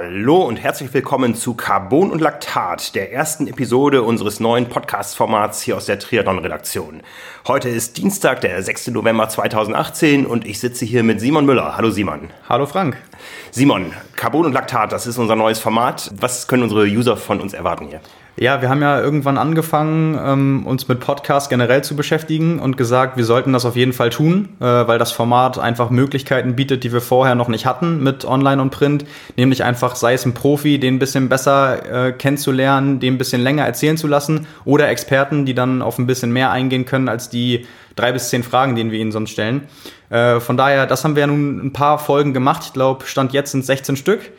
Hallo 0.00 0.44
und 0.44 0.58
herzlich 0.58 0.94
willkommen 0.94 1.34
zu 1.34 1.54
Carbon 1.54 2.12
und 2.12 2.20
Laktat, 2.20 2.94
der 2.94 3.12
ersten 3.12 3.48
Episode 3.48 4.04
unseres 4.04 4.38
neuen 4.38 4.68
Podcast-Formats 4.68 5.60
hier 5.60 5.76
aus 5.76 5.86
der 5.86 5.98
Triathlon-Redaktion. 5.98 7.02
Heute 7.48 7.68
ist 7.68 7.96
Dienstag, 7.96 8.40
der 8.42 8.62
6. 8.62 8.92
November 8.92 9.28
2018 9.28 10.24
und 10.24 10.46
ich 10.46 10.60
sitze 10.60 10.84
hier 10.84 11.02
mit 11.02 11.20
Simon 11.20 11.46
Müller. 11.46 11.76
Hallo 11.76 11.90
Simon. 11.90 12.30
Hallo 12.48 12.66
Frank. 12.66 12.96
Simon, 13.50 13.92
Carbon 14.14 14.46
und 14.46 14.52
Laktat, 14.52 14.92
das 14.92 15.08
ist 15.08 15.18
unser 15.18 15.34
neues 15.34 15.58
Format. 15.58 16.12
Was 16.14 16.46
können 16.46 16.62
unsere 16.62 16.84
User 16.84 17.16
von 17.16 17.40
uns 17.40 17.52
erwarten 17.52 17.88
hier? 17.88 18.00
Ja, 18.40 18.62
wir 18.62 18.68
haben 18.68 18.82
ja 18.82 19.00
irgendwann 19.00 19.36
angefangen, 19.36 20.16
ähm, 20.24 20.64
uns 20.64 20.86
mit 20.86 21.00
Podcasts 21.00 21.48
generell 21.48 21.82
zu 21.82 21.96
beschäftigen 21.96 22.60
und 22.60 22.76
gesagt, 22.76 23.16
wir 23.16 23.24
sollten 23.24 23.52
das 23.52 23.64
auf 23.64 23.74
jeden 23.74 23.92
Fall 23.92 24.10
tun, 24.10 24.50
äh, 24.60 24.64
weil 24.64 25.00
das 25.00 25.10
Format 25.10 25.58
einfach 25.58 25.90
Möglichkeiten 25.90 26.54
bietet, 26.54 26.84
die 26.84 26.92
wir 26.92 27.00
vorher 27.00 27.34
noch 27.34 27.48
nicht 27.48 27.66
hatten 27.66 28.00
mit 28.00 28.24
Online 28.24 28.62
und 28.62 28.70
Print. 28.70 29.04
Nämlich 29.36 29.64
einfach, 29.64 29.96
sei 29.96 30.14
es 30.14 30.24
ein 30.24 30.34
Profi, 30.34 30.78
den 30.78 30.94
ein 30.94 30.98
bisschen 31.00 31.28
besser 31.28 32.06
äh, 32.06 32.12
kennenzulernen, 32.12 33.00
den 33.00 33.14
ein 33.14 33.18
bisschen 33.18 33.42
länger 33.42 33.64
erzählen 33.64 33.96
zu 33.96 34.06
lassen 34.06 34.46
oder 34.64 34.88
Experten, 34.88 35.44
die 35.44 35.54
dann 35.54 35.82
auf 35.82 35.98
ein 35.98 36.06
bisschen 36.06 36.32
mehr 36.32 36.52
eingehen 36.52 36.84
können 36.84 37.08
als 37.08 37.28
die 37.30 37.66
drei 37.96 38.12
bis 38.12 38.28
zehn 38.28 38.44
Fragen, 38.44 38.76
die 38.76 38.88
wir 38.88 39.00
ihnen 39.00 39.10
sonst 39.10 39.30
stellen. 39.30 39.62
Äh, 40.10 40.38
von 40.38 40.56
daher, 40.56 40.86
das 40.86 41.02
haben 41.02 41.16
wir 41.16 41.22
ja 41.22 41.26
nun 41.26 41.58
ein 41.58 41.72
paar 41.72 41.98
Folgen 41.98 42.34
gemacht. 42.34 42.62
Ich 42.66 42.72
glaube, 42.72 43.04
Stand 43.04 43.32
jetzt 43.32 43.50
sind 43.50 43.64
16 43.64 43.96
Stück. 43.96 44.30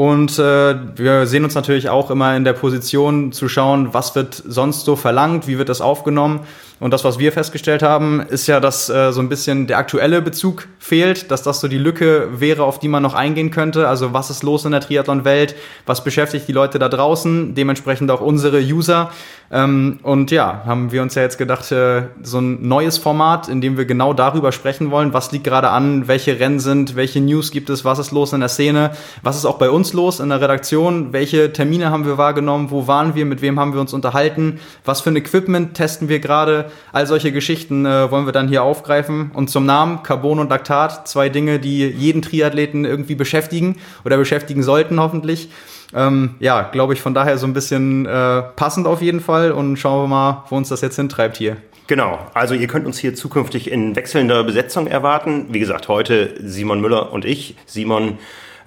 Und 0.00 0.38
äh, 0.38 0.76
wir 0.96 1.26
sehen 1.26 1.44
uns 1.44 1.54
natürlich 1.54 1.90
auch 1.90 2.10
immer 2.10 2.34
in 2.34 2.42
der 2.42 2.54
Position 2.54 3.32
zu 3.32 3.50
schauen, 3.50 3.92
was 3.92 4.14
wird 4.14 4.42
sonst 4.48 4.86
so 4.86 4.96
verlangt, 4.96 5.46
wie 5.46 5.58
wird 5.58 5.68
das 5.68 5.82
aufgenommen. 5.82 6.40
Und 6.80 6.94
das, 6.94 7.04
was 7.04 7.18
wir 7.18 7.30
festgestellt 7.30 7.82
haben, 7.82 8.20
ist 8.20 8.46
ja, 8.46 8.58
dass 8.58 8.88
äh, 8.88 9.12
so 9.12 9.20
ein 9.20 9.28
bisschen 9.28 9.66
der 9.66 9.76
aktuelle 9.76 10.22
Bezug 10.22 10.66
fehlt, 10.78 11.30
dass 11.30 11.42
das 11.42 11.60
so 11.60 11.68
die 11.68 11.76
Lücke 11.76 12.40
wäre, 12.40 12.64
auf 12.64 12.78
die 12.78 12.88
man 12.88 13.02
noch 13.02 13.12
eingehen 13.12 13.50
könnte. 13.50 13.86
Also 13.86 14.14
was 14.14 14.30
ist 14.30 14.42
los 14.42 14.64
in 14.64 14.72
der 14.72 14.80
Triathlon-Welt? 14.80 15.54
Was 15.84 16.02
beschäftigt 16.02 16.48
die 16.48 16.52
Leute 16.52 16.78
da 16.78 16.88
draußen? 16.88 17.54
Dementsprechend 17.54 18.10
auch 18.10 18.22
unsere 18.22 18.60
User. 18.60 19.10
Ähm, 19.52 19.98
und 20.02 20.30
ja, 20.30 20.62
haben 20.64 20.90
wir 20.90 21.02
uns 21.02 21.16
ja 21.16 21.22
jetzt 21.22 21.36
gedacht, 21.36 21.70
äh, 21.70 22.04
so 22.22 22.38
ein 22.38 22.66
neues 22.66 22.96
Format, 22.96 23.48
in 23.48 23.60
dem 23.60 23.76
wir 23.76 23.84
genau 23.84 24.14
darüber 24.14 24.50
sprechen 24.50 24.90
wollen. 24.90 25.12
Was 25.12 25.32
liegt 25.32 25.44
gerade 25.44 25.70
an? 25.70 26.08
Welche 26.08 26.40
Rennen 26.40 26.60
sind? 26.60 26.96
Welche 26.96 27.20
News 27.20 27.50
gibt 27.50 27.68
es? 27.68 27.84
Was 27.84 27.98
ist 27.98 28.12
los 28.12 28.32
in 28.32 28.40
der 28.40 28.48
Szene? 28.48 28.92
Was 29.22 29.36
ist 29.36 29.44
auch 29.44 29.58
bei 29.58 29.68
uns 29.68 29.92
los 29.92 30.20
in 30.20 30.30
der 30.30 30.40
Redaktion? 30.40 31.12
Welche 31.12 31.52
Termine 31.52 31.90
haben 31.90 32.06
wir 32.06 32.16
wahrgenommen? 32.16 32.70
Wo 32.70 32.86
waren 32.86 33.14
wir? 33.14 33.26
Mit 33.26 33.42
wem 33.42 33.58
haben 33.60 33.74
wir 33.74 33.80
uns 33.80 33.92
unterhalten? 33.92 34.60
Was 34.84 35.02
für 35.02 35.10
ein 35.10 35.16
Equipment 35.16 35.74
testen 35.74 36.08
wir 36.08 36.20
gerade? 36.20 36.69
All 36.92 37.06
solche 37.06 37.32
Geschichten 37.32 37.86
äh, 37.86 38.10
wollen 38.10 38.26
wir 38.26 38.32
dann 38.32 38.48
hier 38.48 38.62
aufgreifen. 38.62 39.30
Und 39.34 39.50
zum 39.50 39.66
Namen 39.66 40.02
Carbon 40.02 40.38
und 40.38 40.50
Laktat, 40.50 41.08
zwei 41.08 41.28
Dinge, 41.28 41.58
die 41.58 41.86
jeden 41.86 42.22
Triathleten 42.22 42.84
irgendwie 42.84 43.14
beschäftigen 43.14 43.76
oder 44.04 44.16
beschäftigen 44.16 44.62
sollten 44.62 45.00
hoffentlich. 45.00 45.50
Ähm, 45.94 46.36
ja, 46.38 46.62
glaube 46.62 46.94
ich, 46.94 47.00
von 47.00 47.14
daher 47.14 47.38
so 47.38 47.46
ein 47.46 47.52
bisschen 47.52 48.06
äh, 48.06 48.42
passend 48.56 48.86
auf 48.86 49.02
jeden 49.02 49.20
Fall 49.20 49.52
und 49.52 49.76
schauen 49.76 50.04
wir 50.04 50.08
mal, 50.08 50.44
wo 50.48 50.56
uns 50.56 50.68
das 50.68 50.80
jetzt 50.80 50.96
hintreibt 50.96 51.36
hier. 51.36 51.56
Genau, 51.88 52.20
also 52.34 52.54
ihr 52.54 52.68
könnt 52.68 52.86
uns 52.86 52.98
hier 52.98 53.16
zukünftig 53.16 53.68
in 53.68 53.96
wechselnder 53.96 54.44
Besetzung 54.44 54.86
erwarten. 54.86 55.46
Wie 55.50 55.58
gesagt, 55.58 55.88
heute 55.88 56.34
Simon 56.40 56.80
Müller 56.80 57.12
und 57.12 57.24
ich. 57.24 57.56
Simon 57.66 58.18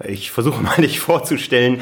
ich 0.02 0.30
versuche 0.30 0.62
mal 0.62 0.76
dich 0.76 1.00
vorzustellen. 1.00 1.80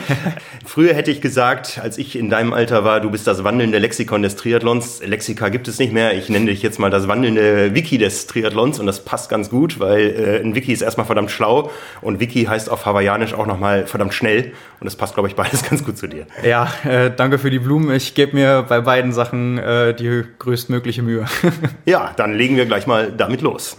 Früher 0.65 0.95
hätte 0.95 1.11
ich 1.11 1.21
gesagt, 1.21 1.81
als 1.83 1.99
ich 1.99 2.17
in 2.17 2.31
deinem 2.31 2.53
Alter 2.53 2.85
war, 2.85 3.01
du 3.01 3.11
bist 3.11 3.27
das 3.27 3.45
wandelnde 3.45 3.79
Lexikon 3.79 4.23
des 4.23 4.37
Triathlons. 4.37 5.03
Lexika 5.05 5.49
gibt 5.49 5.69
es 5.69 5.79
nicht 5.79 5.93
mehr. 5.93 6.15
Ich 6.15 6.29
nenne 6.29 6.47
dich 6.47 6.63
jetzt 6.63 6.79
mal 6.79 6.91
das 6.91 7.09
wandelnde 7.09 7.75
Wiki 7.75 7.99
des 7.99 8.27
Triathlons 8.27 8.79
und 8.79 8.87
das 8.87 9.05
passt 9.05 9.31
ganz 9.31 9.51
gut, 9.51 9.81
weil 9.81 10.11
äh, 10.11 10.41
ein 10.41 10.55
Wiki 10.55 10.73
ist 10.73 10.83
erstmal 10.83 11.07
verdammt 11.07 11.31
schlau 11.31 11.71
und 12.01 12.21
Wiki 12.21 12.45
heißt 12.45 12.71
auf 12.71 12.87
Hawaiianisch 12.87 13.35
auch 13.35 13.47
nochmal 13.47 13.87
verdammt 13.87 14.15
schnell 14.15 14.53
und 14.81 14.85
das 14.85 14.97
passt, 14.97 15.15
glaube 15.15 15.29
ich, 15.29 15.35
beides 15.35 15.63
ganz 15.69 15.85
gut 15.85 15.97
zu 15.99 16.07
dir. 16.07 16.27
Ja, 16.45 16.73
äh, 16.85 17.11
danke 17.15 17.39
für 17.39 17.51
die 17.51 17.59
Blumen. 17.59 17.95
Ich 17.95 18.15
gebe 18.15 18.37
mir 18.37 18.65
bei 18.69 18.81
beiden 18.81 19.13
Sachen 19.13 19.59
äh, 19.59 19.95
die 19.95 20.25
größtmögliche 20.39 21.03
Mühe. 21.03 21.27
ja, 21.85 22.13
dann 22.17 22.35
legen 22.35 22.57
wir 22.57 22.67
gleich 22.67 22.87
mal 22.87 23.13
damit 23.13 23.43
los. 23.43 23.77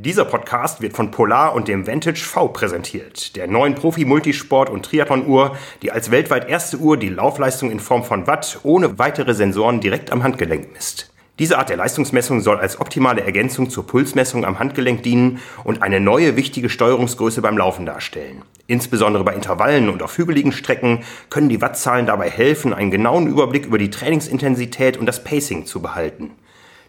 Dieser 0.00 0.24
Podcast 0.24 0.80
wird 0.80 0.92
von 0.92 1.10
Polar 1.10 1.56
und 1.56 1.66
dem 1.66 1.88
Vantage 1.88 2.22
V 2.22 2.46
präsentiert, 2.46 3.34
der 3.34 3.48
neuen 3.48 3.74
Profi-Multisport- 3.74 4.70
und 4.70 4.84
Triathlon-Uhr, 4.84 5.56
die 5.82 5.90
als 5.90 6.12
weltweit 6.12 6.48
erste 6.48 6.76
Uhr 6.76 6.96
die 6.96 7.08
Laufleistung 7.08 7.72
in 7.72 7.80
Form 7.80 8.04
von 8.04 8.28
Watt 8.28 8.60
ohne 8.62 9.00
weitere 9.00 9.34
Sensoren 9.34 9.80
direkt 9.80 10.12
am 10.12 10.22
Handgelenk 10.22 10.72
misst. 10.72 11.12
Diese 11.40 11.58
Art 11.58 11.68
der 11.68 11.78
Leistungsmessung 11.78 12.42
soll 12.42 12.58
als 12.58 12.80
optimale 12.80 13.22
Ergänzung 13.22 13.70
zur 13.70 13.88
Pulsmessung 13.88 14.44
am 14.44 14.60
Handgelenk 14.60 15.02
dienen 15.02 15.40
und 15.64 15.82
eine 15.82 15.98
neue 15.98 16.36
wichtige 16.36 16.68
Steuerungsgröße 16.68 17.42
beim 17.42 17.58
Laufen 17.58 17.84
darstellen. 17.84 18.42
Insbesondere 18.68 19.24
bei 19.24 19.34
Intervallen 19.34 19.88
und 19.88 20.04
auf 20.04 20.16
hügeligen 20.16 20.52
Strecken 20.52 21.00
können 21.28 21.48
die 21.48 21.60
Wattzahlen 21.60 22.06
dabei 22.06 22.30
helfen, 22.30 22.72
einen 22.72 22.92
genauen 22.92 23.26
Überblick 23.26 23.66
über 23.66 23.78
die 23.78 23.90
Trainingsintensität 23.90 24.96
und 24.96 25.06
das 25.06 25.24
Pacing 25.24 25.66
zu 25.66 25.82
behalten. 25.82 26.36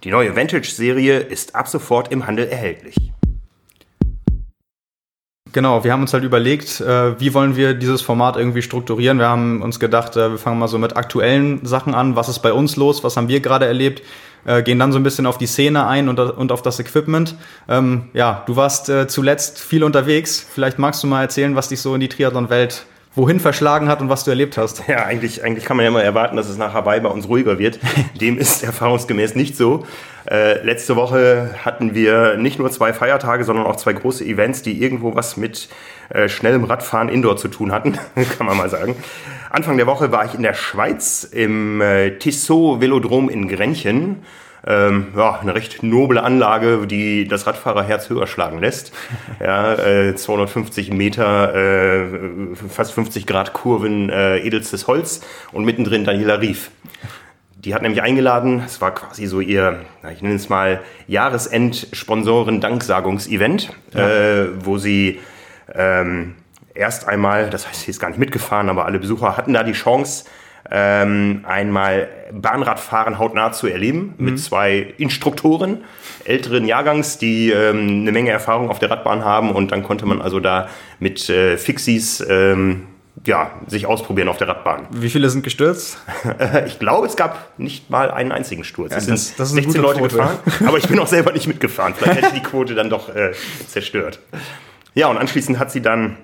Die 0.05 0.11
neue 0.11 0.33
Vantage-Serie 0.33 1.19
ist 1.19 1.55
ab 1.55 1.67
sofort 1.67 2.09
im 2.11 2.25
Handel 2.25 2.47
erhältlich. 2.47 2.95
Genau, 5.51 5.83
wir 5.83 5.91
haben 5.91 6.01
uns 6.01 6.13
halt 6.13 6.23
überlegt, 6.23 6.79
äh, 6.79 7.19
wie 7.19 7.33
wollen 7.33 7.57
wir 7.57 7.73
dieses 7.73 8.01
Format 8.01 8.37
irgendwie 8.37 8.61
strukturieren. 8.61 9.17
Wir 9.17 9.27
haben 9.27 9.61
uns 9.61 9.79
gedacht, 9.79 10.15
äh, 10.15 10.31
wir 10.31 10.37
fangen 10.37 10.59
mal 10.59 10.67
so 10.67 10.77
mit 10.77 10.95
aktuellen 10.95 11.65
Sachen 11.65 11.95
an. 11.95 12.15
Was 12.15 12.29
ist 12.29 12.39
bei 12.39 12.53
uns 12.53 12.77
los? 12.77 13.03
Was 13.03 13.17
haben 13.17 13.27
wir 13.27 13.41
gerade 13.41 13.65
erlebt? 13.65 14.03
Äh, 14.45 14.63
gehen 14.63 14.79
dann 14.79 14.93
so 14.93 14.99
ein 14.99 15.03
bisschen 15.03 15.25
auf 15.25 15.37
die 15.37 15.47
Szene 15.47 15.85
ein 15.85 16.07
und, 16.07 16.17
und 16.19 16.51
auf 16.53 16.61
das 16.61 16.79
Equipment. 16.79 17.35
Ähm, 17.67 18.09
ja, 18.13 18.43
du 18.45 18.55
warst 18.55 18.91
zuletzt 19.07 19.59
viel 19.59 19.83
unterwegs. 19.83 20.45
Vielleicht 20.49 20.79
magst 20.79 21.03
du 21.03 21.07
mal 21.07 21.23
erzählen, 21.23 21.55
was 21.55 21.67
dich 21.67 21.81
so 21.81 21.93
in 21.93 21.99
die 21.99 22.09
Triathlon-Welt 22.09 22.85
wohin 23.19 23.39
verschlagen 23.39 23.89
hat 23.89 24.01
und 24.01 24.09
was 24.09 24.23
du 24.23 24.31
erlebt 24.31 24.57
hast. 24.57 24.83
Ja, 24.87 25.05
eigentlich, 25.05 25.43
eigentlich 25.43 25.65
kann 25.65 25.77
man 25.77 25.83
ja 25.83 25.91
mal 25.91 26.01
erwarten, 26.01 26.37
dass 26.37 26.47
es 26.47 26.57
nach 26.57 26.73
Hawaii 26.73 27.01
bei 27.01 27.09
uns 27.09 27.27
ruhiger 27.27 27.59
wird. 27.59 27.79
Dem 28.21 28.37
ist 28.37 28.63
erfahrungsgemäß 28.63 29.35
nicht 29.35 29.57
so. 29.57 29.85
Äh, 30.29 30.63
letzte 30.63 30.95
Woche 30.95 31.53
hatten 31.63 31.93
wir 31.93 32.37
nicht 32.37 32.59
nur 32.59 32.71
zwei 32.71 32.93
Feiertage, 32.93 33.43
sondern 33.43 33.65
auch 33.65 33.75
zwei 33.75 33.93
große 33.93 34.23
Events, 34.23 34.61
die 34.61 34.81
irgendwo 34.81 35.15
was 35.15 35.37
mit 35.37 35.67
äh, 36.09 36.29
schnellem 36.29 36.63
Radfahren 36.63 37.09
indoor 37.09 37.35
zu 37.35 37.49
tun 37.49 37.71
hatten, 37.71 37.97
kann 38.37 38.47
man 38.47 38.57
mal 38.57 38.69
sagen. 38.69 38.95
Anfang 39.49 39.77
der 39.77 39.87
Woche 39.87 40.11
war 40.11 40.25
ich 40.25 40.33
in 40.33 40.43
der 40.43 40.53
Schweiz 40.53 41.23
im 41.23 41.81
äh, 41.81 42.17
Tissot 42.17 42.79
Velodrom 42.79 43.29
in 43.29 43.47
Grenchen 43.47 44.23
ähm, 44.65 45.09
ja, 45.15 45.39
eine 45.39 45.55
recht 45.55 45.83
noble 45.83 46.21
Anlage, 46.21 46.85
die 46.85 47.25
das 47.27 47.47
Radfahrerherz 47.47 48.09
höher 48.09 48.27
schlagen 48.27 48.59
lässt. 48.59 48.91
Ja, 49.39 49.75
äh, 49.75 50.15
250 50.15 50.91
Meter, 50.91 51.55
äh, 51.55 52.07
fast 52.69 52.91
50 52.93 53.25
Grad 53.25 53.53
Kurven, 53.53 54.09
äh, 54.09 54.39
edelstes 54.39 54.87
Holz 54.87 55.21
und 55.53 55.63
mittendrin 55.63 56.03
Daniela 56.03 56.41
Rief. 56.41 56.71
Die 57.55 57.73
hat 57.73 57.81
nämlich 57.81 58.01
eingeladen, 58.01 58.61
es 58.65 58.81
war 58.81 58.93
quasi 58.93 59.27
so 59.27 59.39
ihr, 59.39 59.85
ich 60.13 60.21
nenne 60.21 60.35
es 60.35 60.49
mal, 60.49 60.81
Jahresend-Sponsoren-Danksagungsevent, 61.07 63.69
ja. 63.93 64.09
äh, 64.09 64.49
wo 64.65 64.77
sie 64.77 65.21
ähm, 65.73 66.35
erst 66.73 67.07
einmal, 67.07 67.49
das 67.49 67.67
heißt, 67.67 67.81
sie 67.81 67.91
ist 67.91 67.99
gar 67.99 68.09
nicht 68.09 68.19
mitgefahren, 68.19 68.69
aber 68.69 68.85
alle 68.85 68.99
Besucher 68.99 69.37
hatten 69.37 69.53
da 69.53 69.63
die 69.63 69.73
Chance, 69.73 70.25
ähm, 70.71 71.43
einmal 71.47 72.07
Bahnradfahren 72.31 73.17
hautnah 73.17 73.51
zu 73.51 73.67
erleben 73.67 74.13
mhm. 74.17 74.25
mit 74.25 74.39
zwei 74.39 74.93
Instruktoren 74.97 75.79
älteren 76.25 76.65
Jahrgangs, 76.65 77.17
die 77.17 77.51
ähm, 77.51 78.01
eine 78.01 78.11
Menge 78.11 78.31
Erfahrung 78.31 78.69
auf 78.69 78.79
der 78.79 78.91
Radbahn 78.91 79.23
haben 79.23 79.51
und 79.51 79.71
dann 79.71 79.83
konnte 79.83 80.05
man 80.05 80.21
also 80.21 80.39
da 80.39 80.69
mit 80.99 81.29
äh, 81.29 81.57
Fixies 81.57 82.23
ähm, 82.29 82.83
ja, 83.25 83.51
sich 83.67 83.85
ausprobieren 83.85 84.29
auf 84.29 84.37
der 84.37 84.47
Radbahn. 84.47 84.87
Wie 84.91 85.09
viele 85.09 85.29
sind 85.29 85.43
gestürzt? 85.43 85.97
ich 86.65 86.79
glaube, 86.79 87.07
es 87.07 87.15
gab 87.15 87.59
nicht 87.59 87.89
mal 87.89 88.11
einen 88.11 88.31
einzigen 88.31 88.63
Sturz. 88.63 88.91
Ja, 88.91 88.97
es 88.97 89.05
sind 89.05 89.39
das 89.39 89.51
16 89.51 89.81
Leute 89.81 89.99
Quote. 89.99 90.15
gefahren, 90.15 90.39
aber 90.65 90.77
ich 90.77 90.87
bin 90.87 90.99
auch 90.99 91.07
selber 91.07 91.31
nicht 91.31 91.47
mitgefahren. 91.47 91.93
Vielleicht 91.95 92.21
hätte 92.21 92.35
die 92.35 92.43
Quote 92.43 92.75
dann 92.75 92.89
doch 92.89 93.13
äh, 93.13 93.31
zerstört. 93.67 94.19
Ja, 94.93 95.07
und 95.07 95.17
anschließend 95.17 95.59
hat 95.59 95.71
sie 95.71 95.81
dann 95.81 96.17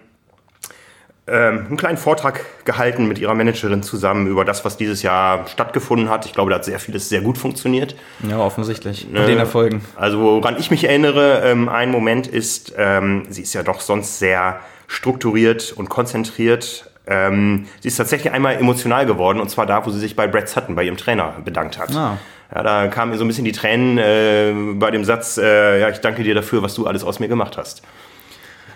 ähm, 1.28 1.66
einen 1.68 1.78
kleinen 1.78 1.98
Vortrag 1.98 2.46
gehalten 2.66 3.08
mit 3.08 3.18
ihrer 3.18 3.34
Managerin 3.34 3.82
zusammen 3.82 4.28
über 4.28 4.46
das, 4.46 4.64
was 4.64 4.78
dieses 4.78 5.02
Jahr 5.02 5.48
stattgefunden 5.48 6.10
hat. 6.10 6.26
Ich 6.26 6.34
glaube, 6.34 6.52
da 6.52 6.58
hat 6.58 6.66
sehr 6.66 6.80
vieles 6.80 7.10
sehr 7.10 7.22
gut 7.22 7.38
funktioniert. 7.38 7.96
Ja, 8.28 8.38
offensichtlich. 8.38 9.08
Mit 9.10 9.28
den 9.28 9.40
Erfolgen. 9.40 9.84
Also 9.96 10.20
woran 10.20 10.58
ich 10.60 10.70
mich 10.70 10.84
erinnere, 10.84 11.42
ähm, 11.44 11.68
ein 11.68 11.90
Moment 11.90 12.28
ist, 12.28 12.74
ähm, 12.78 13.26
sie 13.30 13.42
ist 13.42 13.54
ja 13.54 13.64
doch 13.64 13.82
sonst 13.82 14.20
sehr 14.20 14.60
strukturiert 14.88 15.74
und 15.76 15.90
konzentriert. 15.90 16.92
Ähm, 17.08 17.66
sie 17.80 17.88
ist 17.88 17.98
tatsächlich 17.98 18.32
einmal 18.32 18.56
emotional 18.56 19.08
geworden 19.08 19.40
und 19.40 19.50
zwar 19.50 19.66
da, 19.66 19.84
wo 19.86 19.90
sie 19.90 20.00
sich 20.00 20.16
bei 20.16 20.28
Brad 20.28 20.48
Sutton, 20.48 20.76
bei 20.76 20.84
ihrem 20.84 20.98
Trainer, 20.98 21.34
bedankt 21.44 21.80
hat. 21.80 21.96
Ah. 21.96 22.18
Ja, 22.54 22.62
da 22.62 22.88
kamen 22.88 23.12
mir 23.12 23.18
so 23.18 23.26
ein 23.26 23.28
bisschen 23.28 23.46
die 23.46 23.52
Tränen 23.52 23.98
äh, 23.98 24.54
bei 24.76 24.92
dem 24.92 25.04
Satz, 25.04 25.38
äh, 25.38 25.82
ja, 25.82 25.90
ich 25.90 26.00
danke 26.00 26.22
dir 26.22 26.36
dafür, 26.36 26.62
was 26.62 26.76
du 26.76 26.86
alles 26.86 27.04
aus 27.04 27.20
mir 27.20 27.28
gemacht 27.28 27.58
hast. 27.58 27.82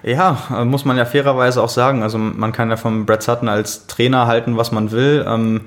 Ja, 0.04 0.38
äh, 0.56 0.66
muss 0.66 0.86
man 0.86 0.98
ja 0.98 1.06
fairerweise 1.06 1.62
auch 1.62 1.70
sagen. 1.70 2.04
Also 2.04 2.18
man 2.18 2.52
kann 2.52 2.70
ja 2.70 2.78
von 2.78 3.06
Brad 3.06 3.24
Sutton 3.24 3.50
als 3.50 3.88
Trainer 3.88 4.28
halten, 4.28 4.58
was 4.58 4.72
man 4.72 4.92
will. 4.92 5.26
Ähm, 5.28 5.62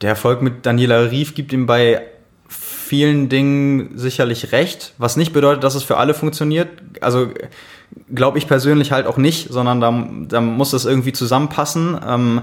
der 0.00 0.10
Erfolg 0.10 0.42
mit 0.42 0.66
Daniela 0.66 1.10
Rief 1.10 1.34
gibt 1.34 1.52
ihm 1.52 1.66
bei 1.66 2.02
vielen 2.48 3.28
Dingen 3.28 3.98
sicherlich 3.98 4.52
recht, 4.52 4.94
was 4.98 5.16
nicht 5.16 5.32
bedeutet, 5.32 5.64
dass 5.64 5.74
es 5.74 5.82
für 5.82 5.96
alle 5.96 6.14
funktioniert. 6.14 6.68
Also 7.00 7.28
glaube 8.14 8.38
ich 8.38 8.46
persönlich 8.46 8.92
halt 8.92 9.06
auch 9.06 9.16
nicht, 9.16 9.48
sondern 9.50 9.80
da, 9.80 10.06
da 10.28 10.40
muss 10.40 10.72
es 10.72 10.84
irgendwie 10.84 11.12
zusammenpassen. 11.12 11.98
Ähm, 12.06 12.42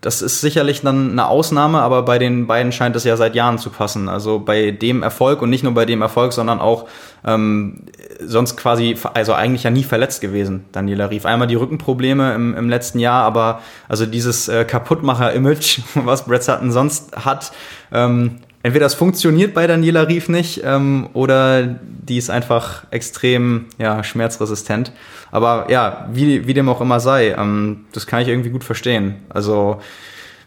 das 0.00 0.22
ist 0.22 0.40
sicherlich 0.40 0.82
dann 0.82 1.12
eine 1.12 1.26
Ausnahme, 1.26 1.80
aber 1.80 2.02
bei 2.02 2.18
den 2.18 2.46
beiden 2.46 2.70
scheint 2.70 2.94
es 2.96 3.04
ja 3.04 3.16
seit 3.16 3.34
Jahren 3.34 3.58
zu 3.58 3.70
passen. 3.70 4.08
Also 4.08 4.38
bei 4.38 4.70
dem 4.70 5.02
Erfolg 5.02 5.42
und 5.42 5.50
nicht 5.50 5.64
nur 5.64 5.74
bei 5.74 5.84
dem 5.84 6.02
Erfolg, 6.02 6.32
sondern 6.32 6.60
auch 6.60 6.86
ähm, 7.24 7.82
sonst 8.24 8.56
quasi, 8.56 8.96
also 9.14 9.32
eigentlich 9.32 9.64
ja 9.64 9.70
nie 9.70 9.84
verletzt 9.84 10.20
gewesen, 10.20 10.64
Daniela 10.72 11.10
Rief. 11.10 11.26
Einmal 11.26 11.48
die 11.48 11.54
Rückenprobleme 11.54 12.34
im, 12.34 12.54
im 12.54 12.68
letzten 12.68 12.98
Jahr, 12.98 13.24
aber 13.24 13.60
also 13.88 14.06
dieses 14.06 14.48
äh, 14.48 14.64
Kaputtmacher-Image, 14.64 15.80
was 15.94 16.24
Brett 16.24 16.44
Sutton 16.44 16.72
sonst 16.72 17.16
hat, 17.24 17.52
ähm, 17.92 18.36
entweder 18.62 18.86
es 18.86 18.94
funktioniert 18.94 19.54
bei 19.54 19.66
Daniela 19.66 20.08
Rief 20.08 20.28
nicht 20.28 20.62
ähm, 20.64 21.08
oder 21.12 21.62
die 21.62 22.18
ist 22.18 22.30
einfach 22.30 22.84
extrem 22.90 23.66
ja, 23.78 24.02
schmerzresistent. 24.02 24.92
Aber 25.30 25.66
ja, 25.70 26.08
wie, 26.12 26.46
wie 26.46 26.54
dem 26.54 26.68
auch 26.68 26.80
immer 26.80 27.00
sei, 27.00 27.34
ähm, 27.36 27.86
das 27.92 28.06
kann 28.06 28.22
ich 28.22 28.28
irgendwie 28.28 28.50
gut 28.50 28.64
verstehen. 28.64 29.16
Also 29.28 29.80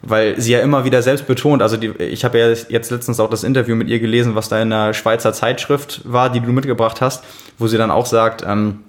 weil 0.02 0.40
sie 0.40 0.54
ja 0.54 0.60
immer 0.60 0.86
wieder 0.86 1.02
selbst 1.02 1.28
betont, 1.28 1.62
also 1.62 1.78
die, 1.78 1.90
ich 1.98 2.24
habe 2.24 2.40
ja 2.40 2.50
jetzt 2.70 2.90
letztens 2.90 3.20
auch 3.20 3.30
das 3.30 3.44
Interview 3.44 3.76
mit 3.76 3.90
ihr 3.90 4.00
gelesen, 4.00 4.36
was 4.36 4.50
da 4.50 4.62
in 4.62 4.70
der 4.70 4.94
Schweizer 4.94 5.34
Zeitschrift 5.34 6.02
war, 6.06 6.30
die 6.30 6.40
du 6.40 6.52
mitgebracht 6.52 7.02
hast, 7.02 7.24
wo 7.58 7.68
sie 7.68 7.78
dann 7.78 7.92
auch 7.92 8.06
sagt, 8.06 8.44
ähm, 8.46 8.80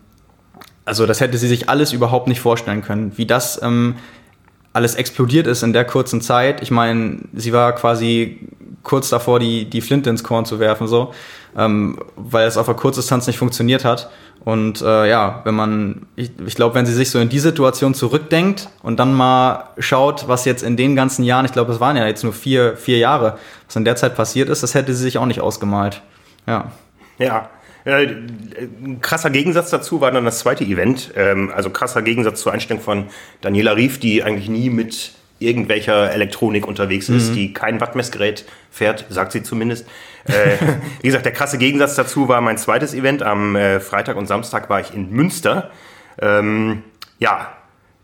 also 0.84 1.06
das 1.06 1.20
hätte 1.20 1.38
sie 1.38 1.48
sich 1.48 1.68
alles 1.68 1.92
überhaupt 1.92 2.28
nicht 2.28 2.40
vorstellen 2.40 2.82
können, 2.82 3.12
wie 3.16 3.26
das 3.26 3.60
ähm, 3.62 3.96
alles 4.72 4.94
explodiert 4.94 5.46
ist 5.46 5.62
in 5.62 5.72
der 5.72 5.84
kurzen 5.84 6.20
Zeit. 6.20 6.62
Ich 6.62 6.70
meine, 6.70 7.18
sie 7.34 7.52
war 7.52 7.74
quasi 7.74 8.48
kurz 8.82 9.08
davor, 9.08 9.40
die, 9.40 9.68
die 9.68 9.80
Flinte 9.80 10.10
ins 10.10 10.24
Korn 10.24 10.44
zu 10.44 10.60
werfen, 10.60 10.86
so, 10.86 11.12
ähm, 11.56 11.98
weil 12.16 12.46
es 12.46 12.56
auf 12.56 12.66
der 12.66 12.74
Kurzdistanz 12.74 13.26
nicht 13.26 13.38
funktioniert 13.38 13.84
hat. 13.84 14.10
Und 14.44 14.80
äh, 14.80 15.08
ja, 15.08 15.42
wenn 15.44 15.54
man, 15.54 16.06
ich, 16.16 16.30
ich 16.46 16.54
glaube, 16.54 16.74
wenn 16.74 16.86
sie 16.86 16.94
sich 16.94 17.10
so 17.10 17.18
in 17.18 17.28
die 17.28 17.38
Situation 17.38 17.94
zurückdenkt 17.94 18.68
und 18.82 18.98
dann 18.98 19.12
mal 19.12 19.70
schaut, 19.78 20.28
was 20.28 20.46
jetzt 20.46 20.62
in 20.62 20.76
den 20.76 20.96
ganzen 20.96 21.24
Jahren, 21.24 21.44
ich 21.44 21.52
glaube, 21.52 21.72
es 21.72 21.80
waren 21.80 21.96
ja 21.96 22.06
jetzt 22.06 22.24
nur 22.24 22.32
vier, 22.32 22.76
vier 22.76 22.98
Jahre, 22.98 23.38
was 23.66 23.76
in 23.76 23.84
der 23.84 23.96
Zeit 23.96 24.16
passiert 24.16 24.48
ist, 24.48 24.62
das 24.62 24.74
hätte 24.74 24.94
sie 24.94 25.02
sich 25.02 25.18
auch 25.18 25.26
nicht 25.26 25.40
ausgemalt. 25.40 26.02
Ja. 26.46 26.72
Ja, 27.18 27.50
ein 27.96 28.98
krasser 29.00 29.30
Gegensatz 29.30 29.70
dazu 29.70 30.00
war 30.00 30.10
dann 30.10 30.24
das 30.24 30.40
zweite 30.40 30.64
Event. 30.64 31.12
Ähm, 31.16 31.50
also 31.54 31.70
krasser 31.70 32.02
Gegensatz 32.02 32.42
zur 32.42 32.52
Einstellung 32.52 32.82
von 32.82 33.06
Daniela 33.40 33.74
Rief, 33.74 33.98
die 33.98 34.22
eigentlich 34.22 34.48
nie 34.48 34.68
mit 34.68 35.12
irgendwelcher 35.38 36.12
Elektronik 36.12 36.66
unterwegs 36.66 37.08
ist, 37.08 37.30
mhm. 37.30 37.34
die 37.34 37.52
kein 37.54 37.80
Wattmessgerät 37.80 38.44
fährt, 38.70 39.06
sagt 39.08 39.32
sie 39.32 39.42
zumindest. 39.42 39.86
Äh, 40.30 40.56
wie 41.00 41.08
gesagt, 41.08 41.24
der 41.24 41.32
krasse 41.32 41.58
Gegensatz 41.58 41.94
dazu 41.94 42.28
war 42.28 42.40
mein 42.40 42.58
zweites 42.58 42.94
Event. 42.94 43.22
Am 43.22 43.56
äh, 43.56 43.80
Freitag 43.80 44.16
und 44.16 44.26
Samstag 44.26 44.70
war 44.70 44.80
ich 44.80 44.94
in 44.94 45.10
Münster. 45.10 45.70
Ähm, 46.20 46.82
ja, 47.18 47.52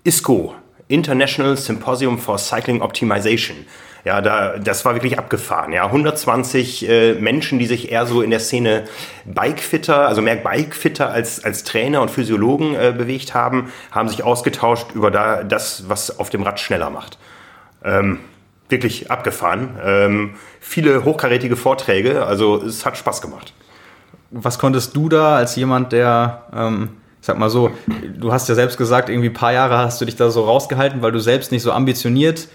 ISCO, 0.05 0.55
International 0.89 1.57
Symposium 1.57 2.19
for 2.19 2.39
Cycling 2.39 2.83
Optimization. 2.83 3.67
Ja, 4.05 4.21
da, 4.21 4.57
das 4.59 4.85
war 4.85 4.95
wirklich 4.95 5.19
abgefahren. 5.19 5.73
Ja, 5.73 5.87
120 5.87 6.89
äh, 6.89 7.15
Menschen, 7.15 7.59
die 7.59 7.67
sich 7.67 7.91
eher 7.91 8.07
so 8.07 8.23
in 8.23 8.31
der 8.31 8.39
Szene 8.39 8.85
Bikefitter, 9.25 10.07
also 10.07 10.23
mehr 10.23 10.37
Bikefitter 10.37 11.11
als, 11.11 11.45
als 11.45 11.65
Trainer 11.65 12.03
und 12.03 12.13
Physiologen 12.13 12.77
äh, 12.77 12.95
bewegt 12.97 13.35
haben, 13.35 13.73
haben 13.91 14.09
sich 14.09 14.23
ausgetauscht 14.23 14.93
über 14.95 15.11
da, 15.11 15.43
das, 15.43 15.89
was 15.89 16.21
auf 16.21 16.31
dem 16.31 16.45
Rad 16.45 16.61
schneller 16.61 16.89
macht. 16.89 17.19
Ähm, 17.83 18.21
wirklich 18.69 19.11
abgefahren. 19.11 19.79
Ähm, 19.83 20.35
viele 20.61 21.05
hochkarätige 21.05 21.57
Vorträge, 21.57 22.27
also 22.27 22.63
es 22.63 22.85
hat 22.85 22.97
Spaß 22.97 23.23
gemacht. 23.23 23.53
Was 24.31 24.59
konntest 24.59 24.97
du 24.97 25.09
da 25.09 25.37
als 25.37 25.57
jemand, 25.57 25.93
der 25.93 26.47
ähm 26.55 26.89
sag 27.27 27.39
mal 27.39 27.51
so, 27.51 27.73
du 28.19 28.33
hast 28.33 28.49
ja 28.49 28.55
selbst 28.55 28.79
gesagt, 28.79 29.09
irgendwie 29.09 29.29
ein 29.29 29.35
paar 29.35 29.53
Jahre 29.53 29.79
hast 29.79 30.01
du 30.01 30.05
dich 30.05 30.17
da 30.17 30.31
so 30.31 30.45
rausgehalten, 30.45 31.03
weil 31.03 31.13
du 31.13 31.19
selbst 31.19 31.51
nicht 31.53 31.63
so 31.63 31.73
ambitioniert 31.73 32.49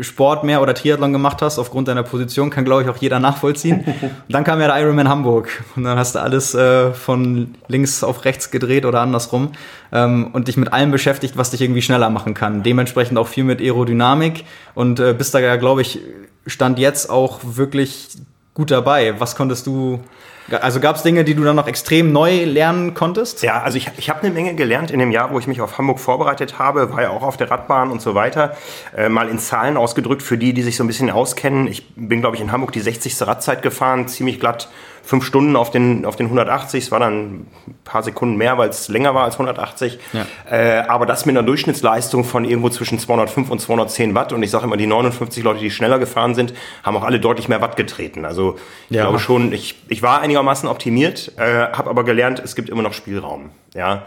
Sport 0.00 0.42
mehr 0.42 0.62
oder 0.62 0.74
Triathlon 0.74 1.12
gemacht 1.12 1.42
hast, 1.42 1.58
aufgrund 1.58 1.88
deiner 1.88 2.02
Position, 2.02 2.50
kann 2.50 2.64
glaube 2.64 2.82
ich 2.82 2.88
auch 2.88 2.96
jeder 2.96 3.20
nachvollziehen. 3.20 3.84
Und 3.86 4.10
dann 4.28 4.42
kam 4.42 4.60
ja 4.60 4.68
der 4.68 4.80
Ironman 4.80 5.08
Hamburg 5.08 5.62
und 5.76 5.84
dann 5.84 5.98
hast 5.98 6.14
du 6.14 6.20
alles 6.20 6.54
äh, 6.54 6.92
von 6.92 7.54
links 7.68 8.02
auf 8.02 8.24
rechts 8.24 8.50
gedreht 8.50 8.86
oder 8.86 9.00
andersrum 9.00 9.52
ähm, 9.92 10.30
und 10.32 10.48
dich 10.48 10.56
mit 10.56 10.72
allem 10.72 10.90
beschäftigt, 10.90 11.36
was 11.36 11.50
dich 11.50 11.60
irgendwie 11.60 11.82
schneller 11.82 12.10
machen 12.10 12.34
kann. 12.34 12.62
Dementsprechend 12.62 13.18
auch 13.18 13.28
viel 13.28 13.44
mit 13.44 13.60
Aerodynamik 13.60 14.44
und 14.74 14.98
äh, 14.98 15.14
bist 15.16 15.34
da 15.34 15.40
ja, 15.40 15.56
glaube 15.56 15.82
ich, 15.82 16.00
stand 16.46 16.78
jetzt 16.78 17.10
auch 17.10 17.40
wirklich 17.42 18.08
gut 18.54 18.70
dabei. 18.70 19.20
Was 19.20 19.36
konntest 19.36 19.66
du 19.66 20.00
also 20.50 20.80
gab 20.80 20.96
es 20.96 21.02
Dinge, 21.02 21.24
die 21.24 21.34
du 21.34 21.42
dann 21.42 21.56
noch 21.56 21.66
extrem 21.66 22.12
neu 22.12 22.44
lernen 22.44 22.94
konntest? 22.94 23.42
Ja, 23.42 23.62
also 23.62 23.78
ich, 23.78 23.90
ich 23.96 24.10
habe 24.10 24.22
eine 24.22 24.30
Menge 24.30 24.54
gelernt 24.54 24.90
in 24.90 24.98
dem 24.98 25.10
Jahr, 25.10 25.32
wo 25.32 25.38
ich 25.38 25.46
mich 25.46 25.60
auf 25.60 25.78
Hamburg 25.78 25.98
vorbereitet 25.98 26.58
habe, 26.58 26.92
war 26.92 27.02
ja 27.02 27.10
auch 27.10 27.22
auf 27.22 27.36
der 27.36 27.50
Radbahn 27.50 27.90
und 27.90 28.00
so 28.00 28.14
weiter. 28.14 28.56
Äh, 28.96 29.08
mal 29.08 29.28
in 29.28 29.38
Zahlen 29.38 29.76
ausgedrückt 29.76 30.22
für 30.22 30.38
die, 30.38 30.52
die 30.52 30.62
sich 30.62 30.76
so 30.76 30.84
ein 30.84 30.86
bisschen 30.86 31.10
auskennen. 31.10 31.66
Ich 31.66 31.86
bin, 31.94 32.20
glaube 32.20 32.36
ich, 32.36 32.42
in 32.42 32.52
Hamburg 32.52 32.72
die 32.72 32.80
60. 32.80 33.20
Radzeit 33.22 33.62
gefahren, 33.62 34.08
ziemlich 34.08 34.38
glatt 34.38 34.68
fünf 35.06 35.24
Stunden 35.24 35.54
auf 35.54 35.70
den, 35.70 36.04
auf 36.04 36.16
den 36.16 36.26
180. 36.26 36.84
Es 36.84 36.90
war 36.90 36.98
dann 36.98 37.46
ein 37.66 37.78
paar 37.84 38.02
Sekunden 38.02 38.36
mehr, 38.36 38.58
weil 38.58 38.68
es 38.68 38.88
länger 38.88 39.14
war 39.14 39.24
als 39.24 39.34
180. 39.34 39.98
Ja. 40.12 40.26
Äh, 40.50 40.80
aber 40.88 41.06
das 41.06 41.26
mit 41.26 41.36
einer 41.36 41.46
Durchschnittsleistung 41.46 42.24
von 42.24 42.44
irgendwo 42.44 42.68
zwischen 42.70 42.98
205 42.98 43.48
und 43.50 43.60
210 43.60 44.14
Watt. 44.16 44.32
Und 44.32 44.42
ich 44.42 44.50
sage 44.50 44.64
immer, 44.64 44.76
die 44.76 44.88
59 44.88 45.44
Leute, 45.44 45.60
die 45.60 45.70
schneller 45.70 46.00
gefahren 46.00 46.34
sind, 46.34 46.54
haben 46.82 46.96
auch 46.96 47.04
alle 47.04 47.20
deutlich 47.20 47.48
mehr 47.48 47.60
Watt 47.60 47.76
getreten. 47.76 48.24
Also 48.24 48.56
ich 48.90 48.96
ja. 48.96 49.02
glaube 49.02 49.20
schon, 49.20 49.52
ich, 49.52 49.76
ich 49.88 50.02
war 50.02 50.20
einigermaßen 50.20 50.68
optimiert, 50.68 51.32
äh, 51.36 51.68
habe 51.72 51.88
aber 51.88 52.02
gelernt, 52.02 52.42
es 52.44 52.56
gibt 52.56 52.68
immer 52.68 52.82
noch 52.82 52.92
Spielraum. 52.92 53.50
Ja. 53.74 54.02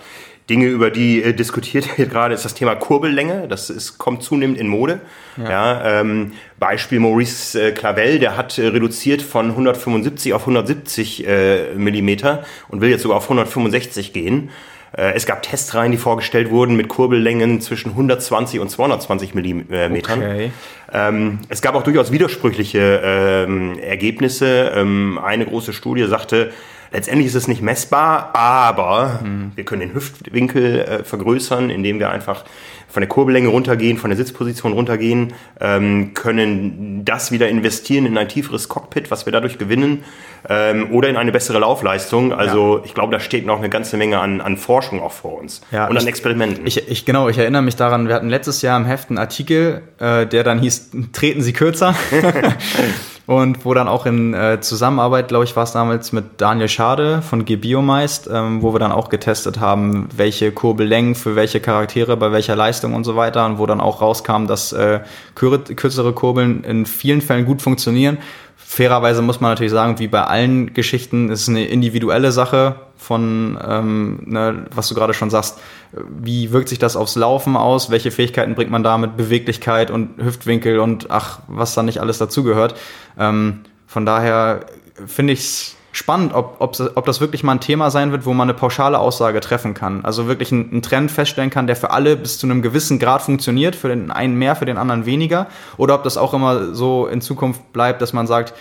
Dinge, 0.50 0.68
über 0.68 0.90
die 0.90 1.24
äh, 1.24 1.34
diskutiert 1.34 1.98
wird 1.98 2.10
gerade, 2.10 2.34
ist 2.34 2.46
das 2.46 2.54
Thema 2.54 2.76
Kurbellänge. 2.76 3.48
Das 3.48 3.70
ist, 3.70 3.98
kommt 3.98 4.24
zunehmend 4.24 4.58
in 4.58 4.68
Mode. 4.68 5.02
Ja. 5.38 5.50
ja 5.50 6.00
ähm, 6.02 6.34
Beispiel 6.60 7.00
Maurice 7.00 7.56
äh, 7.56 7.72
Clavel, 7.72 8.20
der 8.20 8.36
hat 8.36 8.58
äh, 8.58 8.68
reduziert 8.68 9.22
von 9.22 9.52
175 9.52 10.34
auf 10.34 10.42
170 10.42 11.28
äh, 11.28 11.74
Millimeter 11.76 12.44
und 12.68 12.82
will 12.82 12.90
jetzt 12.90 13.04
sogar 13.04 13.18
auf 13.18 13.24
165 13.24 14.14
gehen. 14.14 14.50
Äh, 14.96 15.14
es 15.14 15.26
gab 15.26 15.44
Testreihen, 15.44 15.92
die 15.92 15.98
vorgestellt 15.98 16.50
wurden 16.50 16.76
mit 16.76 16.88
Kurbellängen 16.88 17.62
zwischen 17.62 17.92
120 17.92 18.60
und 18.60 18.70
220 18.70 19.34
Millimetern. 19.36 20.20
Okay. 20.20 20.52
Ähm, 20.92 21.40
es 21.50 21.62
gab 21.62 21.76
auch 21.76 21.84
durchaus 21.84 22.12
widersprüchliche 22.12 23.02
ähm, 23.04 23.78
Ergebnisse. 23.80 24.72
Ähm, 24.76 25.20
eine 25.24 25.46
große 25.46 25.74
Studie 25.74 26.06
sagte, 26.06 26.52
Letztendlich 26.92 27.28
ist 27.28 27.36
es 27.36 27.48
nicht 27.48 27.62
messbar, 27.62 28.32
aber 28.34 29.20
mhm. 29.24 29.52
wir 29.56 29.66
können 29.66 29.82
den 29.82 29.94
Hüftwinkel 29.94 30.80
äh, 30.80 31.04
vergrößern, 31.04 31.70
indem 31.70 32.00
wir 32.00 32.10
einfach 32.10 32.46
von 32.90 33.02
der 33.02 33.08
Kurbellänge 33.08 33.50
runtergehen, 33.50 33.98
von 33.98 34.10
der 34.10 34.18
Sitzposition 34.18 34.74
runtergehen, 34.74 35.34
ähm, 35.62 36.16
können 36.16 37.06
das 37.06 37.32
wieder 37.32 37.48
investieren 37.48 38.08
in 38.08 38.18
ein 38.18 38.28
tieferes 38.28 38.68
Cockpit, 38.68 39.12
was 39.12 39.28
wir 39.28 39.32
dadurch 39.32 39.60
gewinnen, 39.60 40.04
ähm, 40.50 40.92
oder 40.92 41.08
in 41.08 41.16
eine 41.16 41.32
bessere 41.32 41.60
Laufleistung. 41.60 42.34
Also 42.34 42.78
ja. 42.78 42.84
ich 42.86 42.96
glaube, 42.96 43.12
da 43.12 43.20
steht 43.20 43.46
noch 43.46 43.60
eine 43.60 43.70
ganze 43.70 43.96
Menge 43.96 44.20
an, 44.20 44.42
an 44.42 44.58
Forschung 44.58 45.02
auch 45.02 45.12
vor 45.12 45.40
uns 45.40 45.62
ja, 45.72 45.88
und 45.88 45.98
an 45.98 46.08
Experimenten. 46.08 46.66
Ich, 46.66 46.90
ich, 46.90 47.06
genau, 47.06 47.30
ich 47.30 47.38
erinnere 47.38 47.62
mich 47.62 47.76
daran, 47.76 48.08
wir 48.08 48.16
hatten 48.16 48.30
letztes 48.30 48.64
Jahr 48.64 48.78
im 48.78 48.86
Heft 48.86 49.10
einen 49.10 49.20
Artikel, 49.20 49.84
äh, 50.00 50.26
der 50.26 50.44
dann 50.44 50.58
hieß, 50.60 50.90
treten 51.14 51.44
Sie 51.44 51.54
kürzer. 51.54 51.94
und 53.30 53.64
wo 53.64 53.76
dann 53.76 53.88
auch 53.88 54.08
in 54.08 54.34
äh, 54.34 54.60
Zusammenarbeit, 54.60 55.28
glaube 55.28 55.44
ich, 55.44 55.56
war 55.56 55.62
es 55.62 55.72
damals 55.72 56.12
mit 56.14 56.42
Daniel 56.42 56.68
Schade 56.68 57.22
von 57.22 57.46
Gebiomeist, 57.46 58.28
ähm, 58.34 58.64
wo 58.64 58.74
wir 58.74 58.80
dann 58.80 58.92
auch 58.92 59.10
getestet 59.10 59.60
haben, 59.60 60.10
welche 60.18 60.52
Kurbellängen 60.52 61.14
für 61.14 61.36
welche 61.36 61.60
Charaktere 61.60 62.18
bei 62.18 62.32
welcher 62.32 62.56
Leistung 62.56 62.96
und 62.96 63.04
so 63.04 63.16
weiter 63.16 63.46
und 63.46 63.60
wo 63.60 63.68
dann 63.68 63.82
auch 63.82 64.02
rauskam, 64.02 64.48
dass 64.48 64.74
äh, 64.74 65.02
kürzere 65.36 66.14
Kurbeln 66.14 66.64
in 66.64 66.88
vielen 66.88 67.22
Fällen 67.22 67.46
gut 67.46 67.62
funktionieren. 67.62 68.18
Fairerweise 68.58 69.22
muss 69.22 69.40
man 69.40 69.52
natürlich 69.52 69.74
sagen, 69.74 70.00
wie 70.00 70.08
bei 70.08 70.24
allen 70.24 70.74
Geschichten, 70.74 71.30
ist 71.30 71.42
es 71.42 71.50
eine 71.50 71.66
individuelle 71.66 72.32
Sache 72.32 72.78
von, 73.00 73.58
ähm, 73.66 74.20
ne, 74.26 74.66
was 74.76 74.90
du 74.90 74.94
gerade 74.94 75.14
schon 75.14 75.30
sagst, 75.30 75.58
wie 75.94 76.52
wirkt 76.52 76.68
sich 76.68 76.80
das 76.80 76.98
aufs 76.98 77.16
Laufen 77.16 77.56
aus, 77.56 77.90
welche 77.90 78.12
Fähigkeiten 78.12 78.56
bringt 78.56 78.70
man 78.70 78.84
damit, 78.84 79.16
Beweglichkeit 79.16 79.90
und 79.90 80.22
Hüftwinkel 80.22 80.80
und 80.80 81.10
ach, 81.10 81.40
was 81.48 81.74
da 81.74 81.82
nicht 81.82 82.02
alles 82.02 82.18
dazugehört. 82.18 82.76
Ähm, 83.18 83.62
von 83.88 84.06
daher 84.06 84.66
finde 85.08 85.34
ich 85.34 85.40
es 85.40 85.76
spannend, 85.94 86.34
ob, 86.34 86.58
ob, 86.60 86.78
ob 86.96 87.06
das 87.06 87.22
wirklich 87.22 87.44
mal 87.44 87.54
ein 87.54 87.62
Thema 87.62 87.90
sein 87.90 88.12
wird, 88.12 88.26
wo 88.26 88.34
man 88.34 88.50
eine 88.50 88.58
pauschale 88.58 89.00
Aussage 89.00 89.40
treffen 89.40 89.74
kann. 89.74 90.04
Also 90.04 90.28
wirklich 90.28 90.52
einen, 90.52 90.70
einen 90.70 90.82
Trend 90.82 91.10
feststellen 91.10 91.50
kann, 91.50 91.68
der 91.68 91.78
für 91.78 91.92
alle 91.92 92.18
bis 92.18 92.38
zu 92.38 92.48
einem 92.48 92.62
gewissen 92.62 93.00
Grad 93.00 93.22
funktioniert, 93.22 93.76
für 93.76 93.88
den 93.88 94.12
einen 94.12 94.36
mehr, 94.36 94.58
für 94.58 94.66
den 94.66 94.78
anderen 94.78 95.06
weniger. 95.06 95.48
Oder 95.78 95.96
ob 95.96 96.04
das 96.04 96.18
auch 96.18 96.34
immer 96.34 96.76
so 96.76 97.08
in 97.08 97.22
Zukunft 97.22 97.72
bleibt, 97.72 98.02
dass 98.02 98.12
man 98.12 98.28
sagt, 98.28 98.54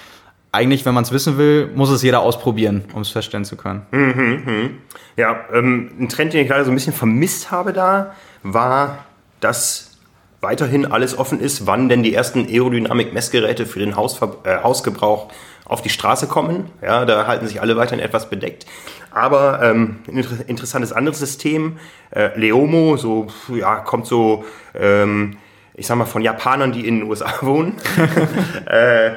eigentlich, 0.53 0.85
wenn 0.87 0.95
man 0.95 1.05
es 1.05 1.13
wissen 1.13 1.39
will, 1.39 1.71
muss 1.75 1.91
es 1.91 2.03
jeder 2.03 2.21
ausprobieren, 2.21 2.85
um 2.95 3.03
es 3.03 3.11
feststellen 3.11 3.45
zu 3.45 3.57
können. 3.57 3.87
Mhm, 3.91 4.43
mh. 4.45 4.71
Ja, 5.17 5.45
ähm, 5.53 5.91
ein 6.01 6.09
Trend, 6.09 6.33
den 6.33 6.43
ich 6.43 6.49
gerade 6.49 6.65
so 6.65 6.71
ein 6.71 6.75
bisschen 6.75 6.93
vermisst 6.93 7.51
habe 7.51 7.73
da, 7.73 8.15
war, 8.43 9.05
dass 9.41 9.99
weiterhin 10.41 10.87
alles 10.87 11.19
offen 11.19 11.41
ist, 11.41 11.67
wann 11.67 11.89
denn 11.89 12.03
die 12.03 12.15
ersten 12.15 12.47
Aerodynamik-Messgeräte 12.47 13.67
für 13.67 13.81
den 13.81 13.97
Hausver 13.97 14.37
äh, 14.45 14.63
Hausgebrauch 14.63 15.29
auf 15.65 15.83
die 15.83 15.91
Straße 15.91 16.27
kommen. 16.29 16.71
Ja, 16.81 17.05
da 17.05 17.27
halten 17.27 17.47
sich 17.47 17.61
alle 17.61 17.77
weiterhin 17.77 18.01
etwas 18.01 18.31
bedeckt. 18.31 18.65
Aber 19.11 19.61
ähm, 19.63 19.99
ein 20.07 20.19
inter 20.19 20.49
interessantes 20.49 20.93
anderes 20.93 21.19
System, 21.19 21.79
äh, 22.11 22.39
Leomo, 22.39 22.97
so 22.97 23.27
ja, 23.55 23.77
kommt 23.77 24.07
so, 24.07 24.45
ähm, 24.75 25.37
ich 25.75 25.87
sag 25.87 25.97
mal, 25.97 26.07
von 26.07 26.23
Japanern, 26.23 26.73
die 26.73 26.87
in 26.87 27.01
den 27.01 27.09
USA 27.09 27.33
wohnen. 27.43 27.75
äh, 28.67 29.11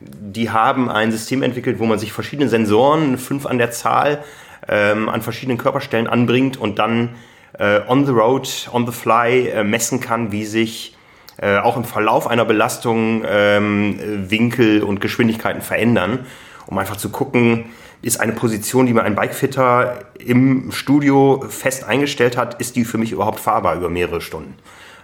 die 0.00 0.50
haben 0.50 0.90
ein 0.90 1.12
System 1.12 1.42
entwickelt, 1.42 1.78
wo 1.78 1.86
man 1.86 1.98
sich 1.98 2.12
verschiedene 2.12 2.48
Sensoren, 2.48 3.18
fünf 3.18 3.46
an 3.46 3.58
der 3.58 3.70
Zahl, 3.70 4.22
ähm, 4.68 5.08
an 5.08 5.22
verschiedenen 5.22 5.58
Körperstellen 5.58 6.06
anbringt 6.06 6.56
und 6.56 6.78
dann 6.78 7.16
äh, 7.58 7.80
on 7.88 8.06
the 8.06 8.12
road, 8.12 8.68
on 8.72 8.86
the 8.86 8.92
fly 8.92 9.48
äh, 9.48 9.64
messen 9.64 10.00
kann, 10.00 10.32
wie 10.32 10.44
sich 10.44 10.96
äh, 11.38 11.58
auch 11.58 11.76
im 11.76 11.84
Verlauf 11.84 12.26
einer 12.26 12.44
Belastung 12.44 13.22
ähm, 13.26 13.98
Winkel 14.28 14.82
und 14.82 15.00
Geschwindigkeiten 15.00 15.62
verändern, 15.62 16.26
um 16.66 16.78
einfach 16.78 16.96
zu 16.96 17.10
gucken, 17.10 17.66
ist 18.02 18.20
eine 18.20 18.32
Position, 18.32 18.86
die 18.86 18.94
mir 18.94 19.02
ein 19.02 19.14
Bikefitter 19.14 20.04
im 20.18 20.72
Studio 20.72 21.44
fest 21.48 21.84
eingestellt 21.84 22.36
hat, 22.36 22.60
ist 22.60 22.76
die 22.76 22.84
für 22.84 22.98
mich 22.98 23.12
überhaupt 23.12 23.40
fahrbar 23.40 23.76
über 23.76 23.90
mehrere 23.90 24.20
Stunden. 24.20 24.54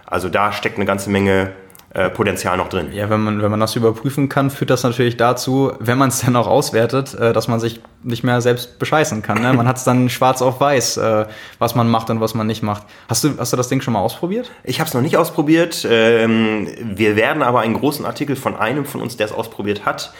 Also 0.05 0.29
da 0.29 0.51
steckt 0.51 0.77
eine 0.77 0.85
ganze 0.85 1.09
Menge 1.09 1.51
äh, 1.97 2.11
Potenzial 2.11 2.57
noch 2.57 2.69
drin. 2.69 2.89
Ja, 2.93 3.09
wenn 3.09 3.21
man, 3.21 3.41
wenn 3.41 3.49
man 3.49 3.59
das 3.59 3.75
überprüfen 3.75 4.29
kann, 4.29 4.51
führt 4.51 4.69
das 4.69 4.83
natürlich 4.83 5.17
dazu, 5.17 5.71
wenn 5.79 5.97
man 5.97 6.09
es 6.09 6.21
dann 6.21 6.35
auch 6.35 6.45
auswertet, 6.45 7.15
äh, 7.15 7.33
dass 7.33 7.47
man 7.47 7.59
sich 7.59 7.81
nicht 8.03 8.23
mehr 8.23 8.39
selbst 8.39 8.77
bescheißen 8.77 9.23
kann. 9.23 9.41
Ne? 9.41 9.51
Man 9.53 9.67
hat 9.67 9.77
es 9.77 9.83
dann 9.83 10.07
schwarz 10.07 10.43
auf 10.43 10.61
weiß, 10.61 10.97
äh, 10.97 11.25
was 11.57 11.73
man 11.73 11.89
macht 11.89 12.11
und 12.11 12.21
was 12.21 12.35
man 12.35 12.45
nicht 12.45 12.61
macht. 12.61 12.83
Hast 13.09 13.23
du, 13.23 13.39
hast 13.39 13.51
du 13.51 13.57
das 13.57 13.69
Ding 13.69 13.81
schon 13.81 13.93
mal 13.93 14.01
ausprobiert? 14.01 14.51
Ich 14.63 14.79
habe 14.79 14.87
es 14.87 14.93
noch 14.93 15.01
nicht 15.01 15.17
ausprobiert. 15.17 15.87
Ähm, 15.89 16.67
wir 16.83 17.15
werden 17.15 17.41
aber 17.41 17.61
einen 17.61 17.73
großen 17.73 18.05
Artikel 18.05 18.35
von 18.35 18.55
einem 18.55 18.85
von 18.85 19.01
uns, 19.01 19.17
der 19.17 19.25
es 19.25 19.31
ausprobiert 19.31 19.87
hat 19.87 20.13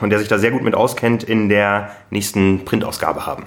und 0.00 0.10
der 0.10 0.20
sich 0.20 0.28
da 0.28 0.38
sehr 0.38 0.52
gut 0.52 0.62
mit 0.62 0.76
auskennt, 0.76 1.24
in 1.24 1.48
der 1.48 1.90
nächsten 2.10 2.64
Printausgabe 2.64 3.26
haben. 3.26 3.46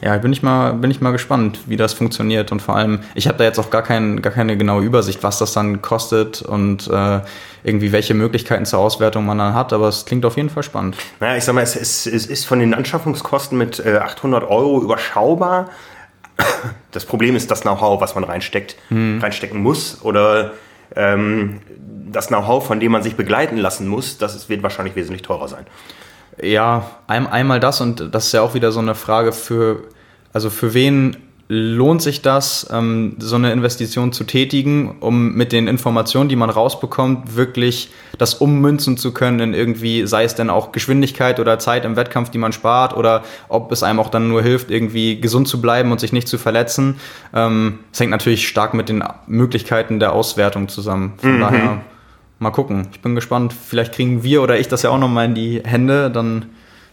Ja, 0.00 0.16
bin 0.18 0.32
ich 0.32 0.42
mal, 0.42 0.74
bin 0.74 0.90
ich 0.90 1.00
mal 1.00 1.10
gespannt, 1.10 1.60
wie 1.66 1.76
das 1.76 1.92
funktioniert. 1.92 2.52
Und 2.52 2.62
vor 2.62 2.76
allem, 2.76 3.00
ich 3.14 3.26
habe 3.26 3.38
da 3.38 3.44
jetzt 3.44 3.58
auch 3.58 3.70
gar, 3.70 3.82
kein, 3.82 4.22
gar 4.22 4.32
keine 4.32 4.56
genaue 4.56 4.82
Übersicht, 4.82 5.22
was 5.22 5.38
das 5.38 5.52
dann 5.52 5.82
kostet 5.82 6.42
und 6.42 6.88
äh, 6.88 7.20
irgendwie 7.64 7.92
welche 7.92 8.14
Möglichkeiten 8.14 8.64
zur 8.64 8.78
Auswertung 8.78 9.26
man 9.26 9.38
dann 9.38 9.54
hat. 9.54 9.72
Aber 9.72 9.88
es 9.88 10.04
klingt 10.04 10.24
auf 10.24 10.36
jeden 10.36 10.50
Fall 10.50 10.62
spannend. 10.62 10.96
Naja, 11.20 11.36
ich 11.36 11.44
sag 11.44 11.54
mal, 11.54 11.62
es, 11.62 11.76
es, 11.76 12.06
es 12.06 12.26
ist 12.26 12.44
von 12.44 12.60
den 12.60 12.74
Anschaffungskosten 12.74 13.58
mit 13.58 13.84
äh, 13.84 13.98
800 13.98 14.48
Euro 14.48 14.82
überschaubar. 14.82 15.68
Das 16.90 17.04
Problem 17.04 17.36
ist 17.36 17.50
das 17.50 17.60
Know-how, 17.60 18.00
was 18.00 18.14
man 18.14 18.24
reinsteckt, 18.24 18.76
hm. 18.88 19.18
reinstecken 19.20 19.62
muss. 19.62 19.98
Oder 20.02 20.52
ähm, 20.96 21.60
das 22.10 22.28
Know-how, 22.28 22.66
von 22.66 22.80
dem 22.80 22.92
man 22.92 23.02
sich 23.02 23.14
begleiten 23.14 23.58
lassen 23.58 23.86
muss, 23.86 24.16
das 24.16 24.48
wird 24.48 24.62
wahrscheinlich 24.62 24.96
wesentlich 24.96 25.22
teurer 25.22 25.48
sein. 25.48 25.66
Ja, 26.42 26.90
ein, 27.06 27.26
einmal 27.26 27.60
das 27.60 27.80
und 27.80 28.14
das 28.14 28.26
ist 28.26 28.32
ja 28.32 28.42
auch 28.42 28.54
wieder 28.54 28.72
so 28.72 28.80
eine 28.80 28.94
Frage 28.94 29.32
für, 29.32 29.84
also 30.32 30.50
für 30.50 30.74
wen 30.74 31.16
lohnt 31.50 32.02
sich 32.02 32.20
das, 32.20 32.68
ähm, 32.70 33.16
so 33.18 33.36
eine 33.36 33.52
Investition 33.52 34.12
zu 34.12 34.24
tätigen, 34.24 34.98
um 35.00 35.32
mit 35.32 35.52
den 35.52 35.66
Informationen, 35.66 36.28
die 36.28 36.36
man 36.36 36.50
rausbekommt, 36.50 37.36
wirklich 37.36 37.90
das 38.18 38.34
ummünzen 38.34 38.98
zu 38.98 39.14
können 39.14 39.40
in 39.40 39.54
irgendwie, 39.54 40.06
sei 40.06 40.24
es 40.24 40.34
denn 40.34 40.50
auch 40.50 40.72
Geschwindigkeit 40.72 41.40
oder 41.40 41.58
Zeit 41.58 41.86
im 41.86 41.96
Wettkampf, 41.96 42.28
die 42.30 42.38
man 42.38 42.52
spart, 42.52 42.94
oder 42.94 43.22
ob 43.48 43.72
es 43.72 43.82
einem 43.82 43.98
auch 43.98 44.10
dann 44.10 44.28
nur 44.28 44.42
hilft, 44.42 44.70
irgendwie 44.70 45.20
gesund 45.20 45.48
zu 45.48 45.62
bleiben 45.62 45.90
und 45.90 46.00
sich 46.00 46.12
nicht 46.12 46.28
zu 46.28 46.36
verletzen. 46.36 46.96
Ähm, 47.34 47.78
es 47.92 48.00
hängt 48.00 48.10
natürlich 48.10 48.46
stark 48.46 48.74
mit 48.74 48.90
den 48.90 49.02
Möglichkeiten 49.26 50.00
der 50.00 50.12
Auswertung 50.12 50.68
zusammen. 50.68 51.14
Von 51.16 51.36
mhm. 51.36 51.40
daher 51.40 51.80
mal 52.38 52.50
gucken. 52.50 52.88
Ich 52.92 53.00
bin 53.00 53.14
gespannt. 53.14 53.52
Vielleicht 53.52 53.94
kriegen 53.94 54.22
wir 54.22 54.42
oder 54.42 54.58
ich 54.58 54.68
das 54.68 54.82
ja 54.82 54.90
auch 54.90 54.98
nochmal 54.98 55.26
in 55.26 55.34
die 55.34 55.62
Hände. 55.64 56.10
Dann 56.10 56.46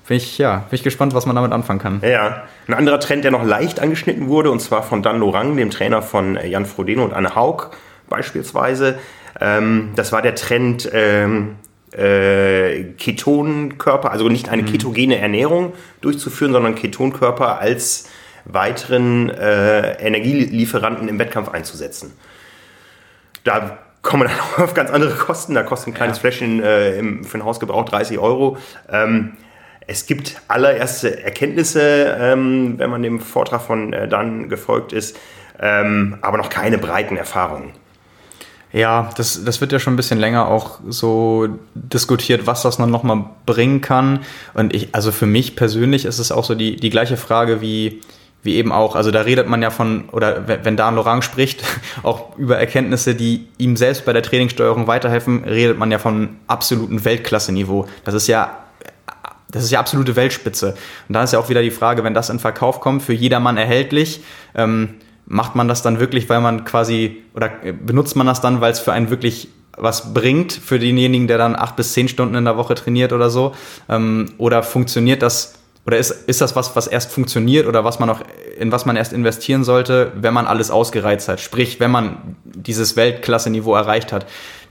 bin 0.07 0.17
ich, 0.17 0.37
ja, 0.37 0.57
bin 0.57 0.75
ich 0.75 0.83
gespannt, 0.83 1.13
was 1.13 1.25
man 1.25 1.35
damit 1.35 1.51
anfangen 1.51 1.79
kann. 1.79 2.01
Ja, 2.03 2.43
ein 2.67 2.73
anderer 2.73 2.99
Trend, 2.99 3.23
der 3.23 3.31
noch 3.31 3.43
leicht 3.43 3.79
angeschnitten 3.79 4.27
wurde, 4.27 4.51
und 4.51 4.59
zwar 4.59 4.83
von 4.83 5.01
Dan 5.01 5.19
Lorang, 5.19 5.55
dem 5.57 5.71
Trainer 5.71 6.01
von 6.01 6.35
äh, 6.35 6.47
Jan 6.47 6.65
Frodeno 6.65 7.03
und 7.03 7.13
Anne 7.13 7.35
Haug 7.35 7.71
beispielsweise. 8.07 8.99
Ähm, 9.39 9.91
das 9.95 10.11
war 10.11 10.21
der 10.21 10.35
Trend 10.35 10.89
ähm, 10.93 11.55
äh, 11.91 12.83
Ketonkörper, 12.97 14.11
also 14.11 14.29
nicht 14.29 14.49
eine 14.49 14.61
mhm. 14.61 14.67
ketogene 14.67 15.17
Ernährung 15.17 15.73
durchzuführen, 16.01 16.53
sondern 16.53 16.75
Ketonkörper 16.75 17.59
als 17.59 18.09
weiteren 18.45 19.29
äh, 19.31 19.93
Energielieferanten 19.93 21.07
im 21.07 21.17
Wettkampf 21.17 21.49
einzusetzen. 21.49 22.13
Da 23.43 23.79
kommen 24.05 24.29
dann 24.29 24.39
auch 24.39 24.59
auf 24.59 24.73
ganz 24.73 24.89
andere 24.91 25.15
Kosten. 25.15 25.55
Da 25.55 25.63
kostet 25.63 25.89
ein 25.89 25.93
kleines 25.93 26.17
ja. 26.17 26.21
Fläschchen 26.21 26.63
äh, 26.63 26.97
im, 26.97 27.25
für 27.25 27.37
den 27.37 27.45
Hausgebrauch 27.45 27.83
30 27.85 28.19
Euro. 28.19 28.57
Ähm, 28.89 29.33
es 29.87 30.05
gibt 30.05 30.41
allererste 30.47 31.23
Erkenntnisse, 31.23 32.15
ähm, 32.17 32.75
wenn 32.77 32.89
man 32.89 33.03
dem 33.03 33.19
Vortrag 33.19 33.61
von 33.61 33.93
äh, 33.93 34.07
Dan 34.07 34.47
gefolgt 34.47 34.93
ist, 34.93 35.17
ähm, 35.59 36.17
aber 36.21 36.37
noch 36.37 36.49
keine 36.49 36.77
breiten 36.77 37.17
Erfahrungen. 37.17 37.73
Ja, 38.71 39.09
das, 39.15 39.43
das 39.43 39.61
wird 39.61 39.71
ja 39.71 39.79
schon 39.79 39.93
ein 39.93 39.95
bisschen 39.95 40.19
länger 40.19 40.47
auch 40.47 40.79
so 40.87 41.47
diskutiert, 41.75 42.45
was 42.45 42.63
das 42.63 42.77
dann 42.77 42.91
nochmal 42.91 43.23
bringen 43.45 43.79
kann. 43.81 44.19
Und 44.53 44.73
ich, 44.73 44.93
also 44.93 45.11
für 45.11 45.27
mich 45.27 45.55
persönlich 45.55 46.05
ist 46.05 46.19
es 46.19 46.31
auch 46.31 46.43
so 46.43 46.55
die, 46.55 46.75
die 46.75 46.89
gleiche 46.89 47.15
Frage 47.15 47.61
wie, 47.61 48.01
wie 48.45 48.55
eben 48.55 48.71
auch, 48.71 48.95
also 48.95 49.11
da 49.11 49.21
redet 49.21 49.47
man 49.47 49.61
ja 49.61 49.71
von, 49.71 50.07
oder 50.11 50.47
wenn 50.63 50.77
Dan 50.77 50.95
Lorang 50.95 51.21
spricht, 51.21 51.63
auch 52.03 52.37
über 52.37 52.57
Erkenntnisse, 52.57 53.15
die 53.15 53.47
ihm 53.57 53.75
selbst 53.75 54.05
bei 54.05 54.13
der 54.13 54.21
Trainingssteuerung 54.21 54.87
weiterhelfen, 54.87 55.43
redet 55.43 55.77
man 55.77 55.91
ja 55.91 55.97
von 55.97 56.37
absolutem 56.47 57.03
Weltklasse-Niveau. 57.03 57.87
Das 58.03 58.13
ist 58.13 58.27
ja 58.27 58.59
das 59.51 59.63
ist 59.63 59.71
ja 59.71 59.79
absolute 59.79 60.17
Weltspitze. 60.17 60.75
Und 61.07 61.13
da 61.13 61.23
ist 61.23 61.31
ja 61.31 61.39
auch 61.39 61.47
wieder 61.47 61.61
die 61.61 61.71
Frage, 61.71 62.03
wenn 62.03 62.13
das 62.13 62.29
in 62.29 62.39
Verkauf 62.39 62.81
kommt, 62.81 63.03
für 63.03 63.13
jedermann 63.13 63.55
erhältlich, 63.55 64.21
ähm, 64.53 64.95
macht 65.25 65.55
man 65.55 65.69
das 65.69 65.81
dann 65.81 65.99
wirklich, 65.99 66.27
weil 66.27 66.41
man 66.41 66.65
quasi, 66.65 67.23
oder 67.33 67.49
benutzt 67.85 68.17
man 68.17 68.27
das 68.27 68.41
dann, 68.41 68.59
weil 68.59 68.73
es 68.73 68.79
für 68.79 68.91
einen 68.91 69.09
wirklich 69.09 69.47
was 69.77 70.13
bringt, 70.13 70.51
für 70.51 70.77
denjenigen, 70.77 71.27
der 71.27 71.37
dann 71.37 71.55
acht 71.55 71.75
bis 71.77 71.93
zehn 71.93 72.07
Stunden 72.07 72.35
in 72.35 72.45
der 72.45 72.57
Woche 72.57 72.75
trainiert 72.75 73.13
oder 73.13 73.29
so? 73.29 73.53
Ähm, 73.87 74.33
oder 74.37 74.61
funktioniert 74.61 75.21
das 75.21 75.55
oder 75.85 75.97
ist, 75.97 76.11
ist 76.27 76.41
das 76.41 76.55
was, 76.55 76.75
was 76.75 76.87
erst 76.87 77.11
funktioniert 77.11 77.67
oder 77.67 77.83
was 77.83 77.99
man 77.99 78.09
noch, 78.09 78.21
in 78.57 78.71
was 78.71 78.85
man 78.85 78.95
erst 78.95 79.13
investieren 79.13 79.63
sollte, 79.63 80.11
wenn 80.15 80.33
man 80.33 80.47
alles 80.47 80.71
ausgereizt 80.71 81.27
hat? 81.27 81.39
Sprich, 81.39 81.79
wenn 81.79 81.91
man 81.91 82.35
dieses 82.43 82.95
Weltklasse-Niveau 82.95 83.75
erreicht 83.75 84.11
hat. 84.11 84.25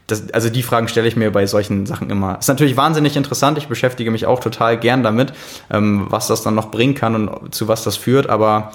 Das, 0.09 0.31
also 0.33 0.51
die 0.51 0.63
Fragen 0.63 0.89
stelle 0.89 1.09
ich 1.09 1.17
mir 1.17 1.31
bei 1.31 1.47
solchen 1.47 1.87
Sachen 1.87 2.11
immer. 2.11 2.39
Ist 2.39 2.49
natürlich 2.49 2.77
wahnsinnig 2.77 3.17
interessant. 3.17 3.57
Ich 3.59 3.69
beschäftige 3.69 4.11
mich 4.11 4.27
auch 4.27 4.41
total 4.41 4.77
gern 4.77 5.03
damit, 5.03 5.33
ähm, 5.71 6.07
was 6.11 6.27
das 6.27 6.43
dann 6.43 6.55
noch 6.55 6.71
bringen 6.71 6.95
kann 6.95 7.15
und 7.15 7.55
zu 7.55 7.69
was 7.69 7.85
das 7.85 7.97
führt. 7.97 8.29
Aber 8.29 8.73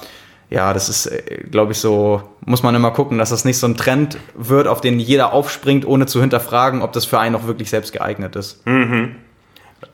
ja, 0.49 0.73
das 0.73 0.89
ist, 0.89 1.07
äh, 1.07 1.43
glaube 1.51 1.73
ich, 1.73 1.77
so, 1.79 2.23
muss 2.45 2.63
man 2.63 2.73
immer 2.73 2.91
gucken, 2.91 3.17
dass 3.17 3.29
das 3.29 3.45
nicht 3.45 3.57
so 3.57 3.67
ein 3.67 3.75
Trend 3.75 4.17
wird, 4.33 4.67
auf 4.67 4.81
den 4.81 4.99
jeder 4.99 5.33
aufspringt, 5.33 5.85
ohne 5.85 6.05
zu 6.07 6.21
hinterfragen, 6.21 6.81
ob 6.81 6.93
das 6.93 7.05
für 7.05 7.19
einen 7.19 7.35
auch 7.35 7.45
wirklich 7.45 7.69
selbst 7.69 7.93
geeignet 7.93 8.35
ist. 8.35 8.65
Mhm. 8.65 9.17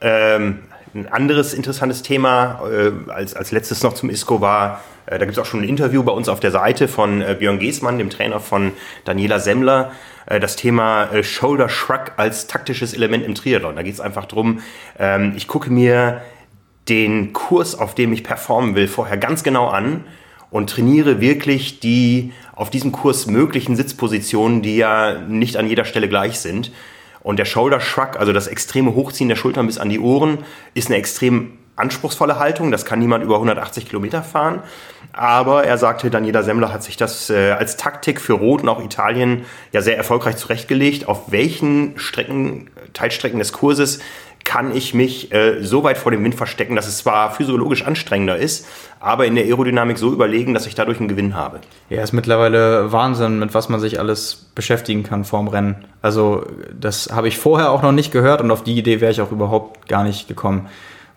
Ähm, 0.00 0.60
ein 0.96 1.08
anderes 1.08 1.52
interessantes 1.52 2.02
Thema 2.02 2.60
äh, 2.70 3.10
als, 3.10 3.34
als 3.34 3.52
letztes 3.52 3.82
noch 3.82 3.92
zum 3.94 4.08
ISCO 4.08 4.40
war, 4.40 4.82
äh, 5.04 5.18
da 5.18 5.26
gibt 5.26 5.32
es 5.32 5.38
auch 5.38 5.46
schon 5.46 5.60
ein 5.60 5.68
Interview 5.68 6.02
bei 6.02 6.12
uns 6.12 6.28
auf 6.28 6.40
der 6.40 6.50
Seite 6.50 6.88
von 6.88 7.20
äh, 7.20 7.36
Björn 7.38 7.58
Geßmann, 7.58 7.98
dem 7.98 8.10
Trainer 8.10 8.40
von 8.40 8.72
Daniela 9.04 9.38
Semmler, 9.38 9.92
äh, 10.24 10.40
das 10.40 10.56
Thema 10.56 11.12
äh, 11.12 11.22
Shoulder 11.22 11.68
Shrug 11.68 12.12
als 12.16 12.46
taktisches 12.46 12.94
Element 12.94 13.24
im 13.24 13.34
Triathlon. 13.34 13.76
Da 13.76 13.82
geht 13.82 13.94
es 13.94 14.00
einfach 14.00 14.24
drum, 14.24 14.60
ähm, 14.98 15.34
ich 15.36 15.48
gucke 15.48 15.70
mir 15.70 16.22
den 16.88 17.32
Kurs, 17.32 17.74
auf 17.78 17.94
dem 17.94 18.12
ich 18.12 18.24
performen 18.24 18.74
will, 18.74 18.88
vorher 18.88 19.16
ganz 19.16 19.42
genau 19.42 19.68
an 19.68 20.04
und 20.50 20.70
trainiere 20.70 21.20
wirklich 21.20 21.80
die 21.80 22.32
auf 22.54 22.70
diesem 22.70 22.92
Kurs 22.92 23.26
möglichen 23.26 23.76
Sitzpositionen, 23.76 24.62
die 24.62 24.76
ja 24.76 25.18
nicht 25.18 25.56
an 25.56 25.68
jeder 25.68 25.84
Stelle 25.84 26.08
gleich 26.08 26.38
sind. 26.38 26.70
Und 27.26 27.40
der 27.40 27.44
Shoulder 27.44 27.80
Shrug, 27.80 28.20
also 28.20 28.32
das 28.32 28.46
extreme 28.46 28.94
Hochziehen 28.94 29.28
der 29.28 29.34
Schultern 29.34 29.66
bis 29.66 29.78
an 29.78 29.88
die 29.88 29.98
Ohren, 29.98 30.44
ist 30.74 30.86
eine 30.86 30.96
extrem 30.96 31.58
anspruchsvolle 31.74 32.38
Haltung. 32.38 32.70
Das 32.70 32.84
kann 32.84 33.00
niemand 33.00 33.24
über 33.24 33.34
180 33.34 33.86
Kilometer 33.86 34.22
fahren. 34.22 34.62
Aber 35.12 35.64
er 35.64 35.76
sagte, 35.76 36.08
Daniela 36.08 36.44
Semmler 36.44 36.72
hat 36.72 36.84
sich 36.84 36.96
das 36.96 37.28
äh, 37.28 37.50
als 37.50 37.76
Taktik 37.76 38.20
für 38.20 38.34
Rot 38.34 38.62
und 38.62 38.68
auch 38.68 38.80
Italien 38.80 39.44
ja 39.72 39.82
sehr 39.82 39.96
erfolgreich 39.96 40.36
zurechtgelegt. 40.36 41.08
Auf 41.08 41.32
welchen 41.32 41.98
Strecken, 41.98 42.70
Teilstrecken 42.92 43.40
des 43.40 43.52
Kurses 43.52 43.98
kann 44.46 44.74
ich 44.74 44.94
mich 44.94 45.32
äh, 45.32 45.62
so 45.62 45.82
weit 45.82 45.98
vor 45.98 46.12
dem 46.12 46.22
Wind 46.24 46.36
verstecken, 46.36 46.76
dass 46.76 46.86
es 46.86 46.98
zwar 46.98 47.32
physiologisch 47.32 47.84
anstrengender 47.84 48.36
ist, 48.36 48.66
aber 49.00 49.26
in 49.26 49.34
der 49.34 49.44
Aerodynamik 49.44 49.98
so 49.98 50.12
überlegen, 50.12 50.54
dass 50.54 50.66
ich 50.66 50.76
dadurch 50.76 51.00
einen 51.00 51.08
Gewinn 51.08 51.34
habe. 51.34 51.58
Ja, 51.90 52.00
ist 52.00 52.12
mittlerweile 52.12 52.92
Wahnsinn, 52.92 53.40
mit 53.40 53.52
was 53.54 53.68
man 53.68 53.80
sich 53.80 53.98
alles 53.98 54.46
beschäftigen 54.54 55.02
kann 55.02 55.24
vorm 55.24 55.48
Rennen. 55.48 55.84
Also 56.00 56.46
das 56.72 57.10
habe 57.12 57.26
ich 57.26 57.38
vorher 57.38 57.72
auch 57.72 57.82
noch 57.82 57.92
nicht 57.92 58.12
gehört 58.12 58.40
und 58.40 58.52
auf 58.52 58.62
die 58.62 58.78
Idee 58.78 59.00
wäre 59.00 59.10
ich 59.10 59.20
auch 59.20 59.32
überhaupt 59.32 59.88
gar 59.88 60.04
nicht 60.04 60.28
gekommen. 60.28 60.68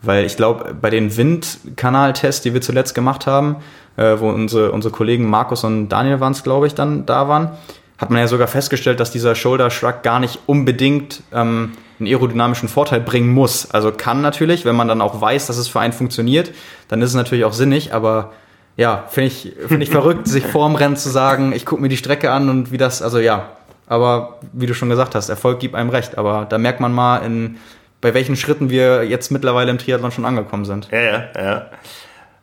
Weil 0.02 0.26
ich 0.26 0.36
glaube, 0.36 0.74
bei 0.74 0.90
den 0.90 1.16
Windkanaltests, 1.16 2.42
die 2.42 2.54
wir 2.54 2.62
zuletzt 2.62 2.96
gemacht 2.96 3.28
haben, 3.28 3.58
äh, 3.96 4.20
wo 4.20 4.30
unsere, 4.30 4.72
unsere 4.72 4.94
Kollegen 4.94 5.30
Markus 5.30 5.64
und 5.64 5.90
Daniel 5.90 6.20
waren 6.20 6.32
es, 6.32 6.42
glaube 6.42 6.68
ich, 6.68 6.74
dann 6.74 7.06
da 7.06 7.28
waren, 7.28 7.52
hat 8.00 8.10
man 8.10 8.22
ja 8.22 8.28
sogar 8.28 8.48
festgestellt, 8.48 9.00
dass 9.00 9.12
dieser 9.12 9.36
Shoulder 9.36 9.70
Shrug 9.70 10.04
gar 10.04 10.20
nicht 10.20 10.40
unbedingt 10.46 11.22
ähm, 11.34 11.74
einen 12.00 12.08
aerodynamischen 12.08 12.70
Vorteil 12.70 13.02
bringen 13.02 13.30
muss. 13.30 13.70
Also 13.72 13.92
kann 13.92 14.22
natürlich, 14.22 14.64
wenn 14.64 14.76
man 14.76 14.88
dann 14.88 15.02
auch 15.02 15.20
weiß, 15.20 15.48
dass 15.48 15.58
es 15.58 15.68
für 15.68 15.82
einen 15.82 15.94
funktioniert, 15.94 16.52
dann 16.88 17.02
ist 17.02 17.10
es 17.10 17.16
natürlich 17.16 17.44
auch 17.44 17.54
sinnig, 17.54 17.94
aber 17.94 18.32
ja, 18.78 19.04
finde 19.10 19.28
ich, 19.28 19.54
find 19.68 19.84
ich 19.84 19.90
verrückt, 19.92 20.28
sich 20.28 20.46
vorm 20.46 20.76
Rennen 20.76 20.96
zu 20.96 21.10
sagen, 21.10 21.52
ich 21.52 21.66
gucke 21.66 21.82
mir 21.82 21.90
die 21.90 21.98
Strecke 21.98 22.32
an 22.32 22.50
und 22.50 22.72
wie 22.72 22.78
das, 22.78 23.02
also 23.02 23.20
ja, 23.20 23.50
aber 23.88 24.40
wie 24.54 24.66
du 24.66 24.74
schon 24.74 24.90
gesagt 24.90 25.14
hast, 25.14 25.28
Erfolg 25.28 25.60
gibt 25.60 25.76
einem 25.76 25.90
recht, 25.90 26.18
aber 26.18 26.46
da 26.48 26.58
merkt 26.58 26.80
man 26.80 26.94
mal, 26.94 27.18
in, 27.18 27.58
bei 28.00 28.14
welchen 28.14 28.38
Schritten 28.38 28.70
wir 28.70 29.04
jetzt 29.04 29.30
mittlerweile 29.30 29.72
im 29.72 29.78
Triathlon 29.78 30.12
schon 30.12 30.24
angekommen 30.24 30.64
sind. 30.64 30.88
Ja, 30.92 31.02
ja, 31.02 31.24
ja. 31.36 31.66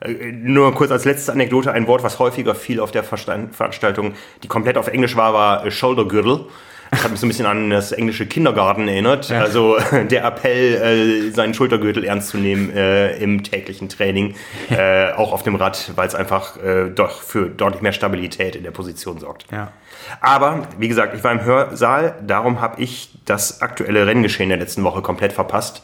Äh, 0.01 0.33
nur 0.33 0.75
kurz 0.75 0.91
als 0.91 1.05
letzte 1.05 1.33
Anekdote, 1.33 1.73
ein 1.73 1.87
Wort, 1.87 2.03
was 2.03 2.19
häufiger 2.19 2.55
fiel 2.55 2.81
auf 2.81 2.91
der 2.91 3.05
Veranstaltung, 3.05 4.15
die 4.43 4.49
komplett 4.49 4.79
auf 4.79 4.89
Englisch 4.89 5.17
war, 5.17 5.33
war 5.33 5.71
Shouldergürtel. 5.71 6.47
Das 6.91 7.03
hat 7.03 7.11
mich 7.11 7.21
so 7.21 7.27
ein 7.27 7.31
bisschen 7.31 7.47
an 7.47 7.71
das 7.71 7.93
englische 7.93 8.27
Kindergarten 8.27 8.87
erinnert. 8.87 9.29
Ja. 9.29 9.41
Also 9.41 9.77
der 10.11 10.25
Appell, 10.25 11.29
äh, 11.29 11.31
seinen 11.33 11.55
Schultergürtel 11.55 12.05
ernst 12.05 12.29
zu 12.29 12.39
nehmen 12.39 12.71
äh, 12.71 13.17
im 13.17 13.43
täglichen 13.43 13.89
Training, 13.89 14.35
äh, 14.71 15.13
auch 15.13 15.33
auf 15.33 15.43
dem 15.43 15.57
Rad, 15.57 15.93
weil 15.97 16.07
es 16.07 16.15
einfach 16.15 16.57
äh, 16.63 16.91
doch 16.91 17.23
für 17.23 17.49
deutlich 17.49 17.83
mehr 17.83 17.93
Stabilität 17.93 18.57
in 18.57 18.63
der 18.63 18.71
Position 18.71 19.19
sorgt. 19.19 19.47
Ja. 19.51 19.73
Aber 20.21 20.69
wie 20.79 20.89
gesagt, 20.89 21.15
ich 21.15 21.25
war 21.25 21.33
im 21.33 21.45
Hörsaal, 21.45 22.15
darum 22.25 22.61
habe 22.61 22.81
ich 22.81 23.11
das 23.25 23.63
aktuelle 23.63 24.07
Renngeschehen 24.07 24.49
der 24.49 24.59
letzten 24.59 24.85
Woche 24.85 25.03
komplett 25.03 25.33
verpasst. 25.33 25.83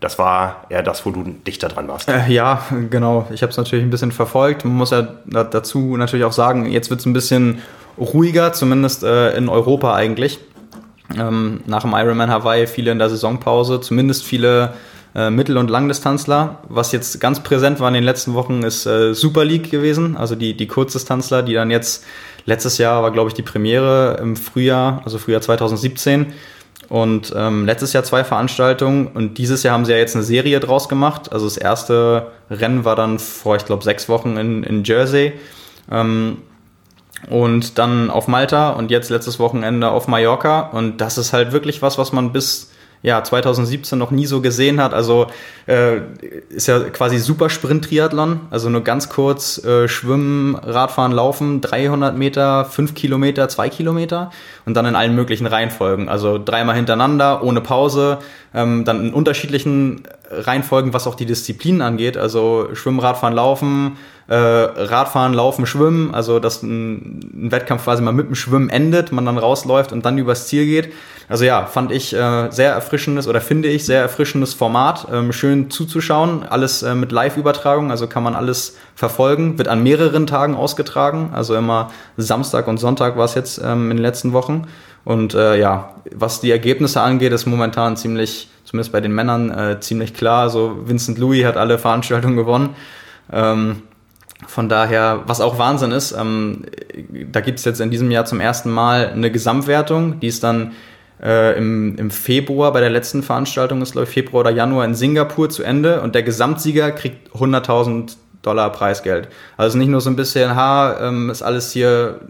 Das 0.00 0.18
war 0.18 0.64
eher 0.70 0.82
das, 0.82 1.04
wo 1.04 1.10
du 1.10 1.22
dichter 1.46 1.68
dran 1.68 1.86
warst. 1.86 2.08
Äh, 2.08 2.28
ja, 2.28 2.62
genau. 2.90 3.28
Ich 3.32 3.42
habe 3.42 3.50
es 3.50 3.58
natürlich 3.58 3.84
ein 3.84 3.90
bisschen 3.90 4.12
verfolgt. 4.12 4.64
Man 4.64 4.74
muss 4.74 4.90
ja 4.90 5.06
dazu 5.26 5.96
natürlich 5.96 6.24
auch 6.24 6.32
sagen, 6.32 6.66
jetzt 6.66 6.88
wird 6.88 7.00
es 7.00 7.06
ein 7.06 7.12
bisschen 7.12 7.60
ruhiger, 7.98 8.54
zumindest 8.54 9.02
äh, 9.02 9.36
in 9.36 9.50
Europa 9.50 9.94
eigentlich. 9.94 10.38
Ähm, 11.18 11.60
nach 11.66 11.82
dem 11.82 11.92
Ironman 11.92 12.30
Hawaii 12.30 12.66
viele 12.66 12.92
in 12.92 12.98
der 12.98 13.10
Saisonpause, 13.10 13.80
zumindest 13.80 14.24
viele 14.24 14.74
äh, 15.14 15.28
Mittel- 15.28 15.58
und 15.58 15.68
Langdistanzler. 15.68 16.60
Was 16.68 16.92
jetzt 16.92 17.20
ganz 17.20 17.40
präsent 17.40 17.80
war 17.80 17.88
in 17.88 17.94
den 17.94 18.04
letzten 18.04 18.34
Wochen, 18.34 18.62
ist 18.62 18.86
äh, 18.86 19.12
Super 19.12 19.44
League 19.44 19.70
gewesen, 19.70 20.16
also 20.16 20.34
die, 20.34 20.56
die 20.56 20.66
Kurzdistanzler, 20.66 21.42
die 21.42 21.54
dann 21.54 21.70
jetzt, 21.70 22.04
letztes 22.46 22.78
Jahr 22.78 23.02
war 23.02 23.10
glaube 23.10 23.28
ich 23.28 23.34
die 23.34 23.42
Premiere 23.42 24.18
im 24.20 24.36
Frühjahr, 24.36 25.02
also 25.04 25.18
Frühjahr 25.18 25.40
2017 25.40 26.32
und 26.90 27.32
ähm, 27.36 27.66
letztes 27.66 27.92
Jahr 27.92 28.02
zwei 28.02 28.24
Veranstaltungen 28.24 29.06
und 29.06 29.38
dieses 29.38 29.62
Jahr 29.62 29.74
haben 29.74 29.84
sie 29.84 29.92
ja 29.92 29.98
jetzt 29.98 30.16
eine 30.16 30.24
Serie 30.24 30.58
draus 30.58 30.88
gemacht. 30.88 31.32
Also 31.32 31.46
das 31.46 31.56
erste 31.56 32.26
Rennen 32.50 32.84
war 32.84 32.96
dann 32.96 33.20
vor, 33.20 33.54
ich 33.54 33.64
glaube, 33.64 33.84
sechs 33.84 34.08
Wochen 34.08 34.36
in, 34.36 34.64
in 34.64 34.82
Jersey. 34.82 35.32
Ähm, 35.88 36.38
und 37.28 37.78
dann 37.78 38.10
auf 38.10 38.26
Malta 38.26 38.70
und 38.70 38.90
jetzt 38.90 39.08
letztes 39.08 39.38
Wochenende 39.38 39.88
auf 39.88 40.08
Mallorca. 40.08 40.62
Und 40.72 41.00
das 41.00 41.16
ist 41.16 41.32
halt 41.32 41.52
wirklich 41.52 41.80
was, 41.80 41.96
was 41.96 42.12
man 42.12 42.32
bis 42.32 42.69
ja, 43.02 43.24
2017 43.24 43.98
noch 43.98 44.10
nie 44.10 44.26
so 44.26 44.42
gesehen 44.42 44.80
hat. 44.80 44.92
Also 44.92 45.28
äh, 45.66 46.00
ist 46.50 46.66
ja 46.66 46.80
quasi 46.80 47.18
super 47.18 47.48
Sprint-Triathlon. 47.48 48.40
Also 48.50 48.68
nur 48.68 48.82
ganz 48.84 49.08
kurz 49.08 49.62
äh, 49.64 49.88
Schwimmen, 49.88 50.54
Radfahren, 50.54 51.12
Laufen, 51.12 51.62
300 51.62 52.16
Meter, 52.16 52.66
5 52.66 52.94
Kilometer, 52.94 53.48
2 53.48 53.70
Kilometer 53.70 54.30
und 54.66 54.74
dann 54.74 54.84
in 54.84 54.96
allen 54.96 55.14
möglichen 55.14 55.46
Reihenfolgen. 55.46 56.08
Also 56.08 56.38
dreimal 56.42 56.76
hintereinander, 56.76 57.42
ohne 57.42 57.62
Pause, 57.62 58.18
ähm, 58.54 58.84
dann 58.84 59.06
in 59.06 59.14
unterschiedlichen 59.14 60.02
Reihenfolgen, 60.30 60.92
was 60.92 61.06
auch 61.06 61.14
die 61.14 61.26
Disziplinen 61.26 61.82
angeht. 61.82 62.16
Also 62.16 62.68
Schwimmen, 62.74 63.00
Radfahren, 63.00 63.34
Laufen, 63.34 63.96
äh, 64.28 64.34
Radfahren, 64.34 65.34
Laufen, 65.34 65.66
Schwimmen. 65.66 66.14
Also 66.14 66.38
dass 66.38 66.62
ein, 66.62 67.20
ein, 67.46 67.52
Wettkampf 67.52 67.84
quasi 67.84 68.02
mal 68.02 68.12
mit 68.12 68.28
dem 68.28 68.34
Schwimmen 68.34 68.70
endet, 68.70 69.12
man 69.12 69.24
dann 69.24 69.38
rausläuft 69.38 69.92
und 69.92 70.04
dann 70.04 70.18
übers 70.18 70.46
Ziel 70.46 70.66
geht. 70.66 70.92
Also 71.28 71.44
ja, 71.44 71.66
fand 71.66 71.92
ich 71.92 72.12
äh, 72.12 72.50
sehr 72.50 72.72
erfrischendes 72.72 73.28
oder 73.28 73.40
finde 73.40 73.68
ich 73.68 73.86
sehr 73.86 74.00
erfrischendes 74.00 74.54
Format. 74.54 75.06
Ähm, 75.12 75.32
schön 75.32 75.70
zuzuschauen, 75.70 76.44
alles 76.48 76.82
äh, 76.82 76.96
mit 76.96 77.12
Live-Übertragung, 77.12 77.92
also 77.92 78.08
kann 78.08 78.24
man 78.24 78.34
alles 78.34 78.76
verfolgen. 78.96 79.56
Wird 79.56 79.68
an 79.68 79.82
mehreren 79.82 80.26
Tagen 80.26 80.56
ausgetragen, 80.56 81.30
also 81.32 81.54
immer 81.54 81.90
Samstag 82.16 82.66
und 82.66 82.78
Sonntag 82.78 83.16
war 83.16 83.26
es 83.26 83.34
jetzt 83.34 83.60
ähm, 83.64 83.92
in 83.92 83.98
den 83.98 84.02
letzten 84.02 84.32
Wochen. 84.32 84.66
Und 85.04 85.34
äh, 85.34 85.58
ja, 85.58 85.94
was 86.12 86.40
die 86.40 86.50
Ergebnisse 86.50 87.00
angeht, 87.00 87.32
ist 87.32 87.46
momentan 87.46 87.96
ziemlich, 87.96 88.48
zumindest 88.64 88.92
bei 88.92 89.00
den 89.00 89.12
Männern, 89.12 89.50
äh, 89.50 89.80
ziemlich 89.80 90.14
klar. 90.14 90.42
Also 90.42 90.78
Vincent 90.84 91.18
Louis 91.18 91.44
hat 91.44 91.56
alle 91.56 91.78
Veranstaltungen 91.78 92.36
gewonnen. 92.36 92.76
Ähm, 93.32 93.82
von 94.46 94.68
daher, 94.68 95.22
was 95.26 95.40
auch 95.40 95.58
Wahnsinn 95.58 95.92
ist, 95.92 96.12
ähm, 96.12 96.64
da 97.30 97.40
gibt 97.40 97.58
es 97.58 97.64
jetzt 97.64 97.80
in 97.80 97.90
diesem 97.90 98.10
Jahr 98.10 98.24
zum 98.24 98.40
ersten 98.40 98.70
Mal 98.70 99.08
eine 99.08 99.30
Gesamtwertung, 99.30 100.18
die 100.20 100.28
ist 100.28 100.42
dann 100.42 100.72
äh, 101.22 101.56
im, 101.58 101.96
im 101.96 102.10
Februar 102.10 102.72
bei 102.72 102.80
der 102.80 102.90
letzten 102.90 103.22
Veranstaltung, 103.22 103.82
ist 103.82 103.94
ich 103.96 104.08
Februar 104.08 104.40
oder 104.40 104.50
Januar 104.50 104.86
in 104.86 104.94
Singapur 104.94 105.50
zu 105.50 105.62
Ende 105.62 106.00
und 106.00 106.14
der 106.14 106.22
Gesamtsieger 106.22 106.90
kriegt 106.92 107.30
100.000 107.34 108.16
Dollar 108.42 108.72
Preisgeld. 108.72 109.28
Also 109.58 109.76
nicht 109.76 109.88
nur 109.88 110.00
so 110.00 110.08
ein 110.08 110.16
bisschen, 110.16 110.54
ha, 110.56 111.08
ähm, 111.08 111.28
ist 111.28 111.42
alles 111.42 111.72
hier 111.72 112.20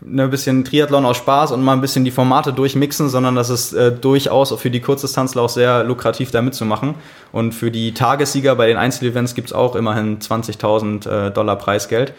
ne, 0.00 0.24
ein 0.24 0.30
bisschen 0.30 0.64
Triathlon 0.64 1.04
aus 1.04 1.16
Spaß 1.16 1.52
und 1.52 1.62
mal 1.62 1.72
ein 1.72 1.80
bisschen 1.80 2.04
die 2.04 2.10
Formate 2.10 2.52
durchmixen, 2.52 3.08
sondern 3.08 3.34
das 3.34 3.50
ist 3.50 3.72
äh, 3.72 3.92
durchaus 3.92 4.52
für 4.60 4.70
die 4.70 4.80
Kurzdistanzler 4.80 5.42
auch 5.42 5.48
sehr 5.48 5.84
lukrativ 5.84 6.30
da 6.30 6.42
mitzumachen. 6.42 6.94
Und 7.32 7.52
für 7.52 7.70
die 7.70 7.94
Tagessieger 7.94 8.54
bei 8.56 8.66
den 8.66 8.76
Einzelevents 8.76 9.34
gibt 9.34 9.48
es 9.48 9.52
auch 9.52 9.76
immerhin 9.76 10.18
20.000 10.18 11.28
äh, 11.28 11.30
Dollar 11.30 11.56
Preisgeld. 11.56 12.14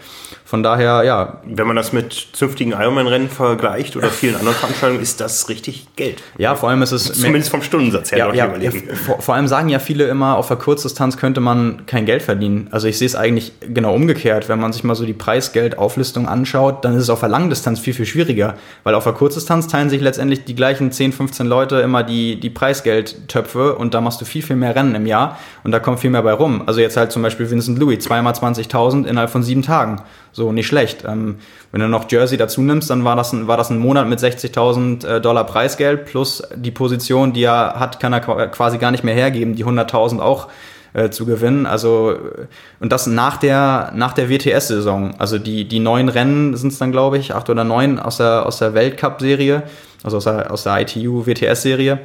Von 0.47 0.63
daher, 0.63 1.03
ja. 1.03 1.41
Wenn 1.43 1.67
man 1.67 1.75
das 1.75 1.91
mit 1.91 2.29
zünftigen 2.31 2.71
Ironman-Rennen 2.71 3.27
vergleicht 3.27 3.97
oder 3.97 4.07
vielen 4.07 4.35
anderen 4.39 4.55
Veranstaltungen, 4.55 5.03
ist 5.03 5.19
das 5.19 5.49
richtig 5.49 5.87
Geld. 5.97 6.23
Ja, 6.37 6.55
vor 6.55 6.69
allem 6.69 6.81
ist 6.81 6.93
es. 6.93 7.11
Zumindest 7.11 7.49
vom 7.49 7.61
Stundensatz 7.61 8.13
her. 8.13 8.19
Ja, 8.19 8.33
ja, 8.33 8.55
ja 8.55 8.71
vor, 9.05 9.21
vor, 9.21 9.35
allem 9.35 9.49
sagen 9.49 9.67
ja 9.67 9.79
viele 9.79 10.05
immer, 10.05 10.37
auf 10.37 10.47
der 10.47 10.55
Kurzdistanz 10.55 11.17
könnte 11.17 11.41
man 11.41 11.85
kein 11.85 12.05
Geld 12.05 12.21
verdienen. 12.21 12.69
Also 12.71 12.87
ich 12.87 12.97
sehe 12.97 13.07
es 13.07 13.15
eigentlich 13.17 13.51
genau 13.59 13.93
umgekehrt. 13.93 14.47
Wenn 14.47 14.61
man 14.61 14.71
sich 14.71 14.85
mal 14.85 14.95
so 14.95 15.05
die 15.05 15.11
Preisgeldauflistung 15.11 16.29
anschaut, 16.29 16.85
dann 16.85 16.95
ist 16.95 17.03
es 17.03 17.09
auf 17.09 17.19
der 17.19 17.27
Langdistanz 17.27 17.81
viel, 17.81 17.93
viel 17.93 18.05
schwieriger. 18.05 18.55
Weil 18.85 18.95
auf 18.95 19.03
der 19.03 19.11
Kurzdistanz 19.11 19.67
teilen 19.67 19.89
sich 19.89 19.99
letztendlich 19.99 20.45
die 20.45 20.55
gleichen 20.55 20.93
10, 20.93 21.11
15 21.11 21.45
Leute 21.45 21.79
immer 21.79 22.03
die, 22.03 22.39
die 22.39 22.49
Preisgeldtöpfe 22.49 23.75
und 23.75 23.93
da 23.93 23.99
machst 23.99 24.21
du 24.21 24.25
viel, 24.25 24.43
viel 24.43 24.55
mehr 24.55 24.73
Rennen 24.73 24.95
im 24.95 25.07
Jahr 25.07 25.37
und 25.65 25.73
da 25.73 25.79
kommt 25.79 25.99
viel 25.99 26.09
mehr 26.09 26.23
bei 26.23 26.31
rum. 26.31 26.63
Also 26.67 26.79
jetzt 26.79 26.95
halt 26.95 27.11
zum 27.11 27.21
Beispiel 27.21 27.51
Vincent 27.51 27.77
Louis, 27.79 27.99
zweimal 27.99 28.31
20.000 28.31 29.05
innerhalb 29.05 29.29
von 29.29 29.43
sieben 29.43 29.61
Tagen. 29.61 30.01
So, 30.37 30.51
nicht 30.51 30.67
schlecht. 30.67 31.03
Ähm, 31.03 31.37
wenn 31.71 31.81
du 31.81 31.87
noch 31.87 32.05
Jersey 32.11 32.37
dazu 32.37 32.61
nimmst, 32.61 32.91
dann 32.91 33.03
war 33.03 33.15
das 33.15 33.33
ein, 33.33 33.47
war 33.47 33.57
das 33.57 33.71
ein 33.71 33.79
Monat 33.79 34.07
mit 34.07 34.19
60.000 34.19 35.07
äh, 35.07 35.19
Dollar 35.19 35.45
Preisgeld 35.45 36.05
plus 36.05 36.43
die 36.55 36.69
Position, 36.69 37.33
die 37.33 37.41
er 37.41 37.79
hat, 37.79 37.99
kann 37.99 38.13
er 38.13 38.19
quasi 38.19 38.77
gar 38.77 38.91
nicht 38.91 39.03
mehr 39.03 39.15
hergeben, 39.15 39.55
die 39.55 39.65
100.000 39.65 40.19
auch 40.19 40.47
äh, 40.93 41.09
zu 41.09 41.25
gewinnen. 41.25 41.65
Also, 41.65 42.11
äh, 42.11 42.45
und 42.79 42.91
das 42.91 43.07
nach 43.07 43.37
der, 43.37 43.91
nach 43.95 44.13
der 44.13 44.29
WTS-Saison. 44.29 45.15
Also 45.17 45.39
die, 45.39 45.67
die 45.67 45.79
neun 45.79 46.07
Rennen 46.07 46.55
sind 46.55 46.71
es 46.71 46.77
dann, 46.77 46.91
glaube 46.91 47.17
ich, 47.17 47.33
acht 47.33 47.49
oder 47.49 47.63
neun 47.63 47.97
aus 47.97 48.17
der, 48.17 48.45
aus 48.45 48.59
der 48.59 48.75
Weltcup-Serie, 48.75 49.63
also 50.03 50.17
aus 50.17 50.25
der, 50.25 50.51
aus 50.51 50.61
der 50.61 50.79
ITU-WTS-Serie 50.81 51.97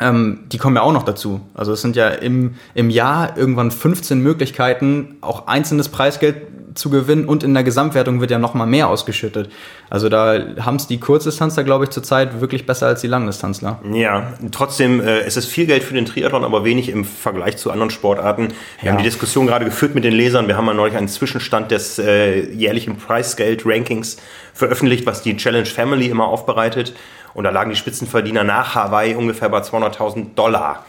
ähm, 0.00 0.40
die 0.52 0.58
kommen 0.58 0.76
ja 0.76 0.82
auch 0.82 0.92
noch 0.92 1.04
dazu. 1.04 1.40
Also 1.54 1.72
es 1.72 1.80
sind 1.80 1.96
ja 1.96 2.08
im, 2.08 2.56
im 2.74 2.90
Jahr 2.90 3.36
irgendwann 3.38 3.70
15 3.70 4.20
Möglichkeiten, 4.20 5.16
auch 5.22 5.46
einzelnes 5.46 5.88
Preisgeld 5.88 6.36
zu 6.76 6.90
gewinnen 6.90 7.26
und 7.26 7.42
in 7.42 7.54
der 7.54 7.64
Gesamtwertung 7.64 8.20
wird 8.20 8.30
ja 8.30 8.38
noch 8.38 8.54
mal 8.54 8.66
mehr 8.66 8.88
ausgeschüttet. 8.88 9.50
Also 9.90 10.08
da 10.08 10.38
haben 10.60 10.76
es 10.76 10.86
die 10.86 11.00
Kurzdistanzler, 11.00 11.64
glaube 11.64 11.84
ich, 11.84 11.90
zurzeit 11.90 12.40
wirklich 12.40 12.66
besser 12.66 12.86
als 12.86 13.00
die 13.00 13.06
Langdistanzler. 13.06 13.80
Ja, 13.92 14.34
trotzdem, 14.52 15.00
äh, 15.00 15.20
es 15.20 15.36
ist 15.36 15.46
viel 15.46 15.66
Geld 15.66 15.82
für 15.82 15.94
den 15.94 16.06
Triathlon, 16.06 16.44
aber 16.44 16.64
wenig 16.64 16.88
im 16.88 17.04
Vergleich 17.04 17.56
zu 17.56 17.70
anderen 17.70 17.90
Sportarten. 17.90 18.48
Wir 18.80 18.86
ja. 18.86 18.90
haben 18.92 18.98
die 18.98 19.04
Diskussion 19.04 19.46
gerade 19.46 19.64
geführt 19.64 19.94
mit 19.94 20.04
den 20.04 20.12
Lesern. 20.12 20.48
Wir 20.48 20.56
haben 20.56 20.66
mal 20.66 20.74
neulich 20.74 20.96
einen 20.96 21.08
Zwischenstand 21.08 21.70
des 21.70 21.98
äh, 21.98 22.50
jährlichen 22.52 22.96
Preisgeld-Rankings 22.96 24.18
veröffentlicht, 24.54 25.06
was 25.06 25.22
die 25.22 25.36
Challenge 25.36 25.66
Family 25.66 26.06
immer 26.06 26.26
aufbereitet. 26.26 26.94
Und 27.34 27.44
da 27.44 27.50
lagen 27.50 27.70
die 27.70 27.76
Spitzenverdiener 27.76 28.44
nach 28.44 28.74
Hawaii 28.74 29.14
ungefähr 29.14 29.48
bei 29.50 29.58
200.000 29.58 30.34
Dollar. 30.34 30.86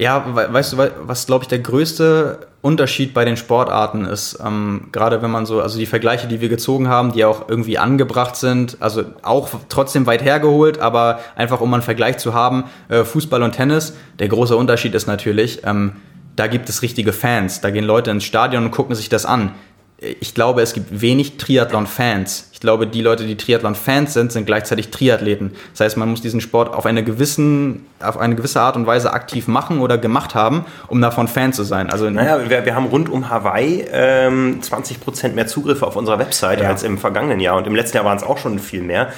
Ja, 0.00 0.24
weißt 0.34 0.72
du, 0.72 0.76
was 1.02 1.26
glaube 1.26 1.44
ich 1.44 1.48
der 1.48 1.58
größte 1.58 2.48
Unterschied 2.62 3.12
bei 3.12 3.26
den 3.26 3.36
Sportarten 3.36 4.06
ist, 4.06 4.38
ähm, 4.42 4.88
gerade 4.92 5.20
wenn 5.20 5.30
man 5.30 5.44
so, 5.44 5.60
also 5.60 5.78
die 5.78 5.84
Vergleiche, 5.84 6.26
die 6.26 6.40
wir 6.40 6.48
gezogen 6.48 6.88
haben, 6.88 7.12
die 7.12 7.22
auch 7.26 7.50
irgendwie 7.50 7.76
angebracht 7.76 8.34
sind, 8.34 8.78
also 8.80 9.04
auch 9.20 9.50
trotzdem 9.68 10.06
weit 10.06 10.24
hergeholt, 10.24 10.78
aber 10.78 11.20
einfach 11.36 11.60
um 11.60 11.74
einen 11.74 11.82
Vergleich 11.82 12.16
zu 12.16 12.32
haben, 12.32 12.64
äh, 12.88 13.04
Fußball 13.04 13.42
und 13.42 13.52
Tennis, 13.52 13.94
der 14.18 14.28
große 14.28 14.56
Unterschied 14.56 14.94
ist 14.94 15.06
natürlich, 15.06 15.64
ähm, 15.64 15.96
da 16.34 16.46
gibt 16.46 16.70
es 16.70 16.80
richtige 16.80 17.12
Fans, 17.12 17.60
da 17.60 17.68
gehen 17.68 17.84
Leute 17.84 18.10
ins 18.10 18.24
Stadion 18.24 18.64
und 18.64 18.70
gucken 18.70 18.94
sich 18.94 19.10
das 19.10 19.26
an 19.26 19.52
ich 20.00 20.34
glaube, 20.34 20.62
es 20.62 20.72
gibt 20.72 21.00
wenig 21.02 21.36
Triathlon-Fans. 21.36 22.48
Ich 22.52 22.60
glaube, 22.60 22.86
die 22.86 23.02
Leute, 23.02 23.26
die 23.26 23.36
Triathlon-Fans 23.36 24.14
sind, 24.14 24.32
sind 24.32 24.46
gleichzeitig 24.46 24.90
Triathleten. 24.90 25.52
Das 25.72 25.80
heißt, 25.80 25.96
man 25.98 26.08
muss 26.08 26.22
diesen 26.22 26.40
Sport 26.40 26.72
auf 26.72 26.86
eine, 26.86 27.04
gewissen, 27.04 27.86
auf 28.00 28.16
eine 28.16 28.34
gewisse 28.34 28.60
Art 28.62 28.76
und 28.76 28.86
Weise 28.86 29.12
aktiv 29.12 29.46
machen 29.46 29.80
oder 29.80 29.98
gemacht 29.98 30.34
haben, 30.34 30.64
um 30.88 31.02
davon 31.02 31.28
Fan 31.28 31.52
zu 31.52 31.64
sein. 31.64 31.90
Also, 31.90 32.08
naja, 32.08 32.48
wir, 32.48 32.64
wir 32.64 32.74
haben 32.74 32.86
rund 32.86 33.10
um 33.10 33.28
Hawaii 33.28 33.84
ähm, 33.92 34.60
20% 34.62 35.34
mehr 35.34 35.46
Zugriffe 35.46 35.86
auf 35.86 35.96
unserer 35.96 36.18
Website 36.18 36.62
ja. 36.62 36.68
als 36.68 36.82
im 36.82 36.96
vergangenen 36.96 37.40
Jahr. 37.40 37.56
Und 37.56 37.66
im 37.66 37.74
letzten 37.74 37.98
Jahr 37.98 38.06
waren 38.06 38.16
es 38.16 38.22
auch 38.22 38.38
schon 38.38 38.58
viel 38.58 38.82
mehr 38.82 39.10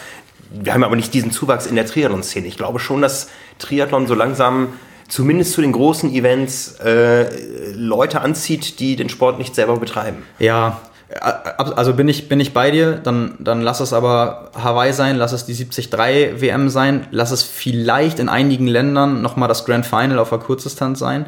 wir 0.55 0.75
haben 0.75 0.85
aber 0.85 0.97
nicht 0.97 1.15
diesen 1.15 1.31
Zuwachs 1.31 1.67
in 1.67 1.77
der 1.77 1.87
Triathlon-Szene. 1.87 2.47
Ich 2.47 2.57
glaube 2.57 2.79
schon, 2.79 3.01
dass 3.01 3.31
Triathlon 3.59 4.07
so 4.07 4.15
langsam 4.15 4.75
zumindest 5.13 5.53
zu 5.53 5.61
den 5.61 5.73
großen 5.73 6.11
Events 6.11 6.81
äh, 6.81 7.27
Leute 7.75 8.23
anzieht, 8.23 8.81
die 8.81 8.97
den 8.97 9.11
Sport 9.11 9.37
nicht 9.37 9.55
selber 9.55 9.77
betreiben. 9.77 10.23
Ja, 10.39 10.81
also 11.21 11.93
bin 11.93 12.09
ich, 12.09 12.31
bin 12.31 12.41
ich 12.41 12.55
bei 12.55 12.71
dir, 12.71 12.93
dann, 12.93 13.35
dann 13.39 13.61
lass 13.61 13.81
es 13.81 13.93
aber 13.93 14.51
Hawaii 14.55 14.95
sein, 14.95 15.17
lass 15.17 15.33
es 15.33 15.45
die 15.45 15.53
73 15.53 16.41
WM 16.41 16.71
sein, 16.71 17.09
lass 17.11 17.31
es 17.31 17.43
vielleicht 17.43 18.21
in 18.21 18.31
einigen 18.31 18.67
Ländern 18.67 19.21
nochmal 19.21 19.51
das 19.51 19.67
Grand 19.67 19.85
Final 19.85 20.19
auf 20.19 20.31
der 20.31 20.39
Kurzdistanz 20.39 20.99
sein. 20.99 21.27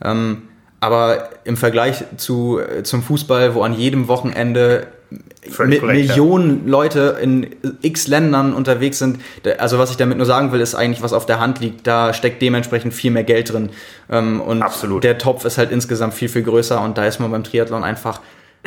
Ähm, 0.00 0.42
aber 0.78 1.30
im 1.42 1.56
Vergleich 1.56 2.04
zu, 2.16 2.60
zum 2.84 3.02
Fußball, 3.02 3.56
wo 3.56 3.62
an 3.62 3.74
jedem 3.74 4.06
Wochenende 4.06 4.86
Mi 5.58 5.80
Millionen 5.80 6.66
Leute 6.66 7.18
in 7.20 7.54
x 7.82 8.08
Ländern 8.08 8.54
unterwegs 8.54 8.98
sind. 8.98 9.18
Also 9.58 9.78
was 9.78 9.90
ich 9.90 9.96
damit 9.96 10.16
nur 10.16 10.26
sagen 10.26 10.52
will, 10.52 10.60
ist 10.60 10.74
eigentlich, 10.74 11.02
was 11.02 11.12
auf 11.12 11.26
der 11.26 11.40
Hand 11.40 11.60
liegt. 11.60 11.86
Da 11.86 12.12
steckt 12.14 12.40
dementsprechend 12.42 12.94
viel 12.94 13.10
mehr 13.10 13.24
Geld 13.24 13.52
drin. 13.52 13.70
Ähm, 14.10 14.40
und 14.40 14.62
Absolut. 14.62 15.04
der 15.04 15.18
Topf 15.18 15.44
ist 15.44 15.58
halt 15.58 15.70
insgesamt 15.70 16.14
viel, 16.14 16.28
viel 16.28 16.42
größer 16.42 16.80
und 16.80 16.98
da 16.98 17.06
ist 17.06 17.20
man 17.20 17.30
beim 17.30 17.44
Triathlon 17.44 17.84
einfach 17.84 18.20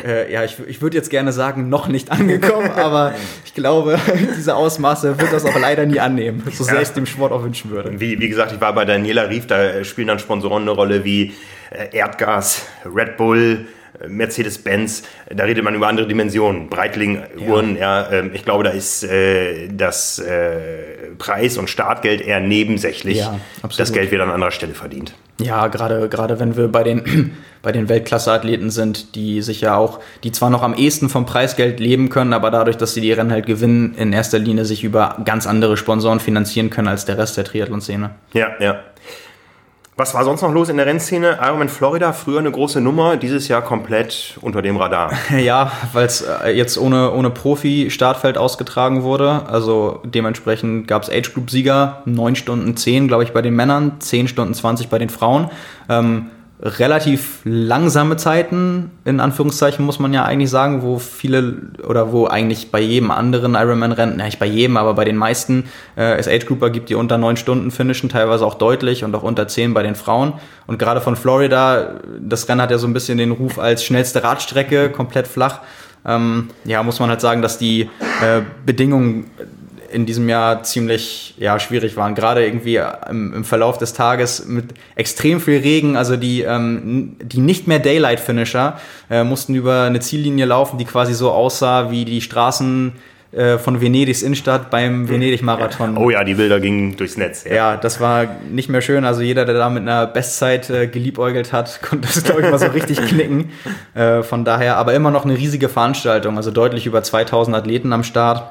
äh, 0.04 0.32
ja, 0.32 0.44
ich, 0.44 0.56
ich 0.66 0.80
würde 0.80 0.96
jetzt 0.96 1.10
gerne 1.10 1.32
sagen, 1.32 1.68
noch 1.68 1.88
nicht 1.88 2.10
angekommen, 2.12 2.70
aber 2.70 3.14
ich 3.44 3.54
glaube, 3.54 3.98
diese 4.36 4.54
Ausmaße 4.54 5.18
wird 5.18 5.32
das 5.32 5.44
auch 5.44 5.58
leider 5.58 5.86
nie 5.86 6.00
annehmen, 6.00 6.42
so 6.52 6.64
sehr 6.64 6.74
ja. 6.76 6.82
ich 6.82 6.88
es 6.88 6.94
dem 6.94 7.06
Sport 7.06 7.32
auch 7.32 7.42
wünschen 7.42 7.70
würde. 7.70 7.98
Wie, 7.98 8.18
wie 8.20 8.28
gesagt, 8.28 8.52
ich 8.52 8.60
war 8.60 8.72
bei 8.74 8.84
Daniela 8.84 9.28
Rief, 9.28 9.46
da 9.46 9.82
spielen 9.84 10.08
dann 10.08 10.18
Sponsoren 10.18 10.62
eine 10.62 10.70
Rolle 10.70 11.04
wie 11.04 11.34
äh, 11.70 11.96
Erdgas, 11.96 12.66
Red 12.84 13.16
Bull, 13.16 13.66
Mercedes-Benz, 14.06 15.02
da 15.34 15.44
redet 15.44 15.64
man 15.64 15.74
über 15.74 15.88
andere 15.88 16.06
Dimensionen. 16.06 16.68
Breitling-Uhren, 16.68 17.76
ja. 17.76 18.02
ja 18.02 18.12
ähm, 18.12 18.30
ich 18.32 18.44
glaube, 18.44 18.64
da 18.64 18.70
ist 18.70 19.04
äh, 19.04 19.68
das 19.68 20.18
äh, 20.18 21.10
Preis- 21.18 21.58
und 21.58 21.68
Startgeld 21.68 22.20
eher 22.20 22.40
nebensächlich. 22.40 23.18
Ja, 23.18 23.38
das 23.76 23.92
Geld 23.92 24.10
wird 24.10 24.22
an 24.22 24.30
anderer 24.30 24.50
Stelle 24.50 24.74
verdient. 24.74 25.14
Ja, 25.40 25.68
gerade, 25.68 26.08
gerade 26.08 26.40
wenn 26.40 26.56
wir 26.56 26.68
bei 26.68 26.82
den, 26.82 27.36
bei 27.62 27.72
den 27.72 27.88
Weltklasse-Athleten 27.88 28.70
sind, 28.70 29.14
die 29.14 29.42
sich 29.42 29.60
ja 29.60 29.76
auch, 29.76 30.00
die 30.24 30.32
zwar 30.32 30.50
noch 30.50 30.62
am 30.62 30.74
ehesten 30.74 31.08
vom 31.08 31.26
Preisgeld 31.26 31.80
leben 31.80 32.08
können, 32.08 32.32
aber 32.32 32.50
dadurch, 32.50 32.76
dass 32.76 32.94
sie 32.94 33.00
die 33.00 33.12
Rennen 33.12 33.32
halt 33.32 33.46
gewinnen, 33.46 33.94
in 33.94 34.12
erster 34.12 34.38
Linie 34.38 34.64
sich 34.64 34.84
über 34.84 35.16
ganz 35.24 35.46
andere 35.46 35.76
Sponsoren 35.76 36.20
finanzieren 36.20 36.70
können 36.70 36.88
als 36.88 37.04
der 37.04 37.18
Rest 37.18 37.36
der 37.36 37.44
Triathlon-Szene. 37.44 38.10
Ja, 38.32 38.48
ja. 38.60 38.80
Was 39.98 40.14
war 40.14 40.22
sonst 40.24 40.42
noch 40.42 40.52
los 40.52 40.68
in 40.68 40.76
der 40.76 40.86
Rennszene? 40.86 41.40
Ironman 41.42 41.68
Florida, 41.68 42.12
früher 42.12 42.38
eine 42.38 42.52
große 42.52 42.80
Nummer, 42.80 43.16
dieses 43.16 43.48
Jahr 43.48 43.62
komplett 43.62 44.38
unter 44.42 44.62
dem 44.62 44.76
Radar. 44.76 45.10
Ja, 45.36 45.72
weil 45.92 46.06
es 46.06 46.20
äh, 46.20 46.50
jetzt 46.50 46.78
ohne, 46.78 47.10
ohne 47.12 47.30
Profi-Startfeld 47.30 48.38
ausgetragen 48.38 49.02
wurde. 49.02 49.42
Also 49.48 50.00
dementsprechend 50.04 50.86
gab 50.86 51.02
es 51.02 51.10
Age-Group-Sieger, 51.10 52.02
9 52.04 52.36
Stunden 52.36 52.76
10, 52.76 53.08
glaube 53.08 53.24
ich, 53.24 53.32
bei 53.32 53.42
den 53.42 53.56
Männern, 53.56 53.96
10 53.98 54.28
Stunden 54.28 54.54
20 54.54 54.88
bei 54.88 55.00
den 55.00 55.10
Frauen. 55.10 55.50
Ähm, 55.88 56.30
relativ 56.60 57.40
langsame 57.44 58.16
Zeiten, 58.16 58.90
in 59.04 59.20
Anführungszeichen 59.20 59.84
muss 59.84 60.00
man 60.00 60.12
ja 60.12 60.24
eigentlich 60.24 60.50
sagen, 60.50 60.82
wo 60.82 60.98
viele 60.98 61.54
oder 61.86 62.10
wo 62.12 62.26
eigentlich 62.26 62.72
bei 62.72 62.80
jedem 62.80 63.12
anderen 63.12 63.54
Ironman-Rennen, 63.54 64.16
nicht 64.16 64.40
bei 64.40 64.46
jedem, 64.46 64.76
aber 64.76 64.94
bei 64.94 65.04
den 65.04 65.16
meisten 65.16 65.64
äh, 65.96 66.16
es 66.16 66.26
Age-Grouper 66.26 66.70
gibt, 66.70 66.88
die 66.88 66.96
unter 66.96 67.16
neun 67.16 67.36
Stunden 67.36 67.70
finishen, 67.70 68.08
teilweise 68.08 68.44
auch 68.44 68.54
deutlich 68.54 69.04
und 69.04 69.14
auch 69.14 69.22
unter 69.22 69.46
zehn 69.46 69.72
bei 69.72 69.84
den 69.84 69.94
Frauen. 69.94 70.32
Und 70.66 70.78
gerade 70.78 71.00
von 71.00 71.14
Florida, 71.14 72.00
das 72.20 72.48
Rennen 72.48 72.60
hat 72.60 72.72
ja 72.72 72.78
so 72.78 72.88
ein 72.88 72.92
bisschen 72.92 73.18
den 73.18 73.30
Ruf 73.30 73.60
als 73.60 73.84
schnellste 73.84 74.24
Radstrecke, 74.24 74.90
komplett 74.90 75.28
flach. 75.28 75.60
Ähm, 76.04 76.48
ja, 76.64 76.82
muss 76.82 76.98
man 76.98 77.08
halt 77.10 77.20
sagen, 77.20 77.40
dass 77.40 77.58
die 77.58 77.82
äh, 78.22 78.40
Bedingungen 78.66 79.30
in 79.90 80.06
diesem 80.06 80.28
Jahr 80.28 80.62
ziemlich 80.62 81.34
ja, 81.38 81.58
schwierig 81.58 81.96
waren. 81.96 82.14
Gerade 82.14 82.44
irgendwie 82.44 82.76
im, 82.76 83.32
im, 83.32 83.44
Verlauf 83.44 83.78
des 83.78 83.92
Tages 83.92 84.46
mit 84.46 84.66
extrem 84.96 85.40
viel 85.40 85.58
Regen. 85.58 85.96
Also 85.96 86.16
die, 86.16 86.42
ähm, 86.42 87.16
die 87.22 87.40
nicht 87.40 87.66
mehr 87.66 87.78
Daylight-Finisher 87.78 88.78
äh, 89.10 89.24
mussten 89.24 89.54
über 89.54 89.82
eine 89.82 90.00
Ziellinie 90.00 90.46
laufen, 90.46 90.78
die 90.78 90.84
quasi 90.84 91.14
so 91.14 91.30
aussah 91.30 91.90
wie 91.90 92.04
die 92.04 92.20
Straßen 92.20 92.92
äh, 93.30 93.58
von 93.58 93.82
Venedigs 93.82 94.22
Innenstadt 94.22 94.70
beim 94.70 95.06
Venedig-Marathon. 95.06 95.98
Oh 95.98 96.08
ja, 96.08 96.24
die 96.24 96.32
Bilder 96.32 96.60
gingen 96.60 96.96
durchs 96.96 97.18
Netz. 97.18 97.44
Ja. 97.44 97.54
ja. 97.54 97.76
das 97.76 98.00
war 98.00 98.26
nicht 98.50 98.70
mehr 98.70 98.80
schön. 98.80 99.04
Also 99.04 99.20
jeder, 99.20 99.44
der 99.44 99.54
da 99.54 99.68
mit 99.68 99.82
einer 99.82 100.06
Bestzeit 100.06 100.70
äh, 100.70 100.86
geliebäugelt 100.86 101.52
hat, 101.52 101.82
konnte 101.88 102.08
das, 102.08 102.24
glaube 102.24 102.40
ich, 102.40 102.50
mal 102.50 102.58
so 102.58 102.68
richtig 102.68 102.98
knicken. 102.98 103.50
Äh, 103.94 104.22
von 104.22 104.46
daher, 104.46 104.76
aber 104.76 104.94
immer 104.94 105.10
noch 105.10 105.26
eine 105.26 105.36
riesige 105.36 105.68
Veranstaltung. 105.68 106.38
Also 106.38 106.50
deutlich 106.50 106.86
über 106.86 107.02
2000 107.02 107.54
Athleten 107.54 107.92
am 107.92 108.02
Start. 108.02 108.50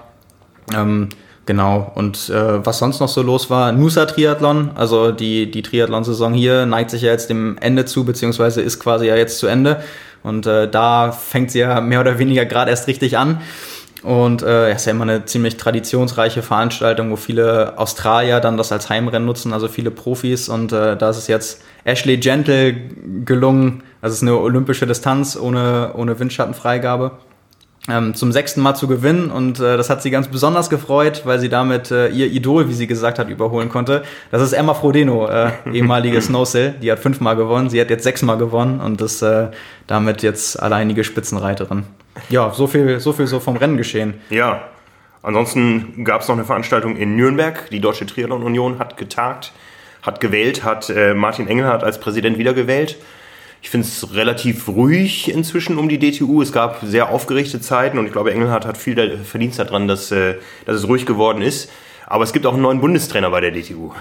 Ähm, 0.76 1.10
Genau. 1.48 1.94
Und 1.96 2.30
äh, 2.30 2.66
was 2.66 2.78
sonst 2.78 3.00
noch 3.00 3.08
so 3.08 3.22
los 3.22 3.50
war, 3.50 3.72
Nusa 3.72 4.06
Triathlon, 4.06 4.72
also 4.76 5.12
die, 5.12 5.50
die 5.50 5.62
Triathlon-Saison 5.62 6.34
hier 6.34 6.66
neigt 6.66 6.92
sich 6.92 7.04
ja 7.04 7.12
jetzt 7.12 7.30
dem 7.30 7.58
Ende 7.60 7.86
zu, 7.86 8.04
beziehungsweise 8.04 8.62
ist 8.62 8.82
quasi 8.82 9.08
ja 9.08 9.16
jetzt 9.16 9.40
zu 9.40 9.48
Ende. 9.48 9.82
Und 10.24 10.46
äh, 10.46 10.70
da 10.70 11.14
fängt 11.14 11.52
sie 11.52 11.60
ja 11.60 11.80
mehr 11.80 12.02
oder 12.02 12.20
weniger 12.20 12.46
gerade 12.46 12.70
erst 12.70 12.88
richtig 12.88 13.18
an. 13.18 13.40
Und 14.04 14.44
äh, 14.44 14.74
ist 14.74 14.88
ja 14.88 14.92
immer 14.92 15.04
eine 15.04 15.24
ziemlich 15.24 15.56
traditionsreiche 15.56 16.42
Veranstaltung, 16.42 17.12
wo 17.12 17.16
viele 17.16 17.78
Australier 17.78 18.42
dann 18.42 18.58
das 18.58 18.74
als 18.74 18.90
Heimrennen 18.90 19.26
nutzen, 19.26 19.54
also 19.54 19.70
viele 19.70 19.90
Profis. 19.90 20.50
Und 20.50 20.74
äh, 20.74 20.98
da 20.98 21.10
ist 21.10 21.18
es 21.18 21.28
jetzt 21.28 21.64
Ashley 21.86 22.18
Gentle 22.18 22.76
gelungen. 23.24 23.84
Also 24.02 24.12
es 24.12 24.18
ist 24.22 24.28
eine 24.28 24.38
olympische 24.38 24.86
Distanz 24.86 25.38
ohne, 25.38 25.92
ohne 25.96 26.20
Windschattenfreigabe 26.20 27.12
ähm, 27.90 28.14
zum 28.14 28.32
sechsten 28.32 28.62
Mal 28.62 28.76
zu 28.76 28.88
gewinnen 28.88 29.32
und 29.32 29.60
äh, 29.60 29.78
das 29.78 29.90
hat 29.90 30.02
sie 30.02 30.12
ganz 30.12 30.28
besonders 30.28 30.70
gefreut, 30.70 31.22
weil 31.26 31.40
sie 31.40 31.50
damit 31.50 31.92
äh, 31.92 32.10
ihr 32.10 32.28
Idol, 32.28 32.68
wie 32.68 32.74
sie 32.74 32.88
gesagt 32.88 33.20
hat, 33.20 33.30
überholen 33.30 33.70
konnte. 33.70 34.04
Das 34.32 34.42
ist 34.42 34.54
Emma 34.54 34.74
Frodeno, 34.74 35.28
äh, 35.28 35.52
ehemalige 35.72 36.22
Snowsill, 36.22 36.76
die 36.82 36.92
hat 36.92 37.00
fünfmal 37.00 37.36
gewonnen, 37.36 37.70
sie 37.70 37.80
hat 37.80 37.90
jetzt 37.90 38.04
sechsmal 38.04 38.38
gewonnen 38.38 38.82
und 38.82 39.02
ist 39.02 39.22
äh, 39.22 39.48
damit 39.88 40.22
jetzt 40.22 40.62
alleinige 40.62 41.04
Spitzenreiterin. 41.04 41.84
Ja, 42.30 42.52
so 42.52 42.68
viel, 42.68 43.00
so 43.00 43.14
viel 43.14 43.28
so 43.28 43.40
vom 43.40 43.58
Rennen 43.58 43.78
geschehen. 43.78 44.16
Ja, 44.30 44.64
ansonsten 45.22 46.04
gab 46.04 46.22
es 46.22 46.28
noch 46.28 46.36
eine 46.36 46.46
Veranstaltung 46.46 46.98
in 46.98 47.16
Nürnberg. 47.16 47.70
Die 47.70 47.80
Deutsche 47.80 48.06
Triathlon 48.06 48.44
Union 48.44 48.80
hat 48.80 48.98
getagt, 48.98 49.54
hat 50.02 50.20
gewählt, 50.20 50.64
hat 50.64 50.90
äh, 50.90 51.14
Martin 51.14 51.48
Engelhardt 51.48 51.84
als 51.84 52.00
Präsident 52.00 52.38
wiedergewählt. 52.38 52.98
Ich 53.68 53.72
finde 53.72 53.86
es 53.86 54.16
relativ 54.16 54.70
ruhig 54.70 55.30
inzwischen 55.30 55.78
um 55.78 55.90
die 55.90 56.00
DTU. 56.00 56.42
Es 56.42 56.54
gab 56.54 56.80
sehr 56.84 57.10
aufgeregte 57.10 57.60
Zeiten 57.60 57.98
und 57.98 58.06
ich 58.06 58.14
glaube, 58.14 58.32
Engelhardt 58.32 58.66
hat 58.66 58.78
viel 58.78 59.18
Verdienst 59.26 59.60
daran, 59.60 59.90
dass, 59.90 60.10
äh, 60.10 60.36
dass 60.66 60.78
es 60.78 60.88
ruhig 60.88 61.06
geworden 61.06 61.42
ist. 61.42 61.70
Aber 62.06 62.24
es 62.24 62.32
gibt 62.32 62.46
auch 62.46 62.54
einen 62.54 62.62
neuen 62.62 62.80
Bundestrainer 62.80 63.30
bei 63.30 63.42
der 63.42 63.52
DTU. 63.52 63.92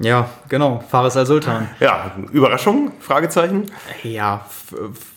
Ja, 0.00 0.28
genau, 0.48 0.82
Fares 0.90 1.16
Al-Sultan. 1.16 1.68
Ja, 1.78 2.16
Überraschung? 2.32 2.90
Fragezeichen? 2.98 3.70
Ja, 4.02 4.44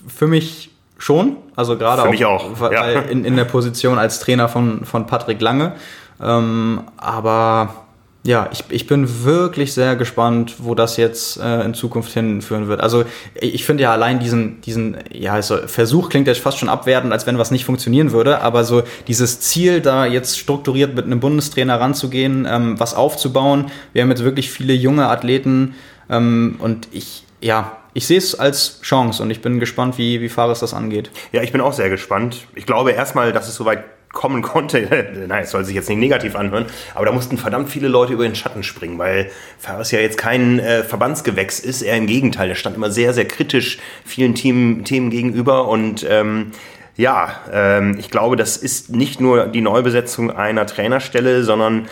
für 0.07 0.27
mich 0.27 0.69
schon. 0.99 1.37
Also 1.55 1.75
gerade 1.75 2.03
auch, 2.03 2.61
auch 2.61 2.71
ja. 2.71 2.91
in, 2.91 3.25
in 3.25 3.35
der 3.37 3.45
Position 3.45 3.97
als 3.97 4.19
Trainer 4.19 4.49
von, 4.49 4.85
von 4.85 5.07
Patrick 5.07 5.41
Lange. 5.41 5.73
Ähm, 6.21 6.83
aber 6.97 7.87
ja, 8.23 8.49
ich, 8.51 8.65
ich 8.69 8.85
bin 8.85 9.23
wirklich 9.23 9.73
sehr 9.73 9.95
gespannt, 9.95 10.55
wo 10.59 10.75
das 10.75 10.97
jetzt 10.97 11.37
äh, 11.37 11.63
in 11.63 11.73
Zukunft 11.73 12.11
hinführen 12.11 12.67
wird. 12.67 12.81
Also 12.81 13.05
ich 13.39 13.63
finde 13.63 13.83
ja 13.83 13.93
allein 13.93 14.19
diesen, 14.19 14.59
diesen, 14.61 14.97
ja, 15.11 15.33
also 15.33 15.57
Versuch 15.67 16.09
klingt 16.09 16.27
jetzt 16.27 16.41
fast 16.41 16.57
schon 16.57 16.67
abwertend, 16.67 17.13
als 17.13 17.25
wenn 17.27 17.37
was 17.37 17.49
nicht 17.49 17.63
funktionieren 17.63 18.11
würde, 18.11 18.41
aber 18.41 18.65
so 18.65 18.83
dieses 19.07 19.39
Ziel, 19.39 19.79
da 19.79 20.05
jetzt 20.05 20.37
strukturiert 20.37 20.95
mit 20.95 21.05
einem 21.05 21.21
Bundestrainer 21.21 21.79
ranzugehen, 21.79 22.45
ähm, 22.49 22.77
was 22.77 22.93
aufzubauen. 22.93 23.71
Wir 23.93 24.01
haben 24.01 24.09
jetzt 24.09 24.23
wirklich 24.23 24.51
viele 24.51 24.73
junge 24.73 25.07
Athleten 25.07 25.75
ähm, 26.09 26.57
und 26.59 26.89
ich, 26.91 27.23
ja, 27.39 27.77
ich 27.93 28.05
sehe 28.05 28.17
es 28.17 28.35
als 28.35 28.81
Chance 28.81 29.23
und 29.23 29.31
ich 29.31 29.41
bin 29.41 29.61
gespannt, 29.61 29.97
wie, 29.97 30.19
wie 30.19 30.29
Fares 30.29 30.59
das 30.59 30.73
angeht. 30.73 31.09
Ja, 31.31 31.41
ich 31.41 31.53
bin 31.53 31.61
auch 31.61 31.73
sehr 31.73 31.89
gespannt. 31.89 32.47
Ich 32.53 32.65
glaube 32.65 32.91
erstmal, 32.91 33.31
dass 33.31 33.47
es 33.47 33.55
soweit 33.55 33.85
kommen 34.11 34.41
konnte. 34.41 35.07
Nein, 35.27 35.43
es 35.43 35.51
soll 35.51 35.63
sich 35.65 35.75
jetzt 35.75 35.89
nicht 35.89 35.99
negativ 35.99 36.35
anhören, 36.35 36.65
aber 36.95 37.05
da 37.05 37.11
mussten 37.11 37.37
verdammt 37.37 37.69
viele 37.69 37.87
Leute 37.87 38.13
über 38.13 38.23
den 38.23 38.35
Schatten 38.35 38.63
springen, 38.63 38.97
weil 38.97 39.29
Fares 39.57 39.91
ja 39.91 39.99
jetzt 39.99 40.17
kein 40.17 40.59
äh, 40.59 40.83
Verbandsgewächs 40.83 41.59
ist, 41.59 41.81
eher 41.81 41.97
im 41.97 42.07
Gegenteil. 42.07 42.49
Er 42.49 42.55
stand 42.55 42.75
immer 42.75 42.91
sehr, 42.91 43.13
sehr 43.13 43.25
kritisch 43.25 43.79
vielen 44.05 44.35
Team, 44.35 44.83
Themen 44.83 45.09
gegenüber 45.09 45.67
und 45.67 46.05
ähm, 46.09 46.51
ja, 46.97 47.39
ähm, 47.51 47.95
ich 47.97 48.09
glaube, 48.09 48.35
das 48.35 48.57
ist 48.57 48.89
nicht 48.89 49.21
nur 49.21 49.47
die 49.47 49.61
Neubesetzung 49.61 50.31
einer 50.31 50.65
Trainerstelle, 50.65 51.43
sondern 51.43 51.87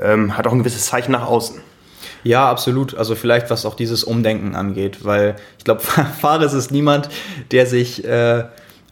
ähm, 0.00 0.36
hat 0.36 0.46
auch 0.46 0.52
ein 0.52 0.60
gewisses 0.60 0.86
Zeichen 0.86 1.12
nach 1.12 1.26
außen. 1.26 1.60
Ja, 2.22 2.50
absolut. 2.50 2.96
Also 2.96 3.14
vielleicht 3.14 3.50
was 3.50 3.66
auch 3.66 3.74
dieses 3.74 4.02
Umdenken 4.02 4.54
angeht, 4.54 5.04
weil 5.04 5.36
ich 5.58 5.64
glaube, 5.64 5.80
Fares 6.20 6.54
ist 6.54 6.70
niemand, 6.70 7.08
der 7.50 7.66
sich 7.66 8.04
äh, 8.04 8.44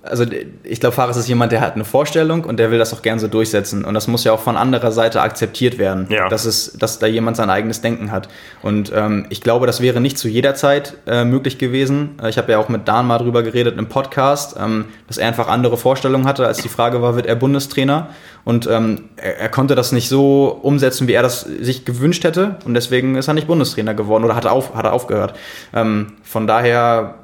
also 0.04 0.24
ich 0.62 0.80
glaube, 0.80 0.94
Fares 0.94 1.16
ist 1.16 1.28
jemand, 1.28 1.52
der 1.52 1.60
hat 1.60 1.74
eine 1.74 1.84
Vorstellung 1.84 2.44
und 2.44 2.58
der 2.58 2.70
will 2.70 2.78
das 2.78 2.92
auch 2.92 3.02
gern 3.02 3.18
so 3.18 3.28
durchsetzen. 3.28 3.84
Und 3.84 3.94
das 3.94 4.06
muss 4.06 4.24
ja 4.24 4.32
auch 4.32 4.40
von 4.40 4.56
anderer 4.56 4.92
Seite 4.92 5.20
akzeptiert 5.20 5.78
werden, 5.78 6.06
ja. 6.10 6.28
dass, 6.28 6.44
es, 6.44 6.72
dass 6.78 6.98
da 6.98 7.06
jemand 7.06 7.36
sein 7.36 7.50
eigenes 7.50 7.80
Denken 7.80 8.10
hat. 8.10 8.28
Und 8.62 8.92
ähm, 8.94 9.26
ich 9.30 9.40
glaube, 9.40 9.66
das 9.66 9.80
wäre 9.80 10.00
nicht 10.00 10.18
zu 10.18 10.28
jeder 10.28 10.54
Zeit 10.54 10.94
äh, 11.06 11.24
möglich 11.24 11.58
gewesen. 11.58 12.18
Äh, 12.22 12.28
ich 12.28 12.38
habe 12.38 12.52
ja 12.52 12.58
auch 12.58 12.68
mit 12.68 12.86
Dan 12.86 13.06
mal 13.06 13.18
drüber 13.18 13.42
geredet 13.42 13.78
im 13.78 13.88
Podcast, 13.88 14.56
ähm, 14.60 14.86
dass 15.06 15.18
er 15.18 15.28
einfach 15.28 15.48
andere 15.48 15.76
Vorstellungen 15.76 16.26
hatte, 16.26 16.46
als 16.46 16.58
die 16.58 16.68
Frage 16.68 17.00
war, 17.00 17.16
wird 17.16 17.26
er 17.26 17.36
Bundestrainer? 17.36 18.08
Und 18.44 18.66
ähm, 18.66 19.08
er, 19.16 19.38
er, 19.38 19.48
konnte 19.48 19.74
das 19.74 19.92
nicht 19.92 20.08
so 20.08 20.58
umsetzen, 20.62 21.08
wie 21.08 21.12
er 21.12 21.22
das 21.22 21.40
sich 21.40 21.86
gewünscht 21.86 22.24
hätte. 22.24 22.56
Und 22.66 22.74
deswegen 22.74 23.16
ist 23.16 23.28
er 23.28 23.34
nicht 23.34 23.46
Bundestrainer 23.46 23.94
geworden 23.94 24.24
oder 24.24 24.36
hat 24.36 24.44
er, 24.44 24.52
auf, 24.52 24.74
hat 24.74 24.84
er 24.84 24.92
aufgehört. 24.92 25.34
Ähm, 25.72 26.12
von 26.22 26.46
daher 26.46 27.14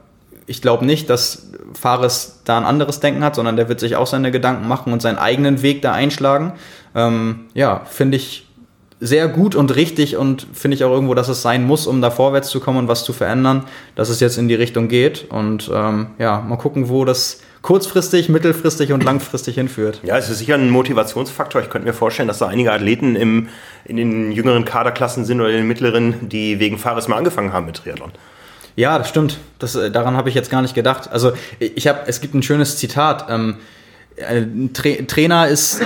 ich 0.50 0.60
glaube 0.60 0.84
nicht, 0.84 1.08
dass 1.08 1.52
Fares 1.80 2.40
da 2.44 2.58
ein 2.58 2.64
anderes 2.64 2.98
Denken 2.98 3.22
hat, 3.22 3.36
sondern 3.36 3.56
der 3.56 3.68
wird 3.68 3.78
sich 3.78 3.94
auch 3.94 4.08
seine 4.08 4.32
Gedanken 4.32 4.66
machen 4.66 4.92
und 4.92 5.00
seinen 5.00 5.16
eigenen 5.16 5.62
Weg 5.62 5.80
da 5.80 5.92
einschlagen. 5.92 6.54
Ähm, 6.96 7.46
ja, 7.54 7.82
finde 7.88 8.16
ich 8.16 8.48
sehr 8.98 9.28
gut 9.28 9.54
und 9.54 9.76
richtig 9.76 10.16
und 10.16 10.48
finde 10.52 10.74
ich 10.74 10.82
auch 10.82 10.90
irgendwo, 10.90 11.14
dass 11.14 11.28
es 11.28 11.40
sein 11.40 11.64
muss, 11.64 11.86
um 11.86 12.02
da 12.02 12.10
vorwärts 12.10 12.50
zu 12.50 12.58
kommen 12.58 12.78
und 12.78 12.88
was 12.88 13.04
zu 13.04 13.12
verändern, 13.12 13.64
dass 13.94 14.08
es 14.08 14.18
jetzt 14.18 14.38
in 14.38 14.48
die 14.48 14.56
Richtung 14.56 14.88
geht. 14.88 15.30
Und 15.30 15.70
ähm, 15.72 16.08
ja, 16.18 16.40
mal 16.40 16.56
gucken, 16.56 16.88
wo 16.88 17.04
das 17.04 17.40
kurzfristig, 17.62 18.28
mittelfristig 18.28 18.92
und 18.92 19.04
langfristig 19.04 19.54
hinführt. 19.54 20.00
Ja, 20.02 20.18
es 20.18 20.28
ist 20.28 20.38
sicher 20.38 20.56
ein 20.56 20.68
Motivationsfaktor. 20.68 21.62
Ich 21.62 21.70
könnte 21.70 21.86
mir 21.86 21.94
vorstellen, 21.94 22.26
dass 22.26 22.38
da 22.38 22.48
einige 22.48 22.72
Athleten 22.72 23.14
im, 23.14 23.48
in 23.84 23.96
den 23.96 24.32
jüngeren 24.32 24.64
Kaderklassen 24.64 25.24
sind 25.24 25.40
oder 25.40 25.50
in 25.50 25.58
den 25.58 25.68
mittleren, 25.68 26.28
die 26.28 26.58
wegen 26.58 26.76
Fares 26.76 27.06
mal 27.06 27.16
angefangen 27.16 27.52
haben 27.52 27.66
mit 27.66 27.76
Triathlon. 27.76 28.10
Ja, 28.80 28.96
das 28.96 29.10
stimmt. 29.10 29.36
Das, 29.58 29.74
äh, 29.74 29.90
daran 29.90 30.16
habe 30.16 30.30
ich 30.30 30.34
jetzt 30.34 30.50
gar 30.50 30.62
nicht 30.62 30.74
gedacht. 30.74 31.12
Also 31.12 31.32
ich 31.58 31.86
habe, 31.86 32.00
es 32.06 32.22
gibt 32.22 32.32
ein 32.32 32.42
schönes 32.42 32.78
Zitat. 32.78 33.26
Ähm, 33.28 33.56
ein 34.26 34.70
Tra 34.72 34.88
Trainer 35.06 35.48
ist 35.48 35.82
äh, 35.82 35.84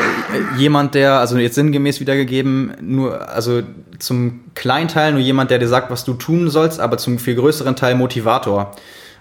jemand, 0.57 0.95
der, 0.95 1.15
also 1.15 1.37
jetzt 1.37 1.57
sinngemäß 1.57 1.99
wiedergegeben, 1.99 2.73
nur, 2.81 3.29
also 3.29 3.63
zum 3.99 4.43
kleinen 4.55 4.87
Teil 4.87 5.11
nur 5.11 5.21
jemand, 5.21 5.51
der 5.51 5.59
dir 5.59 5.67
sagt, 5.67 5.91
was 5.91 6.05
du 6.05 6.15
tun 6.15 6.51
sollst, 6.51 6.79
aber 6.79 6.97
zum 6.97 7.19
viel 7.19 7.35
größeren 7.35 7.75
Teil 7.75 7.97
Motivator 7.97 8.77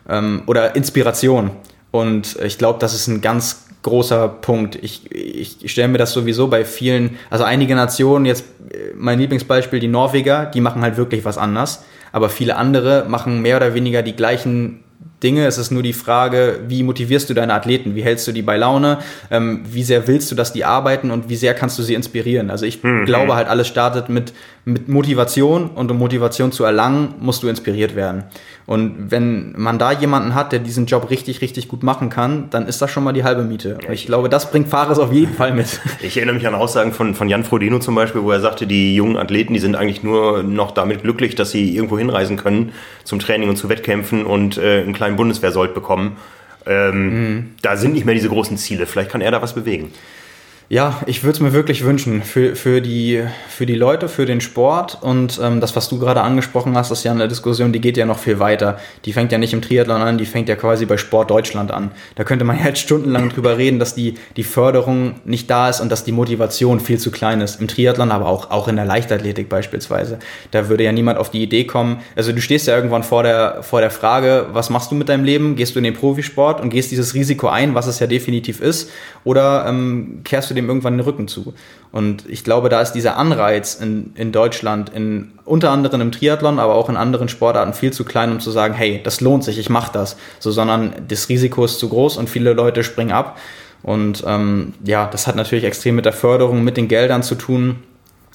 ähm, 0.08 0.44
oder 0.46 0.76
Inspiration. 0.76 1.50
Und 1.90 2.38
ich 2.44 2.60
glaube, 2.60 2.78
das 2.78 2.94
ist 2.94 3.08
ein 3.08 3.22
ganz 3.22 3.66
großer 3.82 4.28
Punkt. 4.28 4.76
Ich, 4.84 5.12
ich, 5.12 5.66
ich 5.66 5.72
stelle 5.72 5.88
mir 5.88 5.98
das 5.98 6.14
sowieso 6.14 6.48
bei 6.48 6.64
vielen, 6.64 7.18
also 7.32 7.44
einige 7.44 7.74
Nationen, 7.74 8.26
jetzt 8.26 8.46
äh, 8.70 8.94
mein 8.96 9.18
Lieblingsbeispiel, 9.18 9.80
die 9.80 9.88
Norweger, 9.88 10.46
die 10.46 10.62
machen 10.62 10.84
halt 10.84 10.96
wirklich 10.96 11.26
was 11.26 11.40
anders 11.40 11.84
aber 12.13 12.30
viele 12.30 12.56
andere 12.56 13.06
machen 13.10 13.41
mehr 13.41 13.58
oder 13.58 13.73
weniger 13.73 14.02
die 14.02 14.15
gleichen 14.15 14.80
Dinge. 15.21 15.45
Es 15.45 15.58
ist 15.58 15.71
nur 15.71 15.84
die 15.84 15.93
Frage, 15.93 16.60
wie 16.67 16.84
motivierst 16.84 17.30
du 17.30 17.34
deine 17.34 17.54
Athleten? 17.54 17.95
Wie 17.95 18.04
hältst 18.04 18.28
du 18.28 18.32
die 18.32 18.41
bei 18.41 18.56
Laune? 18.58 18.99
Ähm, 19.32 19.62
wie 19.65 19.84
sehr 19.84 20.08
willst 20.08 20.30
du, 20.32 20.36
dass 20.36 20.54
die 20.54 20.63
arbeiten 20.63 21.12
und 21.12 21.30
wie 21.30 21.36
sehr 21.36 21.54
kannst 21.54 21.80
du 21.80 21.84
sie 21.84 21.93
inspirieren? 21.93 22.52
Also 22.52 22.65
ich 22.65 22.84
mhm. 22.84 23.06
glaube 23.06 23.36
halt, 23.36 23.47
alles 23.47 23.67
startet 23.67 24.10
mit, 24.10 24.34
mit 24.65 24.88
Motivation 24.88 25.69
und 25.69 25.91
um 25.91 25.97
Motivation 25.97 26.54
zu 26.54 26.63
erlangen, 26.63 27.15
musst 27.19 27.43
du 27.43 27.49
inspiriert 27.49 27.95
werden. 27.95 28.23
Und 28.65 29.12
wenn 29.12 29.54
man 29.58 29.78
da 29.78 29.91
jemanden 29.91 30.36
hat, 30.36 30.54
der 30.54 30.60
diesen 30.60 30.86
Job 30.86 31.10
richtig, 31.10 31.41
richtig 31.41 31.67
gut 31.67 31.84
machen 31.84 32.10
kann, 32.10 32.49
dann 32.49 32.65
ist 32.65 32.82
das 32.82 32.89
schon 32.89 33.04
mal 33.04 33.12
die 33.12 33.26
halbe 33.26 33.43
Miete. 33.43 33.78
Und 33.86 33.93
ich 33.93 34.06
glaube, 34.06 34.30
das 34.30 34.52
bringt 34.52 34.69
Fares 34.69 34.99
auf 34.99 35.12
jeden 35.12 35.34
Fall 35.34 35.54
mit. 35.54 35.82
Ich 36.02 36.17
erinnere 36.17 36.36
mich 36.36 36.47
an 36.47 36.56
Aussagen 36.56 36.91
von, 36.91 37.15
von 37.15 37.30
Jan 37.30 37.43
Frodeno 37.43 37.80
zum 37.80 37.95
Beispiel, 37.95 38.23
wo 38.23 38.32
er 38.32 38.39
sagte, 38.39 38.67
die 38.67 38.95
jungen 38.95 39.17
Athleten, 39.17 39.54
die 39.54 39.60
sind 39.60 39.76
eigentlich 39.76 40.04
nur 40.04 40.43
noch 40.43 40.71
damit 40.71 41.02
glücklich, 41.02 41.36
dass 41.36 41.52
sie 41.52 41.76
irgendwo 41.76 41.97
hinreisen 41.97 42.38
können 42.38 42.71
zum 43.04 43.19
Training 43.19 43.49
und 43.49 43.58
zu 43.58 43.69
Wettkämpfen 43.69 44.26
und 44.26 44.58
äh, 44.58 44.82
einen 44.82 44.93
kleinen 44.93 45.15
Bundeswehrsold 45.15 45.73
bekommen. 45.73 46.17
Ähm, 46.65 47.10
mhm. 47.10 47.49
Da 47.62 47.76
sind 47.78 47.93
nicht 47.93 48.06
mehr 48.06 48.15
diese 48.15 48.30
großen 48.30 48.58
Ziele. 48.58 48.86
Vielleicht 48.86 49.10
kann 49.12 49.21
er 49.21 49.32
da 49.32 49.41
was 49.41 49.54
bewegen. 49.54 49.91
Ja, 50.69 51.02
ich 51.08 51.23
würde 51.23 51.36
es 51.36 51.39
mir 51.41 51.52
wirklich 51.52 51.84
wünschen 51.84 52.23
für, 52.23 52.56
für, 52.56 52.82
die, 52.82 53.21
für 53.49 53.65
die 53.65 53.76
Leute, 53.76 54.08
für 54.08 54.26
den 54.26 54.39
Sport 54.39 54.97
und 55.02 55.39
ähm, 55.43 55.60
das, 55.60 55.76
was 55.76 55.89
du 55.89 55.99
gerade 55.99 56.21
angesprochen 56.21 56.76
hast, 56.78 56.89
ist 56.89 57.04
ja 57.04 57.12
eine 57.12 57.28
Diskussion, 57.28 57.73
die 57.73 57.82
geht 57.82 57.97
ja 57.97 58.06
noch 58.06 58.17
viel 58.17 58.39
weiter. 58.39 58.80
Die 59.04 59.12
fängt 59.12 59.32
ja 59.34 59.38
nicht 59.38 59.52
im 59.54 59.62
Triathlon 59.62 60.02
an, 60.02 60.17
die 60.17 60.26
fängt 60.26 60.47
ja 60.47 60.56
quasi 60.56 60.86
bei 60.86 60.95
Sport 60.95 61.30
Deutschland 61.30 61.71
an. 61.71 61.91
Da 62.15 62.23
könnte 62.23 62.45
man 62.45 62.63
jetzt 62.63 62.80
stundenlang 62.80 63.30
drüber 63.30 63.58
reden, 63.58 63.78
dass 63.78 63.93
die, 63.93 64.15
die 64.38 64.43
Förderung 64.43 65.15
nicht 65.26 65.49
da 65.49 65.69
ist 65.69 65.82
und 65.82 65.91
dass 65.91 66.06
die 66.06 66.13
Motivation 66.13 66.80
viel 66.80 66.97
zu 66.97 67.12
klein 67.12 67.41
ist. 67.41 67.60
Im 67.60 67.67
Triathlon, 67.67 68.12
aber 68.12 68.28
auch, 68.28 68.49
auch 68.49 68.69
in 68.69 68.78
der 68.78 68.86
Leichtathletik 68.86 69.49
beispielsweise. 69.49 70.17
Da 70.52 70.69
würde 70.69 70.86
ja 70.86 70.93
niemand 70.93 71.19
auf 71.19 71.30
die 71.30 71.43
Idee 71.43 71.65
kommen. 71.65 71.99
Also 72.15 72.32
du 72.32 72.41
stehst 72.41 72.67
ja 72.67 72.76
irgendwann 72.76 73.04
vor 73.04 73.23
der, 73.23 73.63
vor 73.63 73.82
der 73.82 73.91
Frage, 73.91 74.47
was 74.54 74.69
machst 74.69 74.91
du 74.91 74.95
mit 74.95 75.10
deinem 75.10 75.26
Leben? 75.26 75.58
Gehst 75.58 75.76
du 75.76 75.80
in 75.80 75.84
den 75.84 75.93
Profisport 75.93 76.62
und 76.62 76.69
gehst 76.69 76.89
dieses 76.91 77.13
Risiko 77.13 77.49
ein, 77.49 77.76
was 77.76 77.86
es 77.86 77.99
ja 77.99 78.08
definitiv 78.08 78.62
ist? 78.62 78.89
Oder 79.26 79.65
ähm, 79.67 80.21
kehrst 80.23 80.49
du 80.49 80.53
dem 80.54 80.68
irgendwann 80.68 80.98
den 80.98 81.06
Rücken 81.06 81.28
zu. 81.28 81.54
Und 81.92 82.28
ich 82.30 82.44
glaube, 82.44 82.70
da 82.70 82.82
ist 82.82 82.94
dieser 82.94 83.18
Anreiz 83.18 83.76
in, 83.76 84.13
in 84.16 84.32
Deutschland, 84.32 84.89
in, 84.89 85.32
unter 85.46 85.72
anderem 85.72 86.02
im 86.02 86.12
Triathlon, 86.12 86.60
aber 86.60 86.76
auch 86.76 86.89
in 86.89 86.98
anderen 86.98 87.30
Sportarten 87.30 87.74
viel 87.74 87.92
zu 87.92 88.06
klein, 88.06 88.32
um 88.32 88.39
zu 88.39 88.52
sagen, 88.52 88.74
hey, 88.74 89.02
das 89.04 89.22
lohnt 89.22 89.44
sich, 89.44 89.60
ich 89.60 89.70
mache 89.70 89.92
das. 89.94 90.18
So, 90.39 90.52
sondern 90.52 90.94
das 91.08 91.30
Risiko 91.30 91.66
ist 91.66 91.80
zu 91.80 91.89
groß 91.89 92.18
und 92.18 92.30
viele 92.30 92.54
Leute 92.54 92.84
springen 92.84 93.12
ab. 93.12 93.38
Und 93.84 94.24
ähm, 94.26 94.74
ja, 94.84 95.08
das 95.08 95.28
hat 95.28 95.36
natürlich 95.36 95.66
extrem 95.66 95.96
mit 95.96 96.06
der 96.06 96.13
Förderung, 96.13 96.63
mit 96.63 96.78
den 96.78 96.88
Geldern 96.88 97.22
zu 97.22 97.36
tun. 97.36 97.84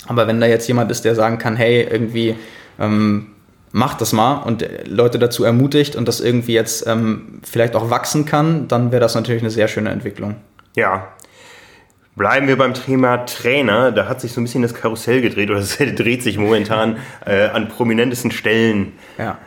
Aber 0.06 0.26
wenn 0.26 0.40
da 0.40 0.46
jetzt 0.46 0.68
jemand 0.68 0.90
ist, 0.90 1.04
der 1.04 1.14
sagen 1.14 1.38
kann, 1.38 1.56
hey, 1.56 1.82
irgendwie 1.90 2.36
ähm, 2.78 3.28
macht 3.72 4.00
das 4.00 4.12
mal 4.12 4.42
und 4.42 4.66
Leute 4.86 5.18
dazu 5.18 5.44
ermutigt 5.44 5.96
und 5.96 6.08
das 6.08 6.20
irgendwie 6.20 6.54
jetzt 6.54 6.86
ähm, 6.86 7.40
vielleicht 7.42 7.76
auch 7.76 7.90
wachsen 7.90 8.24
kann, 8.24 8.68
dann 8.68 8.92
wäre 8.92 9.00
das 9.00 9.14
natürlich 9.14 9.42
eine 9.42 9.50
sehr 9.50 9.68
schöne 9.68 9.90
Entwicklung. 9.90 10.36
Ja, 10.76 11.08
Bleiben 12.18 12.48
wir 12.48 12.58
beim 12.58 12.74
Thema 12.74 13.18
Trainer. 13.18 13.92
Da 13.92 14.08
hat 14.08 14.20
sich 14.20 14.32
so 14.32 14.40
ein 14.40 14.44
bisschen 14.44 14.62
das 14.62 14.74
Karussell 14.74 15.22
gedreht 15.22 15.50
oder 15.50 15.60
es 15.60 15.78
dreht 15.78 16.24
sich 16.24 16.36
momentan 16.36 16.96
äh, 17.24 17.46
an 17.46 17.68
prominentesten 17.68 18.32
Stellen. 18.32 18.94
Ja. 19.16 19.38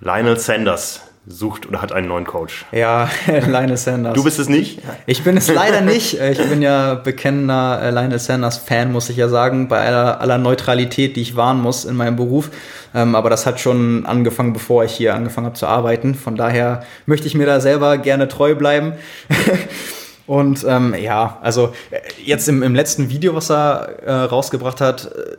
Lionel 0.00 0.38
Sanders 0.38 1.00
sucht 1.26 1.66
oder 1.66 1.80
hat 1.80 1.90
einen 1.90 2.08
neuen 2.08 2.26
Coach. 2.26 2.66
Ja, 2.70 3.08
Lionel 3.26 3.78
Sanders. 3.78 4.12
Du 4.12 4.22
bist 4.22 4.38
es 4.38 4.50
nicht? 4.50 4.82
Ich 5.06 5.24
bin 5.24 5.38
es 5.38 5.48
leider 5.48 5.80
nicht. 5.80 6.20
Ich 6.20 6.50
bin 6.50 6.60
ja 6.60 6.96
bekennender 6.96 7.80
äh, 7.80 7.90
Lionel 7.90 8.18
Sanders 8.18 8.58
Fan, 8.58 8.92
muss 8.92 9.08
ich 9.08 9.16
ja 9.16 9.30
sagen, 9.30 9.66
bei 9.68 9.80
aller, 9.86 10.20
aller 10.20 10.36
Neutralität, 10.36 11.16
die 11.16 11.22
ich 11.22 11.34
wahren 11.34 11.62
muss 11.62 11.86
in 11.86 11.96
meinem 11.96 12.16
Beruf. 12.16 12.50
Ähm, 12.94 13.14
aber 13.14 13.30
das 13.30 13.46
hat 13.46 13.58
schon 13.58 14.04
angefangen, 14.04 14.52
bevor 14.52 14.84
ich 14.84 14.92
hier 14.92 15.14
angefangen 15.14 15.46
habe 15.46 15.56
zu 15.56 15.66
arbeiten. 15.66 16.14
Von 16.14 16.36
daher 16.36 16.84
möchte 17.06 17.26
ich 17.26 17.34
mir 17.34 17.46
da 17.46 17.58
selber 17.60 17.96
gerne 17.96 18.28
treu 18.28 18.54
bleiben. 18.54 18.92
Und 20.26 20.64
ähm, 20.66 20.94
ja, 20.94 21.38
also 21.42 21.74
äh, 21.90 22.00
jetzt 22.22 22.48
im, 22.48 22.62
im 22.62 22.74
letzten 22.74 23.10
Video, 23.10 23.34
was 23.34 23.50
er 23.50 23.98
äh, 24.04 24.12
rausgebracht 24.12 24.80
hat, 24.80 25.06
äh, 25.06 25.36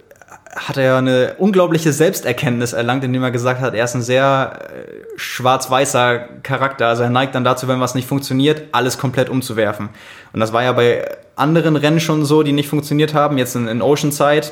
hat 0.56 0.78
er 0.78 0.98
eine 0.98 1.36
unglaubliche 1.38 1.92
Selbsterkenntnis 1.92 2.72
erlangt, 2.74 3.04
indem 3.04 3.24
er 3.24 3.32
gesagt 3.32 3.60
hat, 3.60 3.74
er 3.74 3.84
ist 3.84 3.96
ein 3.96 4.02
sehr 4.02 4.60
äh, 4.62 5.18
schwarz-weißer 5.18 6.20
Charakter. 6.44 6.88
Also 6.88 7.04
er 7.04 7.10
neigt 7.10 7.36
dann 7.36 7.44
dazu, 7.44 7.68
wenn 7.68 7.82
was 7.82 7.96
nicht 7.96 8.08
funktioniert, 8.08 8.64
alles 8.72 8.98
komplett 8.98 9.30
umzuwerfen. 9.30 9.90
Und 10.34 10.40
das 10.40 10.54
war 10.54 10.64
ja 10.64 10.72
bei 10.72 11.06
anderen 11.36 11.76
Rennen 11.76 12.00
schon 12.00 12.24
so, 12.24 12.44
die 12.44 12.54
nicht 12.54 12.70
funktioniert 12.70 13.14
haben. 13.14 13.38
Jetzt 13.38 13.56
in, 13.56 13.68
in 13.68 13.82
Oceanside, 13.82 14.48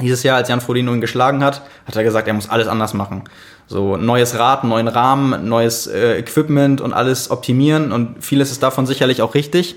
dieses 0.00 0.22
Jahr, 0.22 0.36
als 0.36 0.48
Jan 0.48 0.60
Frodeno 0.60 0.92
ihn 0.92 1.00
geschlagen 1.00 1.42
hat, 1.42 1.62
hat 1.86 1.96
er 1.96 2.04
gesagt, 2.04 2.28
er 2.28 2.34
muss 2.34 2.48
alles 2.48 2.68
anders 2.68 2.94
machen. 2.94 3.24
So 3.66 3.96
neues 3.96 4.38
Rad, 4.38 4.64
neuen 4.64 4.88
Rahmen, 4.88 5.48
neues 5.48 5.86
äh, 5.86 6.18
Equipment 6.18 6.80
und 6.80 6.92
alles 6.92 7.30
optimieren 7.30 7.92
und 7.92 8.22
vieles 8.24 8.50
ist 8.50 8.62
davon 8.62 8.86
sicherlich 8.86 9.22
auch 9.22 9.34
richtig. 9.34 9.76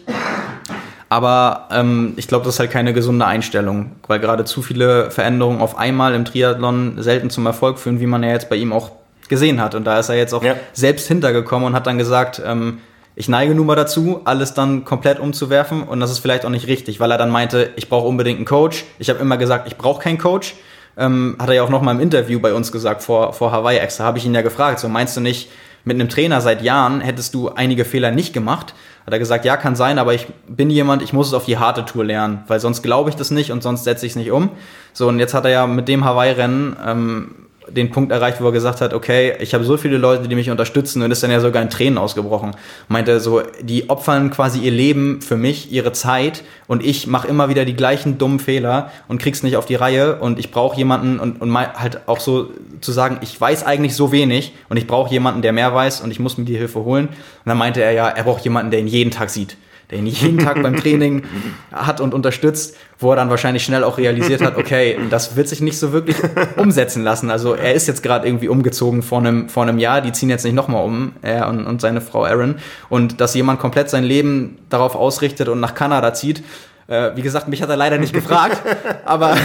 Aber 1.09 1.67
ähm, 1.71 2.13
ich 2.17 2.27
glaube, 2.27 2.45
das 2.45 2.55
ist 2.55 2.59
halt 2.59 2.69
keine 2.69 2.93
gesunde 2.93 3.25
Einstellung, 3.25 3.93
weil 4.07 4.19
gerade 4.19 4.45
zu 4.45 4.61
viele 4.61 5.09
Veränderungen 5.09 5.59
auf 5.59 5.77
einmal 5.77 6.13
im 6.13 6.23
Triathlon 6.23 7.01
selten 7.01 7.31
zum 7.31 7.47
Erfolg 7.47 7.79
führen, 7.79 7.99
wie 7.99 8.05
man 8.05 8.21
ja 8.21 8.29
jetzt 8.29 8.47
bei 8.47 8.57
ihm 8.57 8.71
auch 8.71 8.91
gesehen 9.27 9.59
hat. 9.59 9.73
Und 9.73 9.85
da 9.85 9.97
ist 9.97 10.09
er 10.09 10.15
jetzt 10.15 10.33
auch 10.33 10.43
ja. 10.43 10.55
selbst 10.73 11.07
hintergekommen 11.07 11.67
und 11.67 11.73
hat 11.73 11.87
dann 11.87 11.97
gesagt, 11.97 12.41
ähm, 12.45 12.79
ich 13.15 13.27
neige 13.27 13.53
nun 13.53 13.65
mal 13.65 13.75
dazu, 13.75 14.21
alles 14.23 14.53
dann 14.53 14.85
komplett 14.85 15.19
umzuwerfen 15.19 15.83
und 15.83 15.99
das 15.99 16.11
ist 16.11 16.19
vielleicht 16.19 16.45
auch 16.45 16.49
nicht 16.49 16.67
richtig, 16.67 16.99
weil 16.99 17.11
er 17.11 17.17
dann 17.17 17.29
meinte, 17.29 17.71
ich 17.75 17.89
brauche 17.89 18.07
unbedingt 18.07 18.37
einen 18.37 18.45
Coach. 18.45 18.85
Ich 18.97 19.09
habe 19.09 19.19
immer 19.19 19.37
gesagt, 19.37 19.67
ich 19.67 19.77
brauche 19.77 20.01
keinen 20.01 20.17
Coach 20.17 20.55
ähm, 20.99 21.37
hat 21.39 21.47
er 21.47 21.55
ja 21.55 21.63
auch 21.63 21.69
noch 21.69 21.81
mal 21.81 21.93
im 21.93 22.01
Interview 22.01 22.39
bei 22.39 22.53
uns 22.53 22.71
gesagt, 22.71 23.01
vor, 23.01 23.33
vor 23.33 23.51
Hawaii 23.51 23.77
extra, 23.77 24.03
habe 24.03 24.17
ich 24.17 24.25
ihn 24.25 24.35
ja 24.35 24.41
gefragt, 24.41 24.79
so 24.79 24.89
meinst 24.89 25.15
du 25.17 25.21
nicht, 25.21 25.49
mit 25.85 25.95
einem 25.95 26.09
Trainer 26.09 26.41
seit 26.41 26.61
Jahren 26.61 26.99
hättest 26.99 27.33
du 27.33 27.49
einige 27.49 27.85
Fehler 27.85 28.11
nicht 28.11 28.33
gemacht? 28.33 28.75
Hat 29.05 29.13
er 29.13 29.17
gesagt, 29.17 29.45
ja, 29.45 29.55
kann 29.55 29.77
sein, 29.77 29.97
aber 29.97 30.13
ich 30.13 30.27
bin 30.45 30.69
jemand, 30.69 31.01
ich 31.01 31.13
muss 31.13 31.27
es 31.27 31.33
auf 31.33 31.45
die 31.45 31.57
harte 31.57 31.85
Tour 31.85 32.03
lernen, 32.03 32.43
weil 32.47 32.59
sonst 32.59 32.83
glaube 32.83 33.09
ich 33.09 33.15
das 33.15 33.31
nicht 33.31 33.51
und 33.53 33.63
sonst 33.63 33.85
setze 33.85 34.05
ich 34.05 34.11
es 34.11 34.15
nicht 34.17 34.31
um. 34.31 34.51
So, 34.91 35.07
und 35.07 35.19
jetzt 35.19 35.33
hat 35.33 35.45
er 35.45 35.51
ja 35.51 35.67
mit 35.67 35.87
dem 35.87 36.03
Hawaii-Rennen 36.03 36.75
ähm, 36.85 37.35
den 37.71 37.91
Punkt 37.91 38.11
erreicht, 38.11 38.41
wo 38.41 38.45
er 38.45 38.51
gesagt 38.51 38.81
hat, 38.81 38.93
okay, 38.93 39.33
ich 39.39 39.53
habe 39.53 39.63
so 39.63 39.77
viele 39.77 39.97
Leute, 39.97 40.27
die 40.27 40.35
mich 40.35 40.49
unterstützen 40.49 41.01
und 41.01 41.11
ist 41.11 41.23
dann 41.23 41.31
ja 41.31 41.39
sogar 41.39 41.61
in 41.61 41.69
Tränen 41.69 41.97
ausgebrochen. 41.97 42.55
Meinte 42.87 43.19
so, 43.19 43.41
die 43.61 43.89
opfern 43.89 44.29
quasi 44.31 44.59
ihr 44.59 44.71
Leben 44.71 45.21
für 45.21 45.37
mich, 45.37 45.71
ihre 45.71 45.91
Zeit 45.91 46.43
und 46.67 46.83
ich 46.83 47.07
mache 47.07 47.27
immer 47.27 47.49
wieder 47.49 47.65
die 47.65 47.75
gleichen 47.75 48.17
dummen 48.17 48.39
Fehler 48.39 48.91
und 49.07 49.21
krieg's 49.21 49.43
nicht 49.43 49.57
auf 49.57 49.65
die 49.65 49.75
Reihe 49.75 50.17
und 50.17 50.39
ich 50.39 50.51
brauche 50.51 50.77
jemanden 50.77 51.19
und, 51.19 51.41
und 51.41 51.55
halt 51.55 52.07
auch 52.07 52.19
so 52.19 52.49
zu 52.81 52.91
sagen, 52.91 53.17
ich 53.21 53.39
weiß 53.39 53.65
eigentlich 53.65 53.95
so 53.95 54.11
wenig 54.11 54.53
und 54.69 54.77
ich 54.77 54.87
brauche 54.87 55.11
jemanden, 55.11 55.41
der 55.41 55.53
mehr 55.53 55.73
weiß 55.73 56.01
und 56.01 56.11
ich 56.11 56.19
muss 56.19 56.37
mir 56.37 56.45
die 56.45 56.57
Hilfe 56.57 56.83
holen. 56.83 57.07
Und 57.07 57.15
dann 57.45 57.57
meinte 57.57 57.81
er 57.81 57.91
ja, 57.91 58.09
er 58.09 58.23
braucht 58.23 58.43
jemanden, 58.43 58.71
der 58.71 58.79
ihn 58.79 58.87
jeden 58.87 59.11
Tag 59.11 59.29
sieht 59.29 59.57
der 59.89 59.99
ihn 59.99 60.05
jeden 60.05 60.37
Tag 60.37 60.61
beim 60.61 60.77
Training 60.77 61.23
hat 61.71 61.99
und 61.99 62.13
unterstützt, 62.13 62.75
wo 62.99 63.11
er 63.11 63.15
dann 63.15 63.29
wahrscheinlich 63.29 63.63
schnell 63.63 63.83
auch 63.83 63.97
realisiert 63.97 64.41
hat, 64.41 64.57
okay, 64.57 64.99
das 65.09 65.35
wird 65.35 65.47
sich 65.47 65.61
nicht 65.61 65.79
so 65.79 65.91
wirklich 65.91 66.17
umsetzen 66.57 67.03
lassen. 67.03 67.31
Also 67.31 67.55
er 67.55 67.73
ist 67.73 67.87
jetzt 67.87 68.03
gerade 68.03 68.27
irgendwie 68.27 68.49
umgezogen 68.49 69.01
vor 69.01 69.19
einem, 69.19 69.49
vor 69.49 69.63
einem 69.63 69.79
Jahr, 69.79 70.01
die 70.01 70.11
ziehen 70.11 70.29
jetzt 70.29 70.45
nicht 70.45 70.53
nochmal 70.53 70.85
um, 70.85 71.13
er 71.21 71.47
und, 71.47 71.65
und 71.65 71.81
seine 71.81 72.01
Frau 72.01 72.23
Aaron. 72.25 72.55
Und 72.89 73.19
dass 73.19 73.33
jemand 73.33 73.59
komplett 73.59 73.89
sein 73.89 74.03
Leben 74.03 74.59
darauf 74.69 74.95
ausrichtet 74.95 75.49
und 75.49 75.59
nach 75.59 75.73
Kanada 75.73 76.13
zieht, 76.13 76.43
äh, 76.87 77.11
wie 77.15 77.21
gesagt, 77.21 77.47
mich 77.47 77.61
hat 77.61 77.69
er 77.69 77.77
leider 77.77 77.97
nicht 77.97 78.13
gefragt, 78.13 78.61
aber 79.05 79.37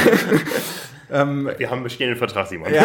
ähm, 1.14 1.50
Wir 1.56 1.70
haben 1.70 1.76
einen 1.76 1.84
bestehenden 1.84 2.18
Vertrag, 2.18 2.46
Simon. 2.46 2.72
Ja, 2.72 2.84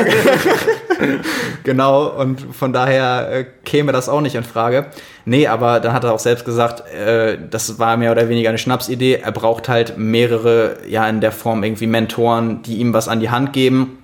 genau, 1.63 2.07
und 2.07 2.41
von 2.53 2.71
daher 2.71 3.29
äh, 3.31 3.45
käme 3.65 3.91
das 3.91 4.07
auch 4.07 4.21
nicht 4.21 4.35
in 4.35 4.43
Frage. 4.43 4.87
Nee, 5.25 5.47
aber 5.47 5.79
dann 5.79 5.93
hat 5.93 6.03
er 6.03 6.13
auch 6.13 6.19
selbst 6.19 6.45
gesagt, 6.45 6.87
äh, 6.93 7.37
das 7.49 7.79
war 7.79 7.97
mehr 7.97 8.11
oder 8.11 8.29
weniger 8.29 8.49
eine 8.49 8.57
Schnapsidee. 8.57 9.19
Er 9.23 9.31
braucht 9.31 9.69
halt 9.69 9.97
mehrere, 9.97 10.77
ja, 10.87 11.07
in 11.09 11.21
der 11.21 11.31
Form 11.31 11.63
irgendwie 11.63 11.87
Mentoren, 11.87 12.61
die 12.61 12.77
ihm 12.77 12.93
was 12.93 13.07
an 13.07 13.19
die 13.19 13.29
Hand 13.29 13.53
geben 13.53 13.98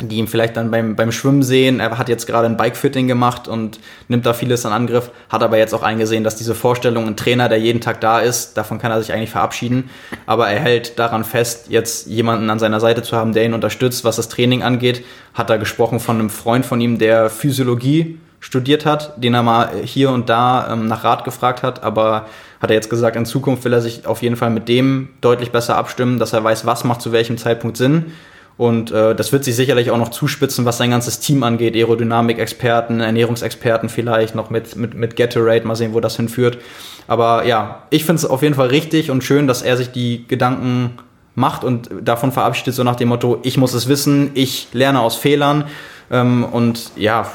die 0.00 0.16
ihm 0.16 0.28
vielleicht 0.28 0.56
dann 0.56 0.70
beim, 0.70 0.94
beim 0.94 1.10
Schwimmen 1.10 1.42
sehen. 1.42 1.80
Er 1.80 1.96
hat 1.96 2.08
jetzt 2.08 2.26
gerade 2.26 2.46
ein 2.46 2.56
Bikefitting 2.56 3.08
gemacht 3.08 3.48
und 3.48 3.80
nimmt 4.08 4.26
da 4.26 4.34
vieles 4.34 4.64
in 4.64 4.72
Angriff, 4.72 5.10
hat 5.28 5.42
aber 5.42 5.56
jetzt 5.58 5.74
auch 5.74 5.82
eingesehen, 5.82 6.24
dass 6.24 6.36
diese 6.36 6.54
Vorstellung, 6.54 7.06
ein 7.06 7.16
Trainer, 7.16 7.48
der 7.48 7.58
jeden 7.58 7.80
Tag 7.80 8.00
da 8.00 8.20
ist, 8.20 8.56
davon 8.56 8.78
kann 8.78 8.90
er 8.90 9.00
sich 9.00 9.12
eigentlich 9.12 9.30
verabschieden. 9.30 9.90
Aber 10.26 10.48
er 10.48 10.60
hält 10.60 10.98
daran 10.98 11.24
fest, 11.24 11.66
jetzt 11.68 12.06
jemanden 12.06 12.50
an 12.50 12.58
seiner 12.58 12.80
Seite 12.80 13.02
zu 13.02 13.16
haben, 13.16 13.32
der 13.32 13.44
ihn 13.44 13.54
unterstützt, 13.54 14.04
was 14.04 14.16
das 14.16 14.28
Training 14.28 14.62
angeht. 14.62 15.04
Hat 15.34 15.50
er 15.50 15.58
gesprochen 15.58 15.98
von 15.98 16.18
einem 16.18 16.30
Freund 16.30 16.66
von 16.66 16.80
ihm, 16.80 16.98
der 16.98 17.30
Physiologie 17.30 18.18
studiert 18.40 18.84
hat, 18.84 19.22
den 19.22 19.34
er 19.34 19.42
mal 19.42 19.70
hier 19.82 20.10
und 20.10 20.28
da 20.28 20.72
ähm, 20.72 20.86
nach 20.86 21.04
Rat 21.04 21.24
gefragt 21.24 21.62
hat, 21.62 21.82
aber 21.82 22.26
hat 22.60 22.70
er 22.70 22.76
jetzt 22.76 22.90
gesagt, 22.90 23.16
in 23.16 23.26
Zukunft 23.26 23.64
will 23.64 23.72
er 23.72 23.80
sich 23.80 24.06
auf 24.06 24.22
jeden 24.22 24.36
Fall 24.36 24.50
mit 24.50 24.68
dem 24.68 25.08
deutlich 25.20 25.52
besser 25.52 25.76
abstimmen, 25.76 26.18
dass 26.18 26.32
er 26.32 26.44
weiß, 26.44 26.66
was 26.66 26.84
macht 26.84 27.00
zu 27.00 27.12
welchem 27.12 27.38
Zeitpunkt 27.38 27.76
Sinn 27.76 28.12
und 28.58 28.90
äh, 28.90 29.14
das 29.14 29.32
wird 29.32 29.44
sich 29.44 29.54
sicherlich 29.54 29.90
auch 29.90 29.98
noch 29.98 30.08
zuspitzen, 30.08 30.64
was 30.64 30.78
sein 30.78 30.90
ganzes 30.90 31.20
Team 31.20 31.42
angeht. 31.42 31.76
Aerodynamik-Experten, 31.76 33.00
Ernährungsexperten 33.00 33.90
vielleicht 33.90 34.34
noch 34.34 34.48
mit, 34.48 34.76
mit, 34.76 34.94
mit 34.94 35.14
Gatorade. 35.14 35.66
Mal 35.66 35.76
sehen, 35.76 35.92
wo 35.92 36.00
das 36.00 36.16
hinführt. 36.16 36.58
Aber 37.06 37.44
ja, 37.44 37.82
ich 37.90 38.04
finde 38.04 38.20
es 38.20 38.24
auf 38.24 38.42
jeden 38.42 38.54
Fall 38.54 38.68
richtig 38.68 39.10
und 39.10 39.22
schön, 39.22 39.46
dass 39.46 39.60
er 39.60 39.76
sich 39.76 39.90
die 39.92 40.26
Gedanken 40.26 40.98
macht 41.34 41.64
und 41.64 41.90
davon 42.02 42.32
verabschiedet, 42.32 42.74
so 42.74 42.82
nach 42.82 42.96
dem 42.96 43.08
Motto, 43.08 43.40
ich 43.42 43.58
muss 43.58 43.74
es 43.74 43.88
wissen, 43.88 44.30
ich 44.32 44.68
lerne 44.72 45.00
aus 45.00 45.16
Fehlern. 45.16 45.64
Ähm, 46.10 46.44
und 46.44 46.92
ja, 46.96 47.30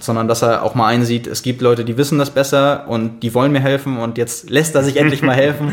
sondern 0.00 0.28
dass 0.28 0.42
er 0.42 0.62
auch 0.62 0.74
mal 0.74 0.86
einsieht, 0.86 1.26
es 1.26 1.42
gibt 1.42 1.60
Leute, 1.60 1.84
die 1.84 1.98
wissen 1.98 2.18
das 2.18 2.30
besser 2.30 2.86
und 2.88 3.20
die 3.20 3.34
wollen 3.34 3.52
mir 3.52 3.60
helfen 3.60 3.98
und 3.98 4.16
jetzt 4.16 4.48
lässt 4.48 4.74
er 4.74 4.84
sich 4.84 4.96
endlich 4.96 5.22
mal 5.22 5.36
helfen. 5.36 5.72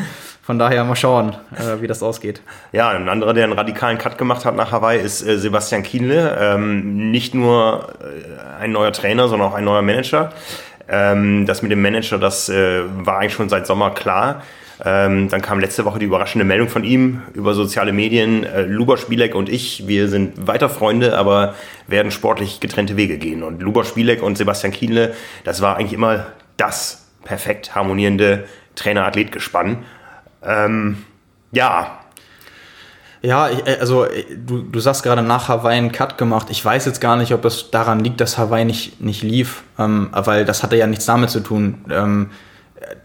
Von 0.49 0.57
daher 0.57 0.83
mal 0.83 0.95
schauen, 0.95 1.35
äh, 1.55 1.79
wie 1.79 1.85
das 1.85 2.01
ausgeht. 2.01 2.41
Ja, 2.71 2.89
ein 2.89 3.07
anderer, 3.07 3.35
der 3.35 3.43
einen 3.43 3.53
radikalen 3.53 3.99
Cut 3.99 4.17
gemacht 4.17 4.45
hat 4.45 4.55
nach 4.55 4.71
Hawaii, 4.71 4.99
ist 4.99 5.21
äh, 5.21 5.37
Sebastian 5.37 5.83
Kienle. 5.83 6.35
Ähm, 6.41 7.11
nicht 7.11 7.35
nur 7.35 7.89
äh, 8.01 8.63
ein 8.63 8.71
neuer 8.71 8.91
Trainer, 8.91 9.27
sondern 9.27 9.49
auch 9.49 9.53
ein 9.53 9.63
neuer 9.63 9.83
Manager. 9.83 10.33
Ähm, 10.87 11.45
das 11.45 11.61
mit 11.61 11.71
dem 11.71 11.83
Manager, 11.83 12.17
das 12.17 12.49
äh, 12.49 12.81
war 12.83 13.19
eigentlich 13.19 13.33
schon 13.33 13.47
seit 13.47 13.67
Sommer 13.67 13.91
klar. 13.91 14.41
Ähm, 14.83 15.29
dann 15.29 15.43
kam 15.43 15.59
letzte 15.59 15.85
Woche 15.85 15.99
die 15.99 16.05
überraschende 16.05 16.45
Meldung 16.45 16.67
von 16.67 16.83
ihm 16.83 17.21
über 17.35 17.53
soziale 17.53 17.93
Medien. 17.93 18.43
Äh, 18.43 18.63
Luba 18.63 18.97
Spielek 18.97 19.35
und 19.35 19.49
ich, 19.49 19.87
wir 19.87 20.07
sind 20.07 20.47
weiter 20.47 20.67
Freunde, 20.67 21.15
aber 21.15 21.53
werden 21.85 22.09
sportlich 22.09 22.59
getrennte 22.59 22.97
Wege 22.97 23.19
gehen. 23.19 23.43
Und 23.43 23.61
Luba 23.61 23.83
Spielek 23.83 24.23
und 24.23 24.35
Sebastian 24.35 24.73
Kienle, 24.73 25.13
das 25.43 25.61
war 25.61 25.77
eigentlich 25.77 25.93
immer 25.93 26.25
das 26.57 27.05
perfekt 27.23 27.75
harmonierende 27.75 28.45
Trainer-Athlet-Gespann. 28.73 29.85
Ähm, 30.43 31.03
ja. 31.51 31.99
Ja, 33.21 33.49
ich, 33.49 33.65
äh, 33.67 33.77
also 33.79 34.05
äh, 34.05 34.25
du, 34.35 34.61
du 34.61 34.79
sagst 34.79 35.03
gerade 35.03 35.21
nach 35.21 35.49
Hawaii 35.49 35.77
einen 35.77 35.91
Cut 35.91 36.17
gemacht. 36.17 36.47
Ich 36.49 36.63
weiß 36.63 36.85
jetzt 36.85 37.01
gar 37.01 37.17
nicht, 37.17 37.33
ob 37.33 37.45
es 37.45 37.71
daran 37.71 37.99
liegt, 37.99 38.21
dass 38.21 38.37
Hawaii 38.37 38.65
nicht, 38.65 39.01
nicht 39.01 39.23
lief, 39.23 39.63
ähm, 39.77 40.09
weil 40.11 40.45
das 40.45 40.63
hatte 40.63 40.77
ja 40.77 40.87
nichts 40.87 41.05
damit 41.05 41.29
zu 41.29 41.41
tun. 41.41 41.85
Ähm, 41.89 42.29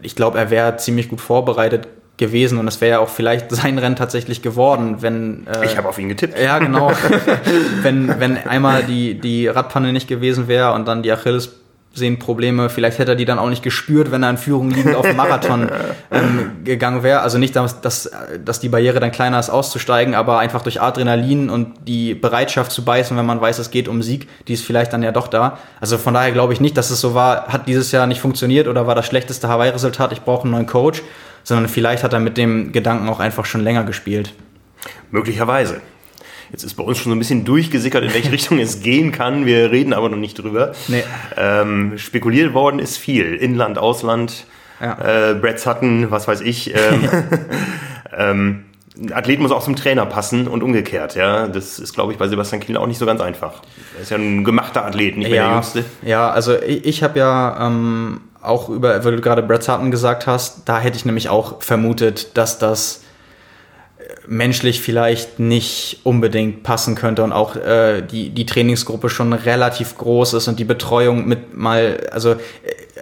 ich 0.01 0.15
glaube, 0.15 0.37
er 0.37 0.49
wäre 0.49 0.77
ziemlich 0.77 1.09
gut 1.09 1.21
vorbereitet 1.21 1.87
gewesen 2.17 2.59
und 2.59 2.67
es 2.67 2.79
wäre 2.79 2.91
ja 2.91 2.99
auch 2.99 3.09
vielleicht 3.09 3.51
sein 3.55 3.77
Rennen 3.77 3.95
tatsächlich 3.95 4.41
geworden, 4.41 5.01
wenn 5.01 5.47
äh, 5.47 5.65
ich 5.65 5.77
habe 5.77 5.89
auf 5.89 5.99
ihn 5.99 6.09
getippt. 6.09 6.39
Ja, 6.39 6.59
genau. 6.59 6.91
wenn 7.81 8.19
wenn 8.19 8.37
einmal 8.37 8.83
die 8.83 9.19
die 9.19 9.47
Radpanne 9.47 9.91
nicht 9.91 10.07
gewesen 10.07 10.47
wäre 10.47 10.73
und 10.73 10.87
dann 10.87 11.03
die 11.03 11.11
Achilles 11.11 11.59
sehen 11.95 12.19
Probleme. 12.19 12.69
Vielleicht 12.69 12.99
hätte 12.99 13.13
er 13.13 13.15
die 13.15 13.25
dann 13.25 13.39
auch 13.39 13.49
nicht 13.49 13.63
gespürt, 13.63 14.11
wenn 14.11 14.21
er 14.21 14.29
in 14.29 14.37
Führung 14.37 14.69
liegend 14.69 14.95
auf 14.95 15.05
den 15.05 15.15
Marathon 15.15 15.69
ähm, 16.11 16.51
gegangen 16.63 17.03
wäre. 17.03 17.21
Also 17.21 17.37
nicht, 17.37 17.55
dass, 17.55 17.81
dass, 17.81 18.11
dass 18.43 18.59
die 18.59 18.69
Barriere 18.69 18.99
dann 18.99 19.11
kleiner 19.11 19.39
ist, 19.39 19.49
auszusteigen, 19.49 20.13
aber 20.13 20.39
einfach 20.39 20.61
durch 20.61 20.81
Adrenalin 20.81 21.49
und 21.49 21.87
die 21.87 22.13
Bereitschaft 22.13 22.71
zu 22.71 22.83
beißen, 22.83 23.15
wenn 23.17 23.25
man 23.25 23.39
weiß, 23.39 23.59
es 23.59 23.71
geht 23.71 23.87
um 23.87 24.03
Sieg, 24.03 24.27
die 24.47 24.53
ist 24.53 24.65
vielleicht 24.65 24.93
dann 24.93 25.03
ja 25.03 25.11
doch 25.11 25.27
da. 25.27 25.57
Also 25.79 25.97
von 25.97 26.13
daher 26.13 26.31
glaube 26.31 26.53
ich 26.53 26.59
nicht, 26.59 26.77
dass 26.77 26.91
es 26.91 26.99
so 26.99 27.15
war, 27.15 27.47
hat 27.47 27.67
dieses 27.67 27.91
Jahr 27.91 28.07
nicht 28.07 28.19
funktioniert 28.19 28.67
oder 28.67 28.85
war 28.87 28.95
das 28.95 29.05
schlechteste 29.05 29.47
Hawaii-Resultat, 29.47 30.11
ich 30.11 30.21
brauche 30.21 30.43
einen 30.43 30.51
neuen 30.51 30.67
Coach, 30.67 31.01
sondern 31.43 31.69
vielleicht 31.69 32.03
hat 32.03 32.13
er 32.13 32.19
mit 32.19 32.37
dem 32.37 32.71
Gedanken 32.73 33.07
auch 33.07 33.19
einfach 33.19 33.45
schon 33.45 33.63
länger 33.63 33.83
gespielt. 33.83 34.33
Möglicherweise. 35.11 35.81
Jetzt 36.51 36.63
ist 36.63 36.75
bei 36.75 36.83
uns 36.83 36.97
schon 36.97 37.11
so 37.11 37.15
ein 37.15 37.19
bisschen 37.19 37.45
durchgesickert, 37.45 38.03
in 38.03 38.13
welche 38.13 38.31
Richtung 38.31 38.59
es 38.59 38.81
gehen 38.81 39.11
kann. 39.11 39.45
Wir 39.45 39.71
reden 39.71 39.93
aber 39.93 40.09
noch 40.09 40.17
nicht 40.17 40.39
drüber. 40.39 40.73
Nee. 40.87 41.03
Ähm, 41.37 41.97
spekuliert 41.97 42.53
worden 42.53 42.79
ist 42.79 42.97
viel. 42.97 43.35
Inland, 43.35 43.77
Ausland, 43.77 44.45
ja. 44.79 45.31
äh, 45.31 45.33
Brad 45.35 45.59
Sutton, 45.59 46.11
was 46.11 46.27
weiß 46.27 46.41
ich. 46.41 46.73
Ähm, 46.73 47.09
ähm, 48.17 48.65
ein 48.97 49.13
Athlet 49.13 49.39
muss 49.39 49.51
auch 49.51 49.63
zum 49.63 49.75
Trainer 49.75 50.05
passen 50.05 50.47
und 50.47 50.63
umgekehrt. 50.63 51.15
Ja, 51.15 51.47
das 51.47 51.79
ist, 51.79 51.93
glaube 51.93 52.13
ich, 52.13 52.17
bei 52.17 52.27
Sebastian 52.27 52.61
Kiel 52.61 52.77
auch 52.77 52.87
nicht 52.87 52.97
so 52.97 53.05
ganz 53.05 53.19
einfach. 53.21 53.61
Er 53.95 54.01
ist 54.01 54.11
ja 54.11 54.17
ein 54.17 54.43
gemachter 54.43 54.85
Athlet, 54.85 55.17
nicht 55.17 55.29
mehr 55.29 55.37
ja, 55.37 55.47
der 55.47 55.53
Jüngste. 55.53 55.85
Ja, 56.01 56.29
also 56.29 56.57
ich, 56.61 56.85
ich 56.85 57.03
habe 57.03 57.19
ja 57.19 57.67
ähm, 57.67 58.21
auch 58.41 58.69
über, 58.69 59.03
weil 59.03 59.15
du 59.15 59.21
gerade 59.21 59.43
Brad 59.43 59.63
Sutton 59.63 59.91
gesagt 59.91 60.27
hast, 60.27 60.69
da 60.69 60.79
hätte 60.79 60.97
ich 60.97 61.05
nämlich 61.05 61.29
auch 61.29 61.61
vermutet, 61.61 62.37
dass 62.37 62.57
das 62.57 63.01
menschlich 64.27 64.81
vielleicht 64.81 65.39
nicht 65.39 65.99
unbedingt 66.03 66.63
passen 66.63 66.95
könnte 66.95 67.23
und 67.23 67.31
auch 67.31 67.55
äh, 67.55 68.01
die, 68.01 68.29
die 68.29 68.45
Trainingsgruppe 68.45 69.09
schon 69.09 69.33
relativ 69.33 69.97
groß 69.97 70.33
ist 70.33 70.47
und 70.47 70.59
die 70.59 70.63
Betreuung 70.63 71.27
mit 71.27 71.55
mal, 71.57 72.07
also 72.11 72.31
äh, 72.31 72.37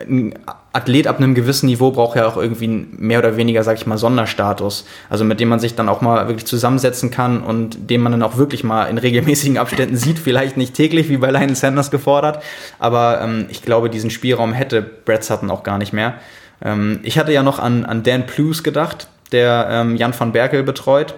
ein 0.07 0.33
Athlet 0.73 1.05
ab 1.05 1.17
einem 1.17 1.36
gewissen 1.36 1.67
Niveau 1.67 1.91
braucht 1.91 2.17
ja 2.17 2.27
auch 2.27 2.36
irgendwie 2.36 2.67
mehr 2.67 3.19
oder 3.19 3.38
weniger, 3.38 3.63
sag 3.63 3.77
ich 3.77 3.86
mal, 3.86 3.97
Sonderstatus. 3.97 4.86
Also 5.07 5.23
mit 5.23 5.39
dem 5.39 5.49
man 5.49 5.59
sich 5.59 5.75
dann 5.75 5.88
auch 5.88 6.01
mal 6.01 6.27
wirklich 6.27 6.45
zusammensetzen 6.45 7.12
kann 7.12 7.43
und 7.43 7.91
den 7.91 8.01
man 8.01 8.12
dann 8.12 8.23
auch 8.23 8.38
wirklich 8.38 8.63
mal 8.63 8.86
in 8.86 8.97
regelmäßigen 8.97 9.59
Abständen 9.59 9.95
sieht. 9.95 10.17
Vielleicht 10.17 10.57
nicht 10.57 10.73
täglich, 10.73 11.09
wie 11.09 11.17
bei 11.17 11.29
Lionel 11.29 11.55
Sanders 11.55 11.91
gefordert, 11.91 12.43
aber 12.79 13.21
ähm, 13.21 13.45
ich 13.49 13.62
glaube, 13.62 13.89
diesen 13.91 14.09
Spielraum 14.09 14.51
hätte 14.53 14.81
Brad 14.81 15.23
Sutton 15.23 15.51
auch 15.51 15.62
gar 15.62 15.77
nicht 15.77 15.93
mehr. 15.93 16.15
Ähm, 16.63 16.99
ich 17.03 17.19
hatte 17.19 17.31
ja 17.31 17.43
noch 17.43 17.59
an, 17.59 17.86
an 17.86 18.01
Dan 18.01 18.25
Plews 18.25 18.63
gedacht, 18.63 19.07
der 19.34 19.67
ähm, 19.69 19.96
Jan 19.96 20.17
van 20.17 20.32
Berkel 20.32 20.63
betreut 20.63 21.15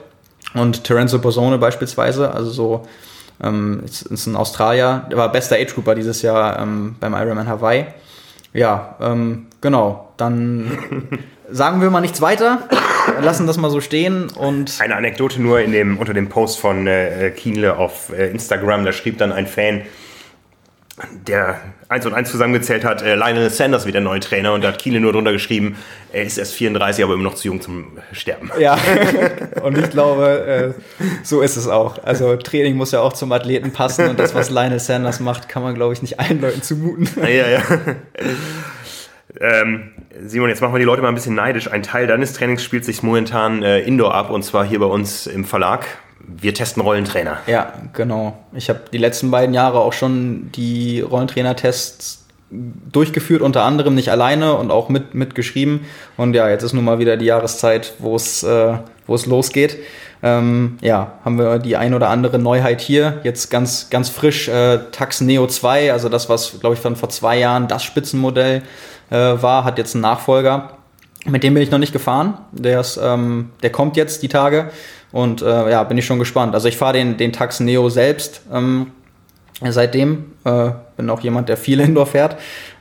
und 0.54 0.84
Terenzo 0.84 1.20
Bosone 1.20 1.58
beispielsweise, 1.58 2.34
also 2.34 2.50
so 2.50 2.88
ähm, 3.44 3.82
ist, 3.86 4.04
ist 4.04 4.28
ein 4.28 4.36
Australier, 4.36 5.06
der 5.10 5.18
war 5.18 5.32
bester 5.32 5.58
Age 5.58 5.74
Grouper 5.74 5.96
dieses 5.96 6.22
Jahr 6.22 6.60
ähm, 6.60 6.96
beim 7.00 7.14
Ironman 7.14 7.48
Hawaii. 7.48 7.86
Ja, 8.54 8.96
ähm, 9.02 9.48
genau. 9.60 10.14
Dann 10.18 10.72
sagen 11.52 11.82
wir 11.82 11.90
mal 11.90 12.02
nichts 12.02 12.22
weiter, 12.22 12.60
lassen 13.22 13.48
das 13.48 13.58
mal 13.58 13.70
so 13.70 13.82
stehen 13.82 14.30
und 14.30 14.80
eine 14.80 14.96
Anekdote 14.96 15.42
nur 15.42 15.60
in 15.60 15.74
dem 15.74 15.98
unter 15.98 16.14
dem 16.14 16.30
Post 16.30 16.60
von 16.60 16.88
äh, 16.88 17.32
Kienle 17.36 17.78
auf 17.78 18.12
äh, 18.18 18.30
Instagram, 18.30 18.86
da 18.86 18.94
schrieb 18.94 19.18
dann 19.18 19.34
ein 19.34 19.46
Fan, 19.46 19.82
der 21.28 21.60
eins 21.90 22.06
und 22.06 22.14
eins 22.14 22.32
zusammengezählt 22.32 22.86
hat, 22.86 23.02
äh, 23.02 23.16
Lionel 23.16 23.50
Sanders 23.50 23.86
wird 23.86 23.96
der 23.96 24.02
neue 24.02 24.22
Trainer 24.22 24.54
und 24.54 24.64
da 24.64 24.70
hat 24.70 24.80
Kiele 24.80 25.02
nur 25.02 25.12
drunter 25.12 25.34
geschrieben, 25.34 25.76
er 26.14 26.24
ist 26.24 26.38
erst 26.38 26.54
34, 26.54 27.04
aber 27.04 27.14
immer 27.16 27.24
noch 27.24 27.36
zu 27.36 27.50
jung 27.50 27.60
zum 27.60 27.98
Sterben. 28.14 28.50
Ja, 28.60 28.78
und 29.64 29.78
ich 29.78 29.90
glaube, 29.90 30.74
äh, 30.78 31.04
so 31.24 31.42
ist 31.42 31.58
es 31.58 31.68
auch. 31.68 32.02
Also 32.04 32.38
Training 32.38 32.76
muss 32.76 32.92
ja 32.92 33.02
auch 33.02 33.14
zum 33.14 33.32
Athleten 33.34 33.72
passen 33.72 34.08
und 34.08 34.20
das, 34.20 34.34
was 34.34 34.50
Lionel 34.50 34.80
Sanders 34.80 35.20
macht, 35.20 35.50
kann 35.50 35.64
man, 35.64 35.76
glaube 35.76 35.94
ich, 35.94 36.02
nicht 36.02 36.20
allen 36.20 36.40
Leuten 36.40 36.62
zumuten. 36.62 37.10
Ja, 37.22 37.50
ja. 37.50 37.62
Ähm, 39.40 39.92
Simon, 40.26 40.48
jetzt 40.48 40.62
machen 40.62 40.74
wir 40.74 40.80
die 40.80 40.86
Leute 40.86 41.02
mal 41.02 41.10
ein 41.10 41.16
bisschen 41.16 41.36
neidisch. 41.36 41.70
Ein 41.70 41.84
Teil 41.84 42.08
deines 42.08 42.34
Trainings 42.34 42.64
spielt 42.64 42.86
sich 42.86 43.04
momentan 43.04 43.64
äh, 43.64 43.82
indoor 43.82 44.14
ab 44.14 44.30
und 44.30 44.44
zwar 44.44 44.66
hier 44.66 44.80
bei 44.80 44.86
uns 44.86 45.28
im 45.28 45.44
Verlag 45.44 45.86
Wir 46.28 46.54
testen 46.54 46.82
Rollentrainer. 46.82 47.38
Ja, 47.48 47.74
genau. 47.94 48.38
Ich 48.54 48.70
habe 48.70 48.82
die 48.92 48.98
letzten 48.98 49.32
beiden 49.32 49.54
Jahre 49.54 49.80
auch 49.80 49.94
schon 49.94 50.52
die 50.54 51.02
Rollentrainer-Tests 51.02 52.26
durchgeführt, 52.52 53.42
unter 53.42 53.64
anderem 53.64 53.96
nicht 53.96 54.10
alleine 54.10 54.56
und 54.56 54.72
auch 54.72 54.90
mit 54.90 55.14
mitgeschrieben. 55.14 55.82
Und 56.18 56.34
ja, 56.36 56.50
jetzt 56.50 56.64
ist 56.64 56.74
nun 56.74 56.86
mal 56.86 57.00
wieder 57.00 57.18
die 57.18 57.26
Jahreszeit, 57.26 57.94
wo 58.00 58.16
es 58.16 58.44
äh, 58.44 58.78
losgeht. 59.08 59.78
Ähm, 60.24 60.78
ja, 60.82 61.14
haben 61.24 61.38
wir 61.38 61.60
die 61.60 61.76
ein 61.76 61.94
oder 61.94 62.10
andere 62.10 62.40
Neuheit 62.40 62.82
hier. 62.82 63.20
Jetzt 63.24 63.50
ganz 63.52 63.90
ganz 63.90 64.10
frisch 64.10 64.48
äh, 64.48 64.80
Tax 64.92 65.22
Neo 65.22 65.48
2, 65.48 65.92
also 65.92 66.10
das 66.10 66.30
was 66.30 66.60
glaube 66.60 66.76
ich 66.76 66.82
von 66.82 66.96
vor 66.96 67.10
zwei 67.10 67.38
Jahren 67.38 67.68
das 67.68 67.84
Spitzenmodell 67.84 68.62
äh, 69.10 69.16
war, 69.16 69.64
hat 69.64 69.78
jetzt 69.78 69.96
einen 69.96 70.02
Nachfolger. 70.02 70.78
Mit 71.26 71.44
dem 71.44 71.56
bin 71.56 71.64
ich 71.64 71.72
noch 71.72 71.80
nicht 71.80 71.94
gefahren. 71.94 72.38
Der, 72.52 72.80
ist, 72.80 73.00
ähm, 73.02 73.50
der 73.64 73.72
kommt 73.72 73.98
jetzt 73.98 74.22
die 74.22 74.28
Tage. 74.28 74.70
Und 75.16 75.42
äh, 75.42 75.72
ja, 75.72 75.82
bin 75.86 75.98
ich 75.98 76.06
schon 76.06 76.20
gespannt. 76.20 76.56
Also 76.56 76.68
ich 76.68 76.76
fahre 76.76 76.92
den, 76.92 77.16
den 77.16 77.32
Tax 77.32 77.62
Neo 77.62 77.88
selbst 77.88 78.42
ähm, 78.52 78.92
seitdem. 79.62 80.34
Äh, 80.44 80.72
bin 80.98 81.10
auch 81.10 81.22
jemand, 81.22 81.48
der 81.48 81.56
viel 81.56 81.80
Indoor 81.88 82.06
fährt 82.06 82.36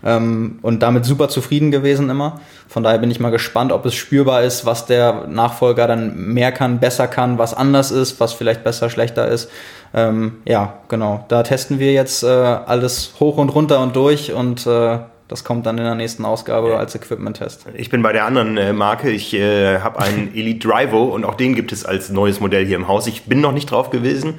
ähm, 0.05 0.59
und 0.61 0.83
damit 0.83 1.05
super 1.05 1.29
zufrieden 1.29 1.71
gewesen 1.71 2.11
immer. 2.11 2.41
Von 2.67 2.83
daher 2.83 2.99
bin 2.99 3.09
ich 3.13 3.21
mal 3.21 3.31
gespannt, 3.31 3.71
ob 3.71 3.87
es 3.87 3.95
spürbar 3.95 4.43
ist, 4.43 4.67
was 4.67 4.85
der 4.87 5.29
Nachfolger 5.29 5.87
dann 5.87 6.33
mehr 6.33 6.51
kann, 6.51 6.81
besser 6.81 7.07
kann, 7.07 7.39
was 7.39 7.55
anders 7.55 7.93
ist, 7.93 8.19
was 8.19 8.33
vielleicht 8.33 8.65
besser, 8.65 8.91
schlechter 8.91 9.29
ist. 9.29 9.49
Ähm, 9.95 10.39
ja, 10.45 10.81
genau. 10.89 11.25
Da 11.29 11.45
testen 11.45 11.79
wir 11.79 11.93
jetzt 11.93 12.25
äh, 12.25 12.27
alles 12.27 13.15
hoch 13.21 13.37
und 13.37 13.51
runter 13.51 13.79
und 13.79 13.95
durch 13.95 14.33
und 14.33 14.67
äh, 14.67 14.99
das 15.35 15.43
kommt 15.43 15.67
dann 15.67 15.79
in 15.79 15.85
der 15.85 15.97
nächsten 15.97 16.25
Ausgabe 16.25 16.69
ja. 16.69 16.77
als 16.77 16.95
Equipment-Test. 16.95 17.67
Ich 17.75 17.91
bin 17.91 18.03
bei 18.03 18.13
der 18.13 18.25
anderen 18.25 18.57
äh, 18.57 18.73
Marke. 18.73 19.11
Ich 19.11 19.35
äh, 19.35 19.81
habe 19.81 19.99
einen 19.99 20.33
Elite 20.35 20.69
Drivo 20.69 21.07
und 21.07 21.25
auch 21.25 21.35
den 21.35 21.57
gibt 21.57 21.73
es 21.73 21.85
als 21.85 22.09
neues 22.09 22.39
Modell 22.39 22.65
hier 22.65 22.77
im 22.77 22.87
Haus. 22.87 23.09
Ich 23.09 23.25
bin 23.25 23.41
noch 23.41 23.51
nicht 23.51 23.69
drauf 23.69 23.91
gewesen. 23.91 24.39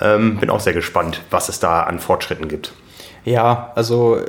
Ähm, 0.00 0.38
bin 0.38 0.48
auch 0.48 0.60
sehr 0.60 0.72
gespannt, 0.72 1.20
was 1.28 1.50
es 1.50 1.60
da 1.60 1.82
an 1.82 1.98
Fortschritten 1.98 2.48
gibt. 2.48 2.72
Ja, 3.26 3.72
also 3.74 4.22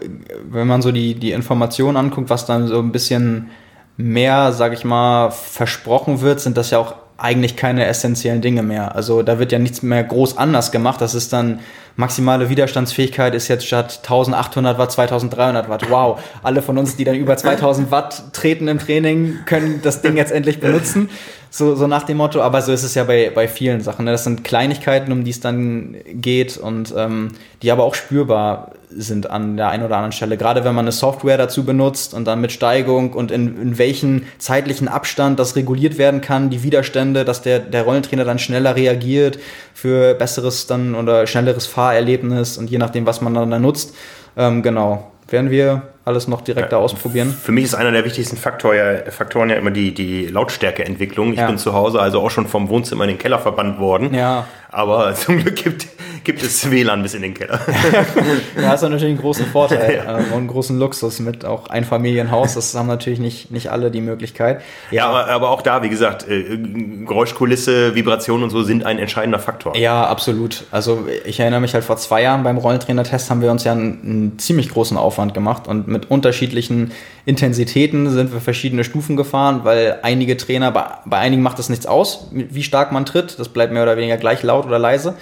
wenn 0.44 0.68
man 0.68 0.82
so 0.82 0.92
die, 0.92 1.16
die 1.16 1.32
Informationen 1.32 1.96
anguckt, 1.96 2.30
was 2.30 2.46
dann 2.46 2.68
so 2.68 2.80
ein 2.80 2.92
bisschen 2.92 3.52
mehr, 3.96 4.52
sag 4.52 4.74
ich 4.74 4.84
mal, 4.84 5.32
versprochen 5.32 6.20
wird, 6.20 6.42
sind 6.42 6.58
das 6.58 6.72
ja 6.72 6.80
auch 6.80 6.96
eigentlich 7.18 7.56
keine 7.56 7.86
essentiellen 7.86 8.42
Dinge 8.42 8.62
mehr. 8.62 8.94
Also 8.94 9.24
da 9.24 9.40
wird 9.40 9.54
ja 9.54 9.60
nichts 9.60 9.84
mehr 9.84 10.04
groß 10.04 10.38
anders 10.38 10.74
gemacht. 10.74 11.00
Das 11.00 11.16
ist 11.16 11.32
dann 11.32 11.62
maximale 11.96 12.50
Widerstandsfähigkeit 12.50 13.36
ist 13.36 13.48
jetzt 13.48 13.66
statt 13.68 14.00
1800 14.04 14.78
Watt 14.78 14.92
2300 14.92 15.70
Watt. 15.70 15.90
Wow, 15.90 16.20
alle 16.42 16.62
von 16.62 16.78
uns, 16.78 16.96
die 16.96 17.04
dann 17.04 17.16
über 17.16 17.38
2000 17.38 17.92
Watt 17.92 18.34
treten 18.34 18.68
im 18.68 18.80
Training, 18.80 19.40
können 19.46 19.82
das 19.84 20.02
Ding 20.02 20.18
jetzt 20.18 20.32
endlich 20.32 20.60
benutzen. 20.60 21.10
So, 21.56 21.76
so 21.76 21.86
nach 21.86 22.02
dem 22.02 22.18
Motto, 22.18 22.42
aber 22.42 22.64
so 22.64 22.72
ist 22.72 22.82
es 22.82 22.96
ja 22.96 23.04
bei, 23.04 23.32
bei 23.34 23.48
vielen 23.48 23.82
Sachen. 23.82 24.06
Ne? 24.06 24.12
Das 24.12 24.24
sind 24.24 24.44
Kleinigkeiten, 24.44 25.12
um 25.12 25.24
die 25.24 25.30
es 25.30 25.40
dann 25.40 25.96
geht 26.12 26.58
und 26.58 26.92
ähm, 26.98 27.34
die 27.62 27.72
aber 27.72 27.84
auch 27.84 27.94
spürbar 27.94 28.72
sind 28.90 29.30
an 29.30 29.58
der 29.58 29.70
einen 29.70 29.84
oder 29.84 29.98
anderen 29.98 30.14
Stelle. 30.14 30.36
Gerade 30.38 30.64
wenn 30.64 30.74
man 30.74 30.86
eine 30.86 30.92
Software 30.92 31.38
dazu 31.38 31.64
benutzt 31.64 32.16
und 32.16 32.26
dann 32.26 32.42
mit 32.42 32.52
Steigung 32.52 33.14
und 33.14 33.30
in, 33.30 33.62
in 33.62 33.78
welchen 33.78 34.26
zeitlichen 34.40 34.88
Abstand 34.88 35.40
das 35.40 35.56
reguliert 35.56 36.00
werden 36.00 36.22
kann, 36.22 36.50
die 36.50 36.64
Widerstände, 36.64 37.24
dass 37.24 37.44
der, 37.44 37.60
der 37.60 37.84
Rollentrainer 37.84 38.26
dann 38.26 38.40
schneller 38.40 38.76
reagiert 38.76 39.38
für 39.74 40.14
besseres 40.14 40.68
dann 40.68 40.96
oder 40.96 41.28
schnelleres 41.28 41.66
Fahrerlebnis 41.66 42.58
und 42.58 42.70
je 42.70 42.78
nachdem, 42.78 43.06
was 43.06 43.22
man 43.22 43.34
dann 43.34 43.52
da 43.52 43.60
nutzt. 43.60 43.96
Ähm, 44.38 44.64
genau, 44.64 45.12
werden 45.30 45.50
wir 45.50 45.84
alles 46.06 46.28
noch 46.28 46.42
direkter 46.42 46.78
ja, 46.78 46.84
ausprobieren. 46.84 47.32
Für 47.32 47.52
mich 47.52 47.64
ist 47.66 47.76
einer 47.76 47.92
der 47.92 48.04
wichtigsten 48.04 48.36
Faktor 48.36 48.76
ja, 48.76 49.10
Faktoren 49.10 49.50
ja 49.50 49.56
immer 49.56 49.72
die, 49.72 49.94
die 49.94 50.28
Lautstärkeentwicklung. 50.28 51.34
Ich 51.34 51.40
ja. 51.40 51.48
bin 51.48 51.58
zu 51.58 51.74
Hause 51.74 52.02
also 52.02 52.22
auch 52.22 52.30
schon 52.30 52.48
vom 52.48 52.70
Wohnzimmer 52.70 53.06
in 53.06 53.12
den 53.12 53.18
Keller 53.18 53.40
verbannt 53.40 53.80
worden. 53.80 54.14
Ja. 54.14 54.46
Aber 54.74 55.14
zum 55.16 55.38
Glück 55.38 55.56
gibt, 55.56 55.88
gibt 56.24 56.42
es 56.42 56.70
WLAN 56.70 57.04
bis 57.04 57.14
in 57.14 57.22
den 57.22 57.36
Keller. 57.36 57.60
ja, 58.58 58.70
hast 58.70 58.82
du 58.82 58.90
natürlich 58.90 59.12
einen 59.12 59.22
großen 59.22 59.46
Vorteil 59.46 59.96
ja. 60.06 60.18
äh, 60.18 60.24
und 60.24 60.34
einen 60.34 60.48
großen 60.48 60.78
Luxus 60.80 61.20
mit 61.20 61.46
auch 61.46 61.68
Einfamilienhaus. 61.68 62.56
Das 62.56 62.74
haben 62.74 62.88
natürlich 62.88 63.20
nicht, 63.20 63.52
nicht 63.52 63.70
alle 63.72 63.92
die 63.92 64.02
Möglichkeit. 64.02 64.62
Ja, 64.90 65.08
aber, 65.08 65.28
aber 65.28 65.50
auch 65.52 65.62
da, 65.62 65.84
wie 65.84 65.90
gesagt, 65.90 66.28
äh, 66.28 66.58
Geräuschkulisse, 67.06 67.94
Vibration 67.94 68.42
und 68.42 68.50
so 68.50 68.64
sind 68.64 68.84
ein 68.84 68.98
entscheidender 68.98 69.40
Faktor. 69.40 69.78
Ja, 69.78 70.08
absolut. 70.08 70.64
Also 70.72 71.08
ich 71.24 71.40
erinnere 71.40 71.62
mich 71.62 71.76
halt 71.76 71.84
vor 71.84 71.98
zwei 71.98 72.24
Jahren 72.24 72.44
beim 72.44 72.58
Rollentrainer-Test 72.58 73.30
haben 73.30 73.42
wir 73.42 73.52
uns 73.52 73.64
ja 73.64 73.74
einen, 73.74 74.02
einen 74.04 74.40
ziemlich 74.40 74.70
großen 74.70 74.98
Aufwand 74.98 75.36
gemacht 75.36 75.68
und 75.68 75.88
mit 75.88 76.10
unterschiedlichen 76.10 76.92
Intensitäten 77.26 78.10
sind 78.10 78.34
wir 78.34 78.42
verschiedene 78.42 78.84
Stufen 78.84 79.16
gefahren, 79.16 79.62
weil 79.64 80.00
einige 80.02 80.36
Trainer, 80.36 80.72
bei, 80.72 80.86
bei 81.06 81.18
einigen 81.20 81.44
macht 81.44 81.60
das 81.60 81.70
nichts 81.70 81.86
aus, 81.86 82.28
wie 82.32 82.64
stark 82.64 82.92
man 82.92 83.06
tritt. 83.06 83.40
Das 83.40 83.50
bleibt 83.50 83.72
mehr 83.72 83.84
oder 83.84 83.96
weniger 83.96 84.18
gleich 84.18 84.42
laut 84.44 84.63
oder 84.66 84.80
leise. 84.80 85.16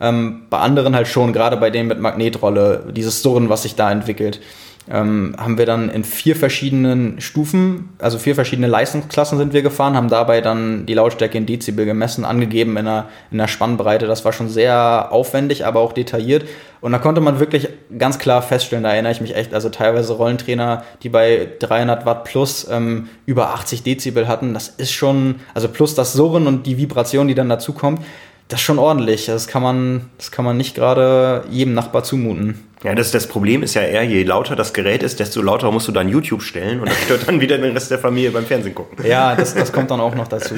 Ähm, 0.00 0.42
bei 0.50 0.58
anderen 0.58 0.94
halt 0.94 1.08
schon, 1.08 1.32
gerade 1.32 1.56
bei 1.56 1.70
denen 1.70 1.88
mit 1.88 2.00
Magnetrolle, 2.00 2.92
dieses 2.92 3.22
Surren, 3.22 3.48
was 3.48 3.62
sich 3.62 3.74
da 3.74 3.90
entwickelt 3.90 4.40
ähm, 4.90 5.34
haben 5.38 5.58
wir 5.58 5.66
dann 5.66 5.90
in 5.90 6.04
vier 6.04 6.34
verschiedenen 6.34 7.20
Stufen, 7.20 7.90
also 7.98 8.18
vier 8.18 8.34
verschiedene 8.34 8.68
Leistungsklassen 8.68 9.36
sind 9.36 9.52
wir 9.52 9.62
gefahren, 9.62 9.96
haben 9.96 10.08
dabei 10.08 10.40
dann 10.40 10.86
die 10.86 10.94
Lautstärke 10.94 11.36
in 11.36 11.46
Dezibel 11.46 11.84
gemessen, 11.84 12.24
angegeben 12.24 12.72
in 12.72 12.86
einer, 12.86 13.08
in 13.30 13.38
einer 13.38 13.48
Spannbreite. 13.48 14.06
Das 14.06 14.24
war 14.24 14.32
schon 14.32 14.48
sehr 14.48 15.08
aufwendig, 15.10 15.66
aber 15.66 15.80
auch 15.80 15.92
detailliert. 15.92 16.46
Und 16.80 16.92
da 16.92 16.98
konnte 16.98 17.20
man 17.20 17.40
wirklich 17.40 17.68
ganz 17.98 18.18
klar 18.18 18.40
feststellen, 18.40 18.84
da 18.84 18.92
erinnere 18.92 19.12
ich 19.12 19.20
mich 19.20 19.34
echt, 19.34 19.52
also 19.52 19.68
teilweise 19.68 20.12
Rollentrainer, 20.14 20.84
die 21.02 21.08
bei 21.08 21.48
300 21.58 22.06
Watt 22.06 22.24
plus 22.24 22.68
ähm, 22.70 23.08
über 23.26 23.50
80 23.50 23.82
Dezibel 23.82 24.28
hatten, 24.28 24.54
das 24.54 24.68
ist 24.68 24.92
schon, 24.92 25.36
also 25.54 25.68
plus 25.68 25.96
das 25.96 26.12
Surren 26.12 26.46
und 26.46 26.66
die 26.66 26.78
Vibration, 26.78 27.28
die 27.28 27.34
dann 27.34 27.48
dazu 27.48 27.72
kommt, 27.72 28.00
das 28.48 28.60
ist 28.60 28.64
schon 28.64 28.78
ordentlich. 28.78 29.26
Das 29.26 29.46
kann 29.46 29.62
man, 29.62 30.10
das 30.16 30.30
kann 30.30 30.44
man 30.44 30.56
nicht 30.56 30.74
gerade 30.74 31.44
jedem 31.50 31.74
Nachbar 31.74 32.02
zumuten. 32.02 32.64
Ja, 32.84 32.94
das, 32.94 33.10
das 33.10 33.26
Problem 33.26 33.62
ist 33.62 33.74
ja 33.74 33.82
eher, 33.82 34.04
je 34.04 34.22
lauter 34.22 34.54
das 34.54 34.72
Gerät 34.72 35.02
ist, 35.02 35.18
desto 35.18 35.42
lauter 35.42 35.70
musst 35.72 35.88
du 35.88 35.92
dann 35.92 36.08
YouTube 36.08 36.42
stellen 36.42 36.80
und 36.80 36.88
das 36.88 37.02
stört 37.02 37.26
dann 37.26 37.40
wieder 37.40 37.58
den 37.58 37.72
Rest 37.72 37.90
der 37.90 37.98
Familie 37.98 38.30
beim 38.30 38.46
Fernsehen 38.46 38.74
gucken. 38.74 39.04
Ja, 39.06 39.34
das, 39.34 39.54
das 39.54 39.72
kommt 39.72 39.90
dann 39.90 40.00
auch 40.00 40.14
noch 40.14 40.28
dazu. 40.28 40.54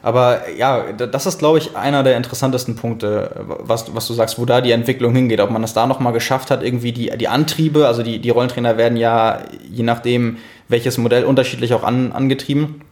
Aber 0.00 0.42
ja, 0.56 0.92
das 0.92 1.26
ist, 1.26 1.38
glaube 1.38 1.58
ich, 1.58 1.76
einer 1.76 2.02
der 2.02 2.16
interessantesten 2.16 2.76
Punkte, 2.76 3.44
was, 3.60 3.92
was 3.94 4.06
du 4.06 4.14
sagst, 4.14 4.38
wo 4.38 4.44
da 4.44 4.60
die 4.60 4.70
Entwicklung 4.70 5.14
hingeht. 5.14 5.40
Ob 5.40 5.50
man 5.50 5.62
das 5.62 5.74
da 5.74 5.86
nochmal 5.86 6.12
geschafft 6.12 6.50
hat, 6.50 6.62
irgendwie 6.62 6.92
die, 6.92 7.10
die 7.16 7.28
Antriebe, 7.28 7.88
also 7.88 8.02
die, 8.02 8.20
die 8.20 8.30
Rollentrainer 8.30 8.76
werden 8.76 8.96
ja, 8.96 9.40
je 9.68 9.82
nachdem, 9.82 10.36
welches 10.68 10.96
Modell 10.98 11.24
unterschiedlich 11.24 11.74
auch 11.74 11.82
an, 11.82 12.12
angetrieben. 12.12 12.82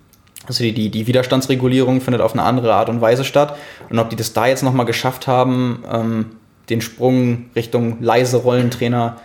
Also 0.46 0.64
die, 0.64 0.72
die, 0.72 0.90
die 0.90 1.06
Widerstandsregulierung 1.06 2.00
findet 2.00 2.20
auf 2.20 2.32
eine 2.32 2.42
andere 2.42 2.74
Art 2.74 2.88
und 2.88 3.00
Weise 3.00 3.24
statt. 3.24 3.56
Und 3.90 3.98
ob 3.98 4.10
die 4.10 4.16
das 4.16 4.32
da 4.32 4.46
jetzt 4.46 4.62
nochmal 4.62 4.86
geschafft 4.86 5.26
haben, 5.26 5.84
ähm, 5.90 6.26
den 6.68 6.80
Sprung 6.80 7.46
Richtung 7.54 7.98
leise 8.00 8.38
Rollentrainer 8.38 9.18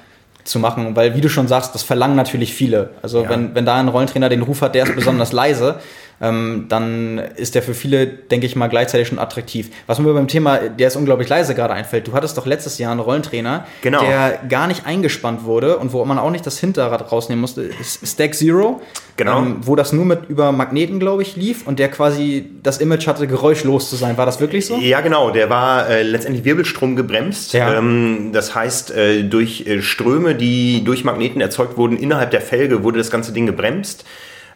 zu 0.44 0.60
machen, 0.60 0.96
weil 0.96 1.16
wie 1.16 1.22
du 1.22 1.30
schon 1.30 1.48
sagst, 1.48 1.76
das 1.76 1.84
verlangen 1.84 2.16
natürlich 2.16 2.54
viele. 2.54 2.92
Also 3.02 3.24
ja. 3.24 3.30
wenn, 3.30 3.54
wenn 3.54 3.66
da 3.66 3.76
ein 3.76 3.88
Rollentrainer 3.88 4.30
den 4.30 4.42
Ruf 4.42 4.62
hat, 4.62 4.76
der 4.76 4.86
ist 4.86 4.96
besonders 4.96 5.32
leise, 5.34 5.80
dann 6.20 7.20
ist 7.36 7.54
der 7.54 7.62
für 7.62 7.76
viele, 7.76 8.08
denke 8.08 8.48
ich 8.48 8.56
mal, 8.56 8.68
gleichzeitig 8.68 9.08
schon 9.08 9.20
attraktiv. 9.20 9.70
Was 9.86 10.00
mir 10.00 10.14
beim 10.14 10.28
Thema, 10.28 10.58
der 10.58 10.88
ist 10.88 10.96
unglaublich 10.96 11.30
leise 11.30 11.54
gerade 11.54 11.76
einfällt, 11.76 12.08
du 12.08 12.14
hattest 12.14 12.38
doch 12.38 12.48
letztes 12.48 12.80
Jahr 12.80 12.92
einen 12.92 13.02
Rollentrainer, 13.02 13.68
genau. 13.84 14.02
der 14.02 14.40
gar 14.50 14.66
nicht 14.68 14.88
eingespannt 14.88 15.44
wurde 15.44 15.78
und 15.78 15.94
wo 15.94 16.04
man 16.06 16.18
auch 16.18 16.32
nicht 16.32 16.46
das 16.46 16.58
Hinterrad 16.60 17.12
rausnehmen 17.12 17.42
musste, 17.42 17.70
Stack 17.84 18.34
Zero, 18.34 18.82
genau. 19.16 19.40
ähm, 19.40 19.58
wo 19.62 19.76
das 19.76 19.94
nur 19.94 20.06
mit 20.06 20.28
über 20.28 20.52
Magneten, 20.52 21.00
glaube 21.00 21.22
ich, 21.22 21.36
lief 21.36 21.68
und 21.68 21.78
der 21.78 21.90
quasi 21.90 22.50
das 22.64 22.80
Image 22.80 23.06
hatte, 23.06 23.28
geräuschlos 23.28 23.90
zu 23.90 23.96
sein. 23.96 24.18
War 24.18 24.26
das 24.26 24.40
wirklich 24.40 24.66
so? 24.66 24.78
Ja, 24.78 25.02
genau. 25.02 25.30
Der 25.30 25.52
war 25.52 25.88
äh, 25.88 26.02
letztendlich 26.02 26.46
Wirbelstrom 26.46 26.96
gebremst. 26.96 27.54
Ja. 27.54 27.78
Ähm, 27.78 28.32
das 28.34 28.56
heißt, 28.56 28.90
äh, 28.92 29.24
durch 29.24 29.68
äh, 29.68 29.84
Ströme, 29.84 30.34
die 30.34 30.84
durch 30.84 31.04
Magneten 31.04 31.42
erzeugt 31.42 31.78
wurden, 31.78 31.98
innerhalb 31.98 32.32
der 32.32 32.42
Felge 32.42 32.84
wurde 32.84 32.98
das 32.98 33.12
ganze 33.12 33.34
Ding 33.34 33.46
gebremst. 33.46 34.04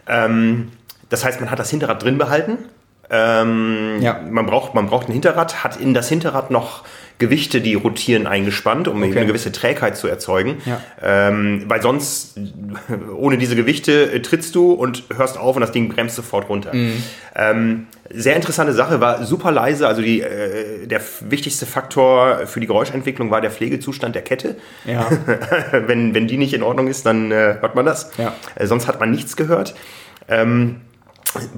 Ähm, 0.07 0.69
das 1.11 1.23
heißt, 1.23 1.39
man 1.39 1.51
hat 1.51 1.59
das 1.59 1.69
Hinterrad 1.69 2.03
drin 2.03 2.17
behalten. 2.17 2.57
Ähm, 3.13 3.97
ja. 3.99 4.21
man, 4.29 4.45
braucht, 4.45 4.73
man 4.73 4.87
braucht 4.87 5.09
ein 5.09 5.11
Hinterrad, 5.11 5.65
hat 5.65 5.75
in 5.75 5.93
das 5.93 6.07
Hinterrad 6.07 6.49
noch 6.49 6.85
Gewichte, 7.17 7.59
die 7.59 7.73
rotieren, 7.73 8.25
eingespannt, 8.25 8.87
um 8.87 9.03
okay. 9.03 9.11
eine 9.11 9.25
gewisse 9.27 9.51
Trägheit 9.51 9.97
zu 9.97 10.07
erzeugen. 10.07 10.61
Ja. 10.65 10.81
Ähm, 11.03 11.65
weil 11.67 11.81
sonst, 11.81 12.39
ohne 13.15 13.37
diese 13.37 13.57
Gewichte, 13.57 14.13
äh, 14.13 14.21
trittst 14.21 14.55
du 14.55 14.71
und 14.71 15.03
hörst 15.13 15.37
auf 15.37 15.57
und 15.57 15.61
das 15.61 15.73
Ding 15.73 15.89
bremst 15.89 16.15
sofort 16.15 16.47
runter. 16.47 16.73
Mhm. 16.73 17.03
Ähm, 17.35 17.87
sehr 18.09 18.37
interessante 18.37 18.71
Sache, 18.71 19.01
war 19.01 19.25
super 19.25 19.51
leise. 19.51 19.87
Also 19.87 20.01
die, 20.01 20.21
äh, 20.21 20.87
der 20.87 21.01
wichtigste 21.19 21.65
Faktor 21.65 22.47
für 22.47 22.61
die 22.61 22.67
Geräuschentwicklung 22.67 23.29
war 23.29 23.41
der 23.41 23.51
Pflegezustand 23.51 24.15
der 24.15 24.21
Kette. 24.21 24.55
Ja. 24.85 25.05
wenn, 25.71 26.15
wenn 26.15 26.27
die 26.27 26.37
nicht 26.37 26.53
in 26.53 26.63
Ordnung 26.63 26.87
ist, 26.87 27.05
dann 27.05 27.31
äh, 27.31 27.57
hört 27.59 27.75
man 27.75 27.85
das. 27.85 28.09
Ja. 28.17 28.33
Äh, 28.55 28.67
sonst 28.67 28.87
hat 28.87 29.01
man 29.01 29.11
nichts 29.11 29.35
gehört. 29.35 29.75
Ähm, 30.29 30.77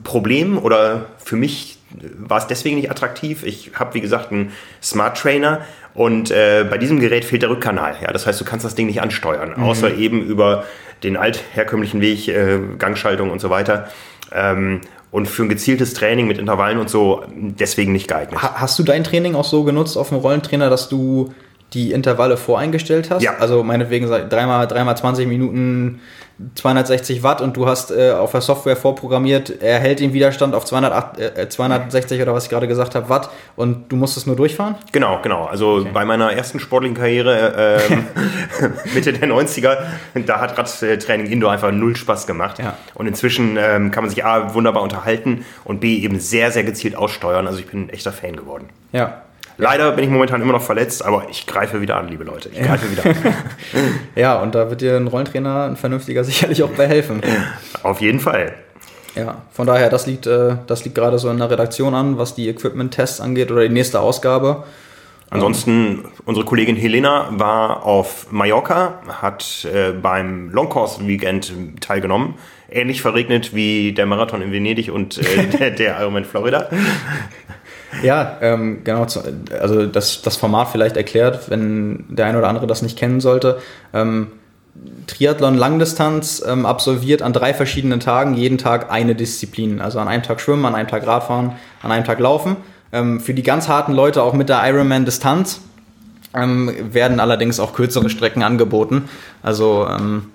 Problem 0.04 0.58
oder 0.58 1.08
für 1.18 1.36
mich 1.36 1.78
war 2.18 2.40
es 2.40 2.48
deswegen 2.48 2.78
nicht 2.78 2.90
attraktiv. 2.90 3.44
Ich 3.44 3.72
habe, 3.76 3.94
wie 3.94 4.02
gesagt, 4.02 4.32
einen 4.32 4.52
Smart 4.82 5.18
Trainer 5.18 5.62
und 5.94 6.32
äh, 6.32 6.66
bei 6.70 6.78
diesem 6.78 7.00
Gerät 7.00 7.26
fehlt 7.26 7.44
der 7.44 7.50
Rückkanal. 7.50 7.96
Ja, 8.02 8.12
das 8.12 8.26
heißt, 8.26 8.40
du 8.42 8.46
kannst 8.46 8.66
das 8.66 8.76
Ding 8.76 8.88
nicht 8.88 9.02
ansteuern, 9.02 9.54
mhm. 9.56 9.64
außer 9.64 9.94
eben 9.94 10.22
über 10.22 10.66
den 11.04 11.18
altherkömmlichen 11.18 12.02
Weg, 12.02 12.28
äh, 12.28 12.60
Gangschaltung 12.80 13.30
und 13.30 13.40
so 13.40 13.50
weiter. 13.50 13.90
Ähm, 14.32 14.82
und 15.12 15.28
für 15.28 15.44
ein 15.44 15.50
gezieltes 15.50 15.94
Training 15.94 16.28
mit 16.28 16.40
Intervallen 16.40 16.80
und 16.80 16.90
so 16.90 17.24
deswegen 17.32 17.92
nicht 17.92 18.08
geeignet. 18.08 18.42
Hast 18.42 18.80
du 18.80 18.84
dein 18.84 19.04
Training 19.04 19.36
auch 19.36 19.46
so 19.46 19.64
genutzt 19.64 19.96
auf 19.96 20.10
dem 20.10 20.18
Rollentrainer, 20.18 20.72
dass 20.72 20.90
du 20.90 21.32
die 21.74 21.92
Intervalle 21.92 22.38
voreingestellt 22.38 23.10
hast? 23.10 23.22
Ja. 23.22 23.38
Also 23.40 23.64
meinetwegen 23.64 24.08
dreimal, 24.30 24.68
dreimal 24.68 24.96
20 24.96 25.28
Minuten 25.28 26.00
260 26.56 27.22
Watt 27.22 27.42
und 27.42 27.56
du 27.56 27.68
hast 27.68 27.92
äh, 27.92 28.12
auf 28.12 28.32
der 28.32 28.42
Software 28.42 28.76
vorprogrammiert, 28.76 29.62
er 29.62 29.80
hält 29.80 30.00
den 30.00 30.14
Widerstand 30.14 30.56
auf 30.56 30.66
208, 30.66 31.20
äh, 31.20 31.50
260 31.50 32.22
oder 32.22 32.34
was 32.34 32.46
ich 32.46 32.50
gerade 32.50 32.68
gesagt 32.68 32.96
habe, 32.96 33.08
Watt 33.08 33.30
und 33.56 33.92
du 33.92 33.96
musst 33.96 34.18
es 34.18 34.26
nur 34.26 34.36
durchfahren? 34.36 34.76
Genau, 34.92 35.20
genau. 35.22 35.46
Also 35.46 35.78
okay. 35.78 35.90
bei 35.94 36.06
meiner 36.06 36.34
ersten 36.34 36.60
sportlichen 36.60 36.98
Karriere 36.98 37.78
äh, 37.78 37.96
Mitte 38.96 39.14
der 39.14 39.30
90er, 39.30 39.78
da 40.26 40.40
hat 40.42 40.58
Radtraining 40.58 41.28
Indoor 41.28 41.52
einfach 41.52 41.72
null 41.72 41.96
Spaß 41.96 42.26
gemacht. 42.26 42.58
Ja. 42.60 42.78
Und 42.96 43.08
inzwischen 43.08 43.58
ähm, 43.58 43.92
kann 43.92 44.04
man 44.04 44.10
sich 44.10 44.26
A, 44.26 44.54
wunderbar 44.56 44.82
unterhalten 44.82 45.46
und 45.64 45.82
B, 45.82 45.98
eben 45.98 46.20
sehr, 46.20 46.52
sehr 46.52 46.64
gezielt 46.64 46.96
aussteuern. 46.96 47.46
Also 47.46 47.60
ich 47.60 47.68
bin 47.68 47.86
ein 47.86 47.90
echter 47.90 48.12
Fan 48.12 48.36
geworden. 48.36 48.70
Ja, 48.92 49.22
Leider 49.58 49.92
bin 49.92 50.04
ich 50.04 50.10
momentan 50.10 50.42
immer 50.42 50.54
noch 50.54 50.62
verletzt, 50.62 51.06
aber 51.06 51.28
ich 51.30 51.46
greife 51.46 51.82
wieder 51.82 51.98
an, 51.98 52.08
liebe 52.08 52.24
Leute. 52.24 52.50
Ich 52.50 52.62
greife 52.62 52.90
wieder 52.92 53.06
an. 53.06 53.16
ja, 54.16 54.42
und 54.42 54.56
da 54.56 54.70
wird 54.70 54.82
dir 54.82 54.98
ein 54.98 55.08
Rollentrainer, 55.08 55.66
ein 55.66 55.78
vernünftiger, 55.78 56.24
sicherlich 56.24 56.64
auch 56.64 56.72
bei 56.72 56.88
helfen. 56.88 57.22
Auf 57.84 58.02
jeden 58.02 58.20
Fall. 58.20 58.54
Ja, 59.16 59.44
von 59.52 59.68
daher, 59.68 59.90
das 59.90 60.08
liegt, 60.08 60.26
äh, 60.26 60.56
das 60.66 60.84
liegt 60.86 60.96
gerade 60.96 61.20
so 61.20 61.30
in 61.30 61.38
der 61.38 61.50
Redaktion 61.50 61.94
an, 61.94 62.18
was 62.18 62.34
die 62.34 62.50
Equipment-Tests 62.50 63.22
angeht 63.22 63.52
oder 63.52 63.62
die 63.62 63.74
nächste 63.74 64.00
Ausgabe. 64.00 64.64
Ansonsten, 65.34 66.06
unsere 66.26 66.46
Kollegin 66.46 66.76
Helena 66.76 67.28
war 67.32 67.86
auf 67.86 68.32
Mallorca, 68.32 69.00
hat 69.08 69.66
äh, 69.66 69.92
beim 69.92 70.52
Longcourse-Weekend 70.52 71.82
teilgenommen. 71.82 72.36
Ähnlich 72.70 73.02
verregnet 73.02 73.54
wie 73.56 73.94
der 73.94 74.06
Marathon 74.06 74.44
in 74.44 74.52
Venedig 74.52 74.92
und 74.92 75.18
äh, 75.18 75.48
der, 75.60 75.72
der 75.72 76.00
Ironman 76.00 76.26
Florida. 76.26 76.70
Ja, 78.02 78.38
ähm, 78.42 78.84
genau. 78.84 79.06
Also 79.60 79.86
das, 79.86 80.22
das 80.22 80.38
Format 80.38 80.70
vielleicht 80.70 80.98
erklärt, 80.98 81.50
wenn 81.50 82.06
der 82.10 82.26
eine 82.26 82.38
oder 82.38 82.50
andere 82.50 82.68
das 82.68 82.82
nicht 82.82 82.98
kennen 82.98 83.22
sollte. 83.22 83.60
Ähm, 83.94 84.28
Triathlon 85.06 85.56
Langdistanz 85.56 86.44
ähm, 86.46 86.66
absolviert 86.66 87.22
an 87.22 87.34
drei 87.34 87.54
verschiedenen 87.54 88.00
Tagen 88.00 88.34
jeden 88.34 88.58
Tag 88.58 88.92
eine 88.92 89.14
Disziplin. 89.14 89.82
Also 89.82 90.00
an 90.00 90.08
einem 90.08 90.24
Tag 90.24 90.42
Schwimmen, 90.42 90.66
an 90.66 90.74
einem 90.74 90.88
Tag 90.88 91.06
Radfahren, 91.06 91.52
an 91.82 91.92
einem 91.92 92.06
Tag 92.06 92.20
Laufen. 92.20 92.56
Ähm, 92.92 93.20
für 93.20 93.34
die 93.34 93.44
ganz 93.44 93.68
harten 93.68 93.94
Leute 93.94 94.24
auch 94.24 94.34
mit 94.34 94.50
der 94.50 94.68
Ironman 94.68 95.06
Distanz 95.06 95.62
ähm, 96.34 96.72
werden 96.92 97.20
allerdings 97.20 97.60
auch 97.60 97.74
kürzere 97.74 98.10
Strecken 98.10 98.42
angeboten. 98.42 99.10
Also 99.44 99.88
ähm, 99.88 100.32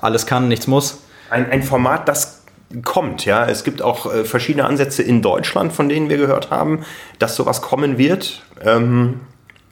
alles 0.00 0.26
kann, 0.26 0.48
nichts 0.48 0.66
muss. 0.66 0.98
Ein, 1.30 1.50
ein 1.50 1.62
Format, 1.62 2.08
das 2.08 2.39
kommt. 2.84 3.24
Ja, 3.24 3.46
es 3.46 3.64
gibt 3.64 3.82
auch 3.82 4.12
äh, 4.12 4.24
verschiedene 4.24 4.64
Ansätze 4.64 5.02
in 5.02 5.22
Deutschland, 5.22 5.72
von 5.72 5.88
denen 5.88 6.08
wir 6.08 6.16
gehört 6.16 6.50
haben, 6.50 6.84
dass 7.18 7.36
sowas 7.36 7.62
kommen 7.62 7.98
wird. 7.98 8.42
Ähm, 8.64 9.20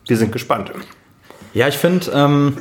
wir 0.07 0.17
sind 0.17 0.33
gespannt. 0.33 0.73
Ja, 1.55 1.69
ich 1.69 1.79
finde, 1.79 2.11
ähm, 2.13 2.59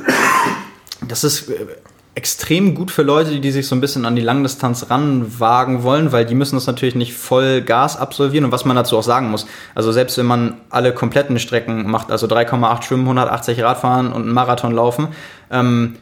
das 1.06 1.24
ist 1.24 1.48
äh, 1.48 1.66
extrem 2.14 2.74
gut 2.74 2.90
für 2.90 3.02
Leute, 3.02 3.38
die 3.38 3.50
sich 3.52 3.68
so 3.68 3.76
ein 3.76 3.80
bisschen 3.80 4.04
an 4.04 4.16
die 4.16 4.22
Langdistanz 4.22 4.90
ranwagen 4.90 5.84
wollen, 5.84 6.10
weil 6.10 6.26
die 6.26 6.34
müssen 6.34 6.56
das 6.56 6.66
natürlich 6.66 6.96
nicht 6.96 7.14
voll 7.14 7.62
Gas 7.62 7.96
absolvieren 7.96 8.44
und 8.44 8.52
was 8.52 8.64
man 8.64 8.74
dazu 8.74 8.98
auch 8.98 9.04
sagen 9.04 9.30
muss. 9.30 9.46
Also 9.74 9.92
selbst 9.92 10.18
wenn 10.18 10.26
man 10.26 10.54
alle 10.68 10.92
kompletten 10.92 11.38
Strecken 11.38 11.88
macht, 11.88 12.10
also 12.10 12.26
3,8 12.26 12.82
Schwimmen, 12.82 13.04
180 13.04 13.62
Radfahren 13.62 14.12
und 14.12 14.22
einen 14.22 14.32
Marathon 14.32 14.72
laufen, 14.72 15.08
ähm, 15.50 15.96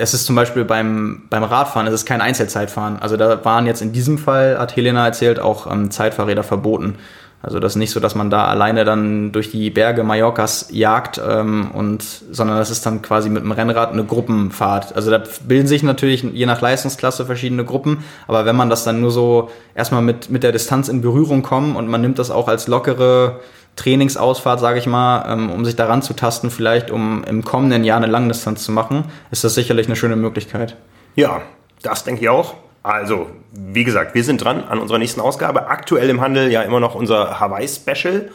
es 0.00 0.14
ist 0.14 0.24
zum 0.24 0.34
Beispiel 0.34 0.64
beim, 0.64 1.22
beim 1.28 1.44
Radfahren, 1.44 1.86
es 1.86 1.92
ist 1.92 2.06
kein 2.06 2.22
Einzelzeitfahren. 2.22 2.98
Also 3.00 3.18
da 3.18 3.44
waren 3.44 3.66
jetzt 3.66 3.82
in 3.82 3.92
diesem 3.92 4.16
Fall, 4.16 4.58
hat 4.58 4.74
Helena 4.74 5.04
erzählt, 5.04 5.38
auch 5.38 5.70
ähm, 5.70 5.90
Zeitfahrräder 5.90 6.42
verboten. 6.42 6.96
Also 7.42 7.58
das 7.58 7.72
ist 7.72 7.76
nicht 7.76 7.90
so, 7.90 8.00
dass 8.00 8.14
man 8.14 8.30
da 8.30 8.46
alleine 8.46 8.84
dann 8.84 9.30
durch 9.32 9.50
die 9.50 9.68
Berge 9.68 10.02
Mallorcas 10.02 10.68
jagt, 10.70 11.20
ähm, 11.26 11.70
und, 11.72 12.02
sondern 12.30 12.56
das 12.56 12.70
ist 12.70 12.86
dann 12.86 13.02
quasi 13.02 13.28
mit 13.28 13.42
dem 13.42 13.52
Rennrad 13.52 13.92
eine 13.92 14.04
Gruppenfahrt. 14.04 14.96
Also 14.96 15.10
da 15.10 15.22
bilden 15.46 15.66
sich 15.66 15.82
natürlich 15.82 16.22
je 16.22 16.46
nach 16.46 16.62
Leistungsklasse 16.62 17.26
verschiedene 17.26 17.66
Gruppen, 17.66 18.02
aber 18.26 18.46
wenn 18.46 18.56
man 18.56 18.70
das 18.70 18.84
dann 18.84 19.02
nur 19.02 19.10
so 19.10 19.50
erstmal 19.74 20.00
mit, 20.00 20.30
mit 20.30 20.42
der 20.42 20.52
Distanz 20.52 20.88
in 20.88 21.02
Berührung 21.02 21.42
kommt 21.42 21.76
und 21.76 21.88
man 21.88 22.00
nimmt 22.00 22.18
das 22.18 22.30
auch 22.30 22.48
als 22.48 22.68
lockere 22.68 23.40
Trainingsausfahrt, 23.80 24.60
sage 24.60 24.78
ich 24.78 24.86
mal, 24.86 25.24
ähm, 25.26 25.50
um 25.50 25.64
sich 25.64 25.74
daran 25.74 26.02
zu 26.02 26.12
tasten, 26.14 26.50
vielleicht 26.50 26.90
um 26.90 27.24
im 27.24 27.44
kommenden 27.44 27.82
Jahr 27.82 27.96
eine 27.96 28.06
Langdistanz 28.06 28.62
zu 28.62 28.72
machen, 28.72 29.04
ist 29.30 29.42
das 29.42 29.54
sicherlich 29.54 29.86
eine 29.86 29.96
schöne 29.96 30.16
Möglichkeit. 30.16 30.76
Ja, 31.16 31.40
das 31.82 32.04
denke 32.04 32.20
ich 32.22 32.28
auch. 32.28 32.54
Also, 32.82 33.30
wie 33.52 33.84
gesagt, 33.84 34.14
wir 34.14 34.24
sind 34.24 34.44
dran 34.44 34.64
an 34.64 34.78
unserer 34.78 34.98
nächsten 34.98 35.20
Ausgabe. 35.20 35.68
Aktuell 35.68 36.10
im 36.10 36.20
Handel 36.20 36.50
ja 36.50 36.62
immer 36.62 36.80
noch 36.80 36.94
unser 36.94 37.40
Hawaii-Special. 37.40 38.30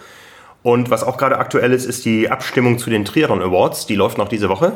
Und 0.64 0.90
was 0.90 1.04
auch 1.04 1.18
gerade 1.18 1.38
aktuell 1.38 1.72
ist, 1.74 1.86
ist 1.86 2.06
die 2.06 2.30
Abstimmung 2.32 2.80
zu 2.80 2.90
den 2.90 3.06
Triathlon 3.06 3.42
Awards. 3.42 3.86
Die 3.86 3.96
läuft 3.96 4.18
noch 4.18 4.28
diese 4.28 4.50
Woche. 4.50 4.74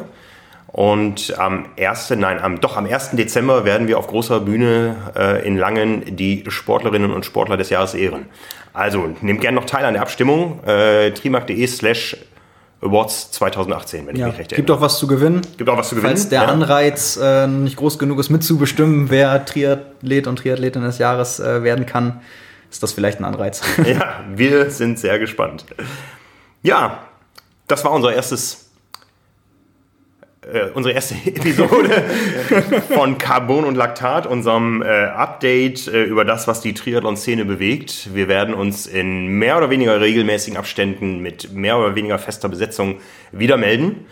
Und 0.67 1.33
am 1.39 1.65
1., 1.79 2.11
nein, 2.11 2.39
am, 2.39 2.61
doch 2.61 2.77
am 2.77 2.85
1. 2.85 3.11
Dezember 3.11 3.65
werden 3.65 3.87
wir 3.87 3.97
auf 3.97 4.05
großer 4.05 4.39
Bühne 4.39 4.97
äh, 5.15 5.47
in 5.47 5.57
Langen 5.57 6.15
die 6.15 6.43
Sportlerinnen 6.47 7.11
und 7.11 7.25
Sportler 7.25 7.57
des 7.57 7.71
Jahres 7.71 7.95
ehren. 7.95 8.27
Also 8.73 9.09
nehmt 9.21 9.41
gerne 9.41 9.55
noch 9.55 9.65
teil 9.65 9.85
an 9.85 9.93
der 9.93 10.01
Abstimmung. 10.01 10.63
Äh, 10.65 11.11
trimark.de 11.11 11.65
slash 11.67 12.17
Awards 12.81 13.31
2018, 13.31 14.07
wenn 14.07 14.15
ja, 14.15 14.27
ich 14.27 14.31
mich 14.31 14.39
recht 14.39 14.51
erinnere. 14.53 14.55
Gibt 14.55 14.71
auch 14.71 14.81
was 14.81 14.99
zu 14.99 15.07
gewinnen. 15.07 15.41
Gibt 15.57 15.69
auch 15.69 15.77
was 15.77 15.89
zu 15.89 15.95
gewinnen. 15.95 16.15
Falls 16.15 16.29
der 16.29 16.43
ja. 16.43 16.47
Anreiz 16.47 17.19
äh, 17.21 17.45
nicht 17.47 17.75
groß 17.75 17.99
genug 17.99 18.19
ist, 18.19 18.29
mitzubestimmen, 18.29 19.09
wer 19.09 19.43
Triathlet 19.43 20.27
und 20.27 20.37
Triathletin 20.37 20.83
des 20.83 20.97
Jahres 20.97 21.39
äh, 21.39 21.63
werden 21.63 21.85
kann, 21.85 22.21
ist 22.71 22.81
das 22.81 22.93
vielleicht 22.93 23.19
ein 23.19 23.25
Anreiz. 23.25 23.61
ja, 23.85 24.21
wir 24.33 24.69
sind 24.71 24.97
sehr 24.97 25.19
gespannt. 25.19 25.65
Ja, 26.61 26.99
das 27.67 27.83
war 27.83 27.91
unser 27.91 28.13
erstes 28.13 28.68
äh, 30.41 30.69
unsere 30.73 30.95
erste 30.95 31.15
Episode 31.25 32.03
von 32.93 33.17
Carbon 33.17 33.65
und 33.65 33.75
Laktat, 33.75 34.25
unserem 34.25 34.81
äh, 34.81 34.85
Update 34.85 35.87
äh, 35.87 36.03
über 36.03 36.25
das, 36.25 36.47
was 36.47 36.61
die 36.61 36.73
Triathlon-Szene 36.73 37.45
bewegt. 37.45 38.09
Wir 38.13 38.27
werden 38.27 38.53
uns 38.53 38.87
in 38.87 39.27
mehr 39.27 39.57
oder 39.57 39.69
weniger 39.69 39.99
regelmäßigen 39.99 40.57
Abständen 40.57 41.19
mit 41.19 41.51
mehr 41.53 41.77
oder 41.77 41.95
weniger 41.95 42.17
fester 42.17 42.49
Besetzung 42.49 42.99
wieder 43.31 43.57
melden. 43.57 44.05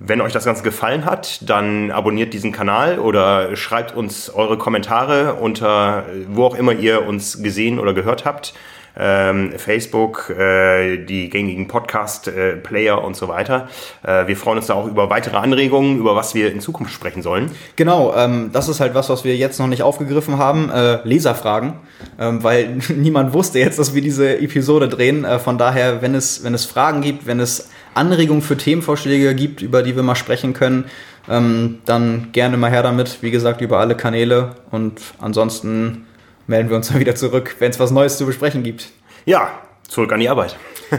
Wenn 0.00 0.20
euch 0.20 0.32
das 0.32 0.44
Ganze 0.44 0.62
gefallen 0.62 1.04
hat, 1.04 1.48
dann 1.48 1.90
abonniert 1.90 2.32
diesen 2.32 2.52
Kanal 2.52 3.00
oder 3.00 3.56
schreibt 3.56 3.96
uns 3.96 4.30
eure 4.30 4.56
Kommentare 4.56 5.34
unter 5.34 6.06
wo 6.28 6.44
auch 6.44 6.54
immer 6.54 6.72
ihr 6.72 7.04
uns 7.04 7.42
gesehen 7.42 7.80
oder 7.80 7.94
gehört 7.94 8.24
habt 8.24 8.54
Facebook, 8.98 10.30
äh, 10.30 10.98
die 11.04 11.30
gängigen 11.30 11.68
Podcast-Player 11.68 13.02
und 13.02 13.16
so 13.16 13.28
weiter. 13.28 13.68
Äh, 14.02 14.26
wir 14.26 14.36
freuen 14.36 14.58
uns 14.58 14.66
da 14.66 14.74
auch 14.74 14.86
über 14.86 15.08
weitere 15.08 15.36
Anregungen, 15.36 15.98
über 15.98 16.16
was 16.16 16.34
wir 16.34 16.52
in 16.52 16.60
Zukunft 16.60 16.92
sprechen 16.92 17.22
sollen. 17.22 17.50
Genau, 17.76 18.12
ähm, 18.16 18.50
das 18.52 18.68
ist 18.68 18.80
halt 18.80 18.94
was, 18.94 19.08
was 19.08 19.24
wir 19.24 19.36
jetzt 19.36 19.60
noch 19.60 19.68
nicht 19.68 19.82
aufgegriffen 19.82 20.38
haben. 20.38 20.70
Äh, 20.70 21.06
Leserfragen, 21.06 21.74
ähm, 22.18 22.42
weil 22.42 22.78
niemand 22.96 23.32
wusste 23.32 23.60
jetzt, 23.60 23.78
dass 23.78 23.94
wir 23.94 24.02
diese 24.02 24.38
Episode 24.38 24.88
drehen. 24.88 25.24
Von 25.44 25.58
daher, 25.58 26.02
wenn 26.02 26.14
es, 26.14 26.42
wenn 26.42 26.54
es 26.54 26.64
Fragen 26.64 27.00
gibt, 27.00 27.26
wenn 27.26 27.38
es 27.38 27.70
Anregungen 27.94 28.42
für 28.42 28.56
Themenvorschläge 28.56 29.34
gibt, 29.34 29.62
über 29.62 29.82
die 29.82 29.94
wir 29.94 30.02
mal 30.02 30.16
sprechen 30.16 30.54
können, 30.54 30.86
ähm, 31.28 31.78
dann 31.84 32.28
gerne 32.32 32.56
mal 32.56 32.70
her 32.70 32.82
damit. 32.82 33.18
Wie 33.22 33.30
gesagt, 33.30 33.60
über 33.60 33.78
alle 33.78 33.94
Kanäle. 33.94 34.56
Und 34.70 35.00
ansonsten 35.20 36.07
melden 36.48 36.68
wir 36.70 36.76
uns 36.76 36.88
dann 36.88 36.98
wieder 36.98 37.14
zurück, 37.14 37.56
wenn 37.60 37.70
es 37.70 37.78
was 37.78 37.90
Neues 37.90 38.18
zu 38.18 38.26
besprechen 38.26 38.62
gibt. 38.62 38.90
Ja, 39.24 39.50
zurück 39.86 40.12
an 40.12 40.20
die 40.20 40.28
Arbeit. 40.28 40.56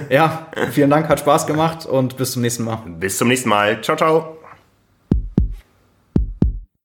ja, 0.09 0.47
vielen 0.71 0.89
Dank, 0.89 1.09
hat 1.09 1.19
Spaß 1.19 1.47
gemacht 1.47 1.85
und 1.85 2.15
bis 2.17 2.31
zum 2.33 2.41
nächsten 2.41 2.63
Mal. 2.63 2.79
Bis 2.85 3.17
zum 3.17 3.27
nächsten 3.27 3.49
Mal. 3.49 3.81
Ciao, 3.81 3.97
ciao. 3.97 4.38